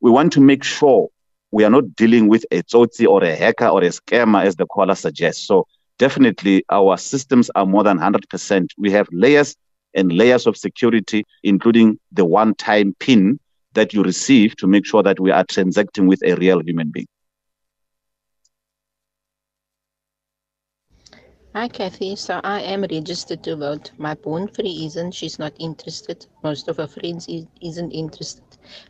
we 0.00 0.10
want 0.10 0.32
to 0.34 0.40
make 0.40 0.64
sure 0.64 1.08
we 1.50 1.64
are 1.64 1.70
not 1.70 1.94
dealing 1.96 2.28
with 2.28 2.44
a 2.50 2.62
tsotsi 2.62 3.06
or 3.06 3.22
a 3.22 3.34
hacker 3.34 3.68
or 3.68 3.82
a 3.82 3.88
scammer, 3.88 4.44
as 4.44 4.56
the 4.56 4.66
caller 4.66 4.94
suggests. 4.94 5.46
So 5.46 5.66
definitely 5.98 6.64
our 6.70 6.96
systems 6.96 7.50
are 7.54 7.66
more 7.66 7.84
than 7.84 7.98
100%. 7.98 8.68
We 8.78 8.90
have 8.92 9.06
layers 9.12 9.54
and 9.94 10.12
layers 10.12 10.46
of 10.46 10.56
security, 10.56 11.24
including 11.42 11.98
the 12.12 12.24
one-time 12.24 12.96
PIN 12.98 13.38
that 13.74 13.92
you 13.92 14.02
receive 14.02 14.56
to 14.56 14.66
make 14.66 14.86
sure 14.86 15.02
that 15.02 15.20
we 15.20 15.30
are 15.30 15.44
transacting 15.48 16.06
with 16.06 16.22
a 16.24 16.34
real 16.34 16.60
human 16.60 16.90
being. 16.90 17.06
Hi, 21.54 21.68
Kathy. 21.68 22.16
So 22.16 22.40
I 22.42 22.62
am 22.62 22.80
registered 22.82 23.42
to 23.44 23.56
vote. 23.56 23.90
My 23.98 24.14
born 24.14 24.48
free 24.48 24.86
isn't. 24.86 25.12
She's 25.12 25.38
not 25.38 25.52
interested. 25.58 26.26
Most 26.42 26.68
of 26.68 26.78
her 26.78 26.86
friends 26.86 27.28
is, 27.28 27.44
isn't 27.60 27.90
interested. 27.90 28.44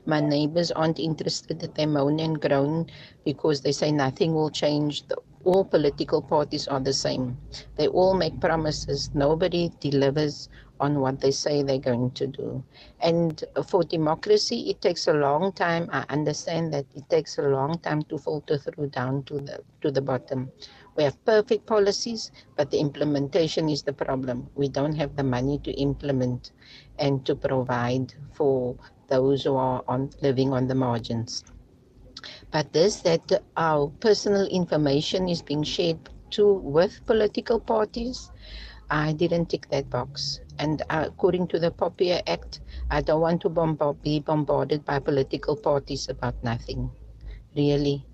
My 0.07 0.20
neighbors 0.20 0.70
aren't 0.70 1.01
interested. 1.01 1.59
They 1.61 1.87
moan 1.87 2.20
and 2.20 2.41
groan 2.41 2.87
because 3.24 3.62
they 3.62 3.72
say 3.72 3.91
nothing 3.91 4.33
will 4.35 4.51
change. 4.51 5.09
The, 5.09 5.16
all 5.45 5.64
political 5.64 6.22
parties 6.22 6.68
are 6.68 6.78
the 6.78 6.93
same. 6.93 7.37
They 7.76 7.89
all 7.89 8.14
make 8.14 8.41
promises. 8.41 9.11
Nobody 9.12 9.72
delivers 9.80 10.49
on 10.83 11.01
what 11.01 11.20
they 11.20 11.30
say 11.33 11.62
they're 11.62 11.78
going 11.93 12.11
to 12.12 12.26
do. 12.26 12.64
And 13.01 13.45
for 13.70 13.85
democracy, 13.85 14.70
it 14.70 14.83
takes 14.83 15.07
a 15.09 15.14
long 15.14 15.53
time. 15.53 15.89
I 15.93 16.05
understand 16.11 16.72
that 16.74 16.87
it 16.95 17.09
takes 17.11 17.39
a 17.39 17.43
long 17.59 17.78
time 17.78 18.03
to 18.11 18.18
filter 18.18 18.59
through 18.59 18.89
down 18.89 19.24
to 19.30 19.37
the 19.49 19.57
to 19.83 19.91
the 19.91 20.03
bottom. 20.03 20.53
We 20.97 21.05
have 21.05 21.24
perfect 21.24 21.66
policies, 21.66 22.30
but 22.57 22.70
the 22.70 22.80
implementation 22.80 23.68
is 23.68 23.83
the 23.85 23.95
problem. 23.95 24.51
We 24.55 24.68
don't 24.68 24.97
have 24.97 25.16
the 25.16 25.24
money 25.37 25.59
to 25.66 25.72
implement 25.89 26.53
and 26.99 27.24
to 27.26 27.35
provide 27.37 28.14
for 28.33 28.76
those 29.09 29.45
who 29.45 29.57
are 29.57 29.85
on, 29.89 30.11
living 30.22 30.53
on 30.53 30.68
the 30.68 30.74
margins. 30.74 31.45
But 32.53 32.72
this 32.72 33.01
that 33.03 33.43
our 33.57 33.89
personal 34.01 34.47
information 34.47 35.28
is 35.28 35.43
being 35.43 35.62
shared 35.64 36.11
to 36.33 36.53
with 36.53 37.05
political 37.07 37.59
parties, 37.61 38.30
I 38.91 39.12
didn't 39.12 39.47
tick 39.51 39.68
that 39.70 39.91
box. 39.91 40.41
And 40.62 40.80
according 40.90 41.48
to 41.48 41.58
the 41.58 41.72
POPIA 41.72 42.22
Act, 42.28 42.60
I 42.88 43.00
don't 43.02 43.20
want 43.20 43.40
to 43.42 43.48
bombard, 43.48 44.00
be 44.00 44.20
bombarded 44.20 44.84
by 44.84 45.00
political 45.00 45.56
parties 45.56 46.08
about 46.08 46.36
nothing. 46.44 46.88
Really, 47.56 48.06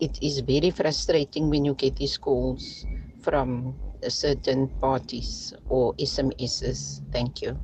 it 0.00 0.18
is 0.20 0.40
very 0.40 0.70
frustrating 0.70 1.48
when 1.48 1.64
you 1.64 1.72
get 1.72 1.96
these 1.96 2.18
calls 2.18 2.84
from 3.22 3.74
certain 4.06 4.68
parties 4.82 5.54
or 5.70 5.94
SMSs. 5.94 7.00
Thank 7.10 7.40
you. 7.40 7.58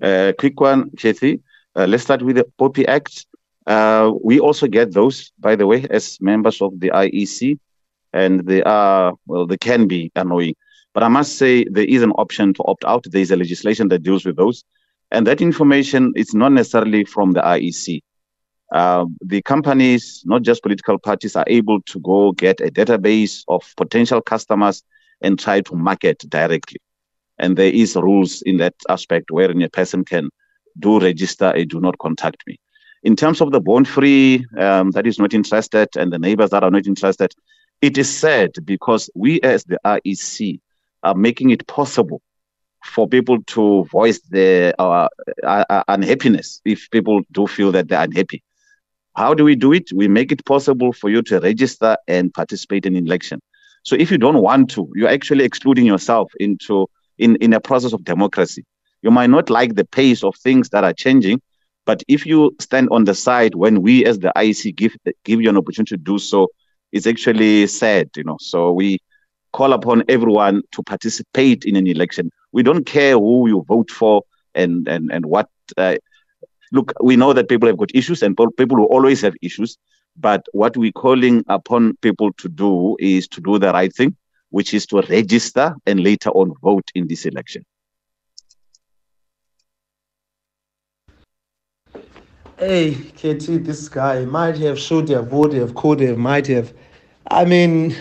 Uh, 0.00 0.32
quick 0.38 0.60
one, 0.60 0.90
Kathy. 0.96 1.40
Uh, 1.74 1.86
let's 1.88 2.04
start 2.04 2.22
with 2.22 2.36
the 2.36 2.46
POPIA 2.56 2.86
Act. 2.86 3.26
Uh, 3.66 4.12
we 4.22 4.38
also 4.38 4.68
get 4.68 4.94
those, 4.94 5.32
by 5.40 5.56
the 5.56 5.66
way, 5.66 5.86
as 5.90 6.16
members 6.20 6.62
of 6.62 6.78
the 6.78 6.90
IEC, 6.90 7.58
and 8.12 8.46
they 8.46 8.62
are, 8.62 9.14
well, 9.26 9.44
they 9.44 9.58
can 9.58 9.88
be 9.88 10.12
annoying. 10.14 10.54
But 10.98 11.04
I 11.04 11.08
must 11.10 11.38
say 11.38 11.64
there 11.70 11.84
is 11.84 12.02
an 12.02 12.10
option 12.18 12.52
to 12.54 12.64
opt 12.64 12.84
out. 12.84 13.04
There 13.08 13.20
is 13.22 13.30
a 13.30 13.36
legislation 13.36 13.86
that 13.86 14.02
deals 14.02 14.24
with 14.24 14.34
those. 14.34 14.64
And 15.12 15.24
that 15.28 15.40
information 15.40 16.12
is 16.16 16.34
not 16.34 16.50
necessarily 16.50 17.04
from 17.04 17.30
the 17.30 17.40
IEC. 17.40 18.02
Uh, 18.72 19.04
the 19.20 19.40
companies, 19.42 20.24
not 20.26 20.42
just 20.42 20.60
political 20.60 20.98
parties, 20.98 21.36
are 21.36 21.44
able 21.46 21.80
to 21.82 22.00
go 22.00 22.32
get 22.32 22.60
a 22.60 22.72
database 22.72 23.44
of 23.46 23.62
potential 23.76 24.20
customers 24.20 24.82
and 25.20 25.38
try 25.38 25.60
to 25.60 25.76
market 25.76 26.18
directly. 26.28 26.80
And 27.38 27.56
there 27.56 27.72
is 27.72 27.94
rules 27.94 28.42
in 28.42 28.56
that 28.56 28.74
aspect 28.88 29.30
wherein 29.30 29.62
a 29.62 29.70
person 29.70 30.04
can 30.04 30.30
do 30.80 30.98
register 30.98 31.52
a 31.54 31.64
do 31.64 31.78
not 31.80 31.96
contact 31.98 32.42
me. 32.48 32.58
In 33.04 33.14
terms 33.14 33.40
of 33.40 33.52
the 33.52 33.60
born 33.60 33.84
free 33.84 34.44
um, 34.58 34.90
that 34.90 35.06
is 35.06 35.20
not 35.20 35.32
interested 35.32 35.90
and 35.96 36.12
the 36.12 36.18
neighbors 36.18 36.50
that 36.50 36.64
are 36.64 36.72
not 36.72 36.88
interested, 36.88 37.32
it 37.82 37.96
is 37.96 38.12
sad 38.12 38.50
because 38.64 39.08
we 39.14 39.40
as 39.42 39.62
the 39.62 39.78
IEC 39.84 40.58
are 41.02 41.14
making 41.14 41.50
it 41.50 41.66
possible 41.66 42.20
for 42.84 43.08
people 43.08 43.42
to 43.42 43.84
voice 43.84 44.20
their 44.30 44.74
uh, 44.78 45.08
uh, 45.44 45.82
unhappiness 45.88 46.60
if 46.64 46.90
people 46.90 47.22
do 47.32 47.46
feel 47.46 47.72
that 47.72 47.88
they're 47.88 48.02
unhappy. 48.02 48.42
How 49.16 49.34
do 49.34 49.44
we 49.44 49.56
do 49.56 49.72
it? 49.72 49.90
We 49.92 50.06
make 50.06 50.30
it 50.30 50.44
possible 50.44 50.92
for 50.92 51.10
you 51.10 51.22
to 51.22 51.40
register 51.40 51.96
and 52.06 52.32
participate 52.32 52.86
in 52.86 52.94
election. 52.94 53.40
So 53.82 53.96
if 53.96 54.10
you 54.10 54.18
don't 54.18 54.42
want 54.42 54.70
to, 54.70 54.90
you're 54.94 55.08
actually 55.08 55.44
excluding 55.44 55.86
yourself 55.86 56.30
into 56.38 56.88
in, 57.18 57.36
in 57.36 57.52
a 57.52 57.60
process 57.60 57.92
of 57.92 58.04
democracy. 58.04 58.64
You 59.02 59.10
might 59.10 59.30
not 59.30 59.50
like 59.50 59.74
the 59.74 59.84
pace 59.84 60.22
of 60.22 60.36
things 60.36 60.68
that 60.70 60.84
are 60.84 60.92
changing, 60.92 61.40
but 61.84 62.02
if 62.06 62.26
you 62.26 62.54
stand 62.60 62.88
on 62.90 63.04
the 63.04 63.14
side 63.14 63.54
when 63.54 63.82
we 63.82 64.04
as 64.04 64.18
the 64.18 64.32
IEC 64.36 64.74
give 64.76 64.94
give 65.24 65.40
you 65.40 65.48
an 65.48 65.56
opportunity 65.56 65.96
to 65.96 66.02
do 66.02 66.18
so, 66.18 66.48
it's 66.92 67.06
actually 67.06 67.66
sad, 67.66 68.10
you 68.16 68.24
know. 68.24 68.36
So 68.40 68.72
we 68.72 68.98
call 69.58 69.72
upon 69.72 70.04
everyone 70.08 70.62
to 70.70 70.84
participate 70.84 71.64
in 71.64 71.74
an 71.74 71.88
election. 71.88 72.30
We 72.52 72.62
don't 72.62 72.84
care 72.86 73.14
who 73.14 73.48
you 73.48 73.64
vote 73.66 73.90
for 73.90 74.22
and 74.54 74.86
and 74.86 75.10
and 75.10 75.26
what. 75.26 75.48
Uh, 75.76 75.96
look, 76.76 76.92
we 77.08 77.16
know 77.16 77.32
that 77.32 77.48
people 77.48 77.68
have 77.68 77.80
got 77.82 77.90
issues 78.00 78.22
and 78.22 78.38
people 78.56 78.76
will 78.78 78.92
always 78.96 79.20
have 79.22 79.34
issues. 79.42 79.76
But 80.28 80.42
what 80.52 80.76
we're 80.76 81.00
calling 81.06 81.44
upon 81.48 81.96
people 82.06 82.32
to 82.42 82.48
do 82.48 82.96
is 83.00 83.26
to 83.34 83.40
do 83.40 83.58
the 83.58 83.72
right 83.72 83.92
thing, 83.92 84.16
which 84.50 84.74
is 84.74 84.86
to 84.86 85.02
register 85.02 85.74
and 85.86 86.00
later 86.10 86.30
on 86.30 86.54
vote 86.62 86.88
in 86.94 87.08
this 87.08 87.26
election. 87.26 87.64
hey, 92.58 92.94
KT, 93.20 93.46
this 93.68 93.88
guy 93.88 94.24
might 94.24 94.58
have, 94.58 94.78
should 94.78 95.08
have, 95.10 95.32
would 95.32 95.52
have, 95.52 95.74
could 95.74 96.00
have, 96.00 96.18
might 96.18 96.46
have. 96.48 96.72
I 97.30 97.44
mean, 97.44 97.94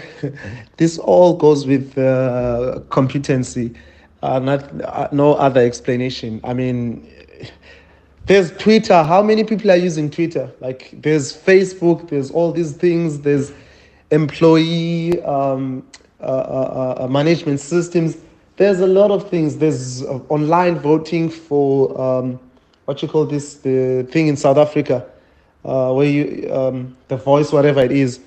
this 0.77 0.97
all 0.97 1.35
goes 1.35 1.65
with 1.67 1.97
uh, 1.97 2.79
competency, 2.89 3.73
uh, 4.23 4.39
not 4.39 4.81
uh, 4.81 5.09
no 5.11 5.33
other 5.33 5.61
explanation. 5.61 6.39
I 6.43 6.53
mean, 6.53 7.07
there's 8.25 8.51
Twitter. 8.57 9.03
How 9.03 9.21
many 9.21 9.43
people 9.43 9.71
are 9.71 9.77
using 9.77 10.09
Twitter? 10.09 10.51
Like, 10.59 10.91
there's 10.93 11.35
Facebook. 11.35 12.09
There's 12.09 12.31
all 12.31 12.51
these 12.51 12.73
things. 12.73 13.21
There's 13.21 13.51
employee 14.11 15.21
um, 15.23 15.85
uh, 16.19 16.23
uh, 16.23 16.95
uh, 16.99 17.07
management 17.07 17.59
systems. 17.59 18.17
There's 18.55 18.79
a 18.79 18.87
lot 18.87 19.11
of 19.11 19.29
things. 19.29 19.57
There's 19.57 20.03
online 20.29 20.79
voting 20.79 21.29
for 21.29 21.99
um, 21.99 22.39
what 22.85 23.01
you 23.01 23.07
call 23.07 23.25
this 23.25 23.55
the 23.55 24.07
thing 24.09 24.27
in 24.27 24.37
South 24.37 24.57
Africa, 24.57 25.05
where 25.61 26.05
you 26.05 26.51
um, 26.51 26.95
the 27.09 27.17
voice, 27.17 27.51
whatever 27.51 27.81
it 27.81 27.91
is. 27.91 28.21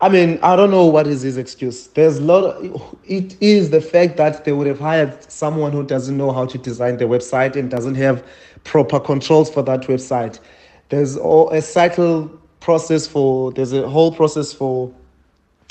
I 0.00 0.08
mean, 0.08 0.38
I 0.42 0.54
don't 0.54 0.70
know 0.70 0.86
what 0.86 1.08
is 1.08 1.22
his 1.22 1.36
excuse. 1.36 1.88
There's 1.88 2.18
a 2.18 2.22
lot. 2.22 2.44
Of, 2.44 2.96
it 3.04 3.36
is 3.40 3.70
the 3.70 3.80
fact 3.80 4.16
that 4.18 4.44
they 4.44 4.52
would 4.52 4.68
have 4.68 4.78
hired 4.78 5.30
someone 5.30 5.72
who 5.72 5.84
doesn't 5.84 6.16
know 6.16 6.30
how 6.30 6.46
to 6.46 6.56
design 6.58 6.98
the 6.98 7.06
website 7.06 7.56
and 7.56 7.68
doesn't 7.68 7.96
have 7.96 8.24
proper 8.62 9.00
controls 9.00 9.50
for 9.50 9.62
that 9.62 9.82
website. 9.82 10.38
There's 10.90 11.16
a 11.16 11.60
cycle 11.60 12.28
process 12.60 13.08
for. 13.08 13.52
There's 13.52 13.72
a 13.72 13.88
whole 13.88 14.12
process 14.12 14.52
for 14.52 14.92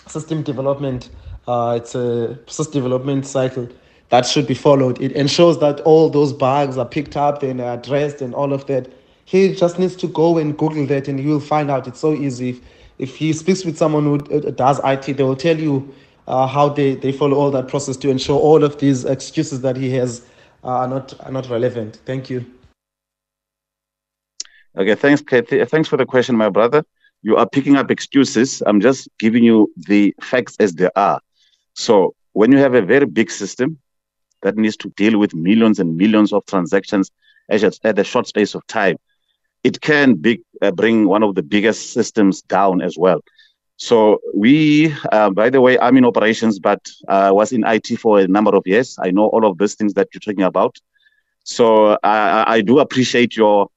system 0.07 0.43
development. 0.43 1.09
Uh, 1.47 1.79
it's 1.81 1.95
a 1.95 2.37
system 2.47 2.83
development 2.83 3.25
cycle 3.25 3.69
that 4.09 4.25
should 4.25 4.47
be 4.47 4.53
followed. 4.53 5.01
It 5.01 5.11
ensures 5.13 5.57
that 5.59 5.79
all 5.81 6.09
those 6.09 6.33
bugs 6.33 6.77
are 6.77 6.85
picked 6.85 7.17
up 7.17 7.43
and 7.43 7.59
addressed 7.59 8.21
and 8.21 8.33
all 8.33 8.53
of 8.53 8.65
that. 8.67 8.91
He 9.25 9.53
just 9.53 9.79
needs 9.79 9.95
to 9.97 10.07
go 10.07 10.37
and 10.37 10.57
Google 10.57 10.85
that 10.87 11.07
and 11.07 11.19
he 11.19 11.27
will 11.27 11.41
find 11.41 11.69
out. 11.69 11.87
It's 11.87 11.99
so 11.99 12.13
easy. 12.13 12.61
If, 12.99 13.15
he 13.15 13.33
speaks 13.33 13.63
with 13.63 13.77
someone 13.77 14.03
who 14.03 14.15
uh, 14.15 14.51
does 14.51 14.79
IT, 14.83 15.17
they 15.17 15.23
will 15.23 15.35
tell 15.35 15.57
you 15.57 15.93
uh, 16.27 16.47
how 16.47 16.69
they, 16.69 16.95
they 16.95 17.11
follow 17.11 17.37
all 17.37 17.51
that 17.51 17.67
process 17.67 17.95
to 17.97 18.09
ensure 18.09 18.39
all 18.39 18.63
of 18.63 18.79
these 18.79 19.05
excuses 19.05 19.61
that 19.61 19.77
he 19.77 19.89
has 19.91 20.25
uh, 20.63 20.67
are 20.67 20.87
not 20.87 21.13
are 21.25 21.31
not 21.31 21.49
relevant. 21.49 21.99
Thank 22.05 22.29
you. 22.29 22.45
Okay, 24.77 24.95
thanks, 24.95 25.21
Kathy. 25.21 25.63
Thanks 25.65 25.87
for 25.87 25.97
the 25.97 26.05
question, 26.05 26.35
my 26.35 26.49
brother. 26.49 26.83
You 27.23 27.37
are 27.37 27.47
picking 27.47 27.75
up 27.75 27.89
excuses. 27.89 28.61
I'm 28.65 28.79
just 28.79 29.07
giving 29.17 29.43
you 29.43 29.71
the 29.75 30.13
facts 30.21 30.55
as 30.59 30.73
they 30.73 30.89
are. 30.95 31.19
So 31.73 32.15
when 32.33 32.51
you 32.51 32.57
have 32.59 32.75
a 32.75 32.81
very 32.81 33.05
big 33.05 33.31
system 33.31 33.79
that 34.43 34.55
needs 34.55 34.77
to 34.77 34.89
deal 34.89 35.17
with 35.17 35.33
millions 35.33 35.79
and 35.79 35.97
millions 35.97 36.31
of 36.31 36.45
transactions 36.45 37.11
at 37.49 37.97
a 37.97 38.03
short 38.03 38.27
space 38.27 38.53
of 38.53 38.65
time, 38.67 38.97
it 39.67 39.81
can 39.81 40.09
uh, 40.61 40.71
bring 40.71 40.97
one 41.07 41.23
of 41.23 41.35
the 41.35 41.43
biggest 41.43 41.81
systems 41.97 42.41
down 42.41 42.81
as 42.81 42.95
well. 42.97 43.19
So 43.77 44.19
we, 44.33 44.93
uh, 45.11 45.29
by 45.29 45.49
the 45.49 45.61
way, 45.65 45.77
I'm 45.79 45.97
in 45.97 46.05
operations, 46.05 46.57
but 46.57 46.81
I 47.07 47.27
uh, 47.27 47.33
was 47.33 47.51
in 47.51 47.63
IT 47.75 47.87
for 48.03 48.19
a 48.19 48.27
number 48.27 48.55
of 48.55 48.63
years. 48.65 48.97
I 49.07 49.11
know 49.11 49.27
all 49.33 49.45
of 49.45 49.57
these 49.57 49.75
things 49.75 49.93
that 49.93 50.07
you're 50.11 50.25
talking 50.27 50.43
about. 50.43 50.75
So 51.43 51.97
I, 52.03 52.55
I 52.55 52.61
do 52.61 52.79
appreciate 52.79 53.35
your 53.35 53.69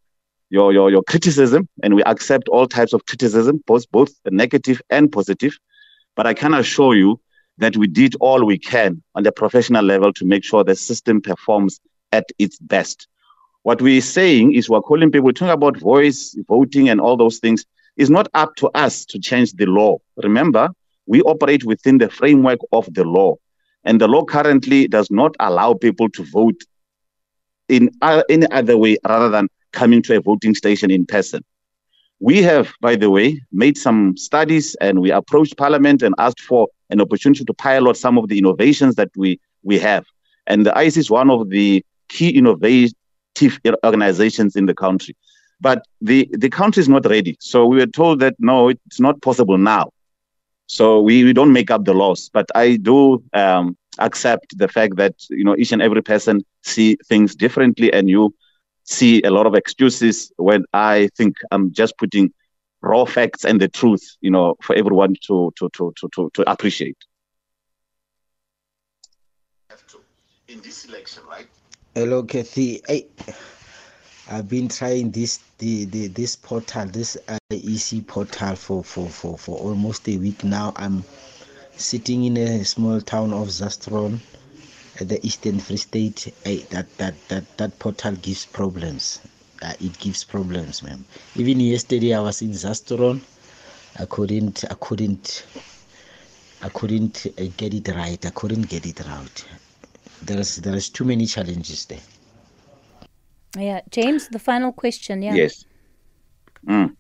your, 0.52 0.72
your, 0.72 0.90
your 0.90 1.04
criticism, 1.04 1.68
and 1.84 1.94
we 1.94 2.02
accept 2.04 2.48
all 2.48 2.66
types 2.66 2.92
of 2.92 3.06
criticism, 3.06 3.62
both, 3.68 3.88
both 3.92 4.10
negative 4.26 4.82
and 4.90 5.12
positive. 5.12 5.56
But 6.16 6.26
I 6.26 6.34
can 6.34 6.54
assure 6.54 6.96
you 6.96 7.20
that 7.58 7.76
we 7.76 7.86
did 7.86 8.16
all 8.18 8.44
we 8.44 8.58
can 8.58 9.00
on 9.14 9.22
the 9.22 9.30
professional 9.30 9.84
level 9.84 10.12
to 10.14 10.24
make 10.24 10.42
sure 10.42 10.64
the 10.64 10.74
system 10.74 11.20
performs 11.20 11.80
at 12.10 12.26
its 12.38 12.58
best. 12.58 13.06
What 13.62 13.82
we're 13.82 14.00
saying 14.00 14.54
is 14.54 14.70
we're 14.70 14.80
calling 14.80 15.10
people, 15.10 15.32
talking 15.32 15.52
about 15.52 15.76
voice, 15.76 16.36
voting, 16.48 16.88
and 16.88 17.00
all 17.00 17.16
those 17.16 17.38
things. 17.38 17.64
It's 17.96 18.10
not 18.10 18.28
up 18.34 18.54
to 18.56 18.68
us 18.68 19.04
to 19.06 19.18
change 19.18 19.52
the 19.52 19.66
law. 19.66 19.98
Remember, 20.16 20.70
we 21.06 21.20
operate 21.22 21.64
within 21.64 21.98
the 21.98 22.08
framework 22.08 22.60
of 22.72 22.92
the 22.94 23.04
law. 23.04 23.36
And 23.84 24.00
the 24.00 24.08
law 24.08 24.24
currently 24.24 24.88
does 24.88 25.10
not 25.10 25.34
allow 25.40 25.74
people 25.74 26.08
to 26.10 26.24
vote 26.24 26.60
in 27.68 27.90
uh, 28.02 28.22
any 28.28 28.50
other 28.50 28.76
way 28.78 28.96
rather 29.06 29.28
than 29.28 29.48
coming 29.72 30.02
to 30.02 30.16
a 30.16 30.20
voting 30.20 30.54
station 30.54 30.90
in 30.90 31.06
person. 31.06 31.44
We 32.18 32.42
have, 32.42 32.72
by 32.80 32.96
the 32.96 33.10
way, 33.10 33.40
made 33.52 33.78
some 33.78 34.16
studies 34.16 34.74
and 34.80 35.00
we 35.00 35.10
approached 35.10 35.56
Parliament 35.56 36.02
and 36.02 36.14
asked 36.18 36.40
for 36.40 36.68
an 36.90 37.00
opportunity 37.00 37.44
to 37.44 37.54
pilot 37.54 37.96
some 37.96 38.18
of 38.18 38.28
the 38.28 38.38
innovations 38.38 38.96
that 38.96 39.10
we, 39.16 39.40
we 39.62 39.78
have. 39.78 40.04
And 40.46 40.66
the 40.66 40.70
IEC 40.72 40.98
is 40.98 41.10
one 41.10 41.30
of 41.30 41.48
the 41.48 41.84
key 42.08 42.36
innovative 43.38 43.76
organizations 43.84 44.56
in 44.56 44.66
the 44.66 44.74
country. 44.74 45.16
But 45.60 45.84
the, 46.00 46.28
the 46.32 46.48
country 46.48 46.80
is 46.80 46.88
not 46.88 47.04
ready. 47.06 47.36
So 47.40 47.66
we 47.66 47.76
were 47.78 47.86
told 47.86 48.20
that 48.20 48.34
no, 48.38 48.68
it's 48.68 49.00
not 49.00 49.20
possible 49.20 49.58
now. 49.58 49.90
So 50.66 51.00
we, 51.00 51.24
we 51.24 51.32
don't 51.32 51.52
make 51.52 51.70
up 51.70 51.84
the 51.84 51.92
laws. 51.92 52.30
But 52.32 52.46
I 52.54 52.76
do 52.76 53.22
um, 53.34 53.76
accept 53.98 54.56
the 54.56 54.68
fact 54.68 54.96
that 54.96 55.14
you 55.28 55.44
know 55.44 55.56
each 55.56 55.72
and 55.72 55.82
every 55.82 56.02
person 56.02 56.44
see 56.62 56.96
things 57.08 57.34
differently, 57.34 57.92
and 57.92 58.08
you 58.08 58.34
see 58.84 59.20
a 59.22 59.30
lot 59.30 59.46
of 59.46 59.54
excuses 59.54 60.32
when 60.36 60.64
I 60.72 61.08
think 61.16 61.36
I'm 61.50 61.72
just 61.72 61.98
putting 61.98 62.32
raw 62.82 63.04
facts 63.04 63.44
and 63.44 63.60
the 63.60 63.68
truth, 63.68 64.16
you 64.20 64.30
know, 64.30 64.54
for 64.62 64.76
everyone 64.76 65.16
to 65.26 65.52
to 65.56 65.68
to 65.74 65.92
to 65.96 66.08
to, 66.14 66.30
to 66.34 66.50
appreciate. 66.50 66.96
In 70.48 70.60
this 70.62 70.84
election, 70.84 71.22
right? 71.28 71.46
Hello, 71.92 72.22
Kathy. 72.22 72.80
I, 72.88 73.04
I've 74.30 74.48
been 74.48 74.68
trying 74.68 75.10
this 75.10 75.40
the, 75.58 75.86
the 75.86 76.06
this 76.06 76.36
portal, 76.36 76.86
this 76.86 77.16
IEC 77.50 78.06
portal 78.06 78.54
for, 78.54 78.84
for, 78.84 79.08
for, 79.08 79.36
for 79.36 79.58
almost 79.58 80.08
a 80.08 80.16
week 80.16 80.44
now. 80.44 80.72
I'm 80.76 81.02
sitting 81.76 82.26
in 82.26 82.36
a 82.36 82.64
small 82.64 83.00
town 83.00 83.32
of 83.32 83.48
Zastron 83.48 84.20
at 85.00 85.08
the 85.08 85.18
Eastern 85.26 85.58
Free 85.58 85.78
State, 85.78 86.32
eh, 86.44 86.60
that, 86.70 86.96
that, 86.98 87.14
that, 87.26 87.56
that 87.58 87.76
portal 87.80 88.12
gives 88.12 88.46
problems. 88.46 89.18
Uh, 89.60 89.72
it 89.80 89.98
gives 89.98 90.22
problems, 90.22 90.84
man. 90.84 91.04
Even 91.34 91.58
yesterday, 91.58 92.14
I 92.14 92.20
was 92.20 92.40
in 92.40 92.50
Zastron. 92.50 93.20
I 93.98 94.04
couldn't, 94.04 94.62
I 94.70 94.74
couldn't, 94.74 95.44
I 96.62 96.68
couldn't 96.68 97.26
uh, 97.36 97.46
get 97.56 97.74
it 97.74 97.88
right. 97.88 98.24
I 98.24 98.30
couldn't 98.30 98.68
get 98.68 98.86
it 98.86 99.00
right. 99.04 99.44
There's, 100.22 100.56
there's 100.56 100.88
too 100.88 101.04
many 101.04 101.26
challenges 101.26 101.86
there. 101.86 102.00
Yeah, 103.56 103.80
James, 103.90 104.28
the 104.28 104.38
final 104.38 104.72
question. 104.72 105.22
Yeah. 105.22 105.34
Yes. 105.34 105.64
Mm. 106.66 106.94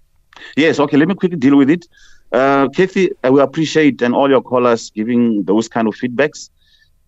Yes. 0.56 0.80
Okay. 0.80 0.96
Let 0.96 1.08
me 1.08 1.14
quickly 1.14 1.38
deal 1.38 1.56
with 1.56 1.70
it. 1.70 1.86
Uh, 2.32 2.68
Kathy, 2.68 3.10
I 3.22 3.30
will 3.30 3.40
appreciate 3.40 4.02
and 4.02 4.14
all 4.14 4.28
your 4.28 4.42
callers 4.42 4.90
giving 4.90 5.44
those 5.44 5.68
kind 5.68 5.86
of 5.86 5.94
feedbacks 5.94 6.50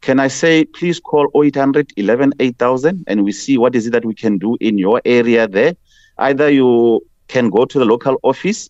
can 0.02 0.18
I 0.18 0.26
say, 0.26 0.64
please 0.64 0.98
call 0.98 1.30
0800 1.32 1.92
11 1.96 2.32
8000 2.40 3.04
and 3.06 3.24
we 3.24 3.30
see 3.30 3.56
what 3.56 3.74
is 3.76 3.86
it 3.86 3.90
that 3.90 4.04
we 4.04 4.14
can 4.14 4.36
do 4.36 4.56
in 4.60 4.76
your 4.76 5.00
area 5.04 5.46
there. 5.46 5.74
Either 6.18 6.50
you 6.50 7.00
can 7.28 7.48
go 7.48 7.64
to 7.64 7.78
the 7.78 7.84
local 7.84 8.18
office 8.24 8.68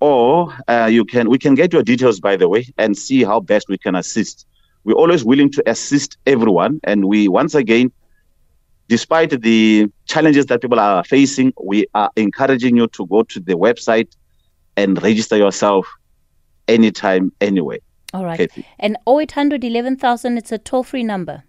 or 0.00 0.52
uh, 0.66 0.88
you 0.90 1.04
can 1.04 1.30
we 1.30 1.38
can 1.38 1.54
get 1.54 1.72
your 1.72 1.84
details 1.84 2.18
by 2.18 2.36
the 2.36 2.48
way 2.48 2.66
and 2.78 2.98
see 2.98 3.22
how 3.22 3.38
best 3.38 3.68
we 3.68 3.78
can 3.78 3.94
assist 3.94 4.46
we're 4.84 4.94
always 4.94 5.24
willing 5.24 5.50
to 5.50 5.62
assist 5.68 6.16
everyone 6.26 6.80
and 6.84 7.04
we 7.04 7.28
once 7.28 7.54
again 7.54 7.90
despite 8.88 9.40
the 9.42 9.90
challenges 10.06 10.46
that 10.46 10.60
people 10.60 10.80
are 10.80 11.04
facing 11.04 11.52
we 11.62 11.86
are 11.94 12.10
encouraging 12.16 12.76
you 12.76 12.86
to 12.88 13.06
go 13.06 13.22
to 13.22 13.40
the 13.40 13.54
website 13.54 14.14
and 14.76 15.02
register 15.02 15.36
yourself 15.36 15.86
anytime 16.68 17.32
anyway 17.40 17.78
all 18.14 18.24
right. 18.24 18.38
Kathy. 18.38 18.66
And 18.78 18.96
0800 19.08 19.64
11,000, 19.64 20.38
it's 20.38 20.52
a 20.52 20.58
toll 20.58 20.82
free 20.82 21.02
number. 21.02 21.42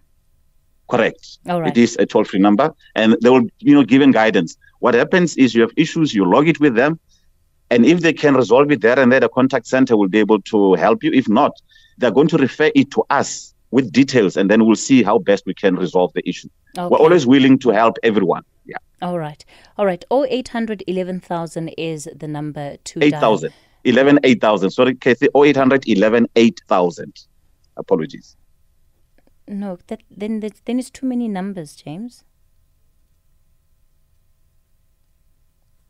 Correct. 0.88 1.38
All 1.48 1.60
right. 1.60 1.70
It 1.70 1.80
is 1.80 1.96
a 1.98 2.06
toll 2.06 2.24
free 2.24 2.40
number. 2.40 2.72
And 2.94 3.16
they 3.22 3.30
will, 3.30 3.46
you 3.58 3.74
know, 3.74 3.84
given 3.84 4.10
guidance. 4.10 4.56
What 4.80 4.94
happens 4.94 5.36
is 5.36 5.54
you 5.54 5.62
have 5.62 5.72
issues, 5.76 6.14
you 6.14 6.24
log 6.30 6.48
it 6.48 6.60
with 6.60 6.74
them. 6.74 6.98
And 7.70 7.86
if 7.86 8.00
they 8.00 8.12
can 8.12 8.34
resolve 8.34 8.70
it 8.70 8.82
there 8.82 8.98
and 8.98 9.10
there, 9.10 9.20
the 9.20 9.28
contact 9.28 9.66
center 9.66 9.96
will 9.96 10.08
be 10.08 10.18
able 10.18 10.40
to 10.42 10.74
help 10.74 11.02
you. 11.02 11.10
If 11.12 11.28
not, 11.28 11.52
they're 11.98 12.10
going 12.10 12.28
to 12.28 12.36
refer 12.36 12.70
it 12.74 12.90
to 12.92 13.04
us 13.10 13.54
with 13.70 13.92
details, 13.92 14.36
and 14.36 14.50
then 14.50 14.64
we'll 14.64 14.76
see 14.76 15.02
how 15.02 15.18
best 15.18 15.44
we 15.46 15.54
can 15.54 15.74
resolve 15.76 16.12
the 16.14 16.28
issue. 16.28 16.48
Okay. 16.78 16.88
We're 16.88 16.98
always 16.98 17.26
willing 17.26 17.58
to 17.60 17.70
help 17.70 17.96
everyone. 18.02 18.44
Yeah. 18.66 18.76
All 19.02 19.18
right. 19.18 19.44
All 19.76 19.86
right. 19.86 20.04
0800 20.12 20.84
11,000 20.86 21.68
is 21.76 22.08
the 22.14 22.28
number 22.28 22.76
to 22.76 23.02
8,000. 23.02 23.52
11 23.84 24.20
8000. 24.24 24.70
Sorry, 24.70 24.94
Kathy, 24.94 25.28
0800 25.36 25.86
11 25.86 26.26
8000. 26.36 27.26
Apologies. 27.76 28.36
No, 29.46 29.78
that 29.88 30.02
then 30.10 30.40
then 30.40 30.78
it's 30.78 30.90
too 30.90 31.06
many 31.06 31.28
numbers, 31.28 31.76
James. 31.76 32.24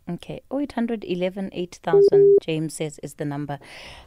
Okay, 0.08 0.42
0800 0.52 1.02
11 1.04 1.48
8000, 1.52 2.36
James 2.42 2.74
says 2.74 2.98
is 3.02 3.14
the 3.14 3.24
number. 3.24 3.58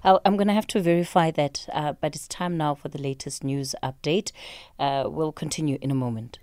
i 0.04 0.18
am 0.26 0.38
going 0.38 0.48
to 0.48 0.54
have 0.54 0.68
to 0.68 0.80
verify 0.80 1.32
that, 1.32 1.68
uh, 1.74 1.94
but 1.94 2.16
it's 2.16 2.28
time 2.28 2.56
now 2.56 2.76
for 2.76 2.88
the 2.88 3.00
latest 3.00 3.44
news 3.44 3.74
update. 3.82 4.32
Uh, 4.78 5.06
we'll 5.08 5.32
continue 5.32 5.80
in 5.82 5.90
a 5.90 5.96
moment. 5.96 6.38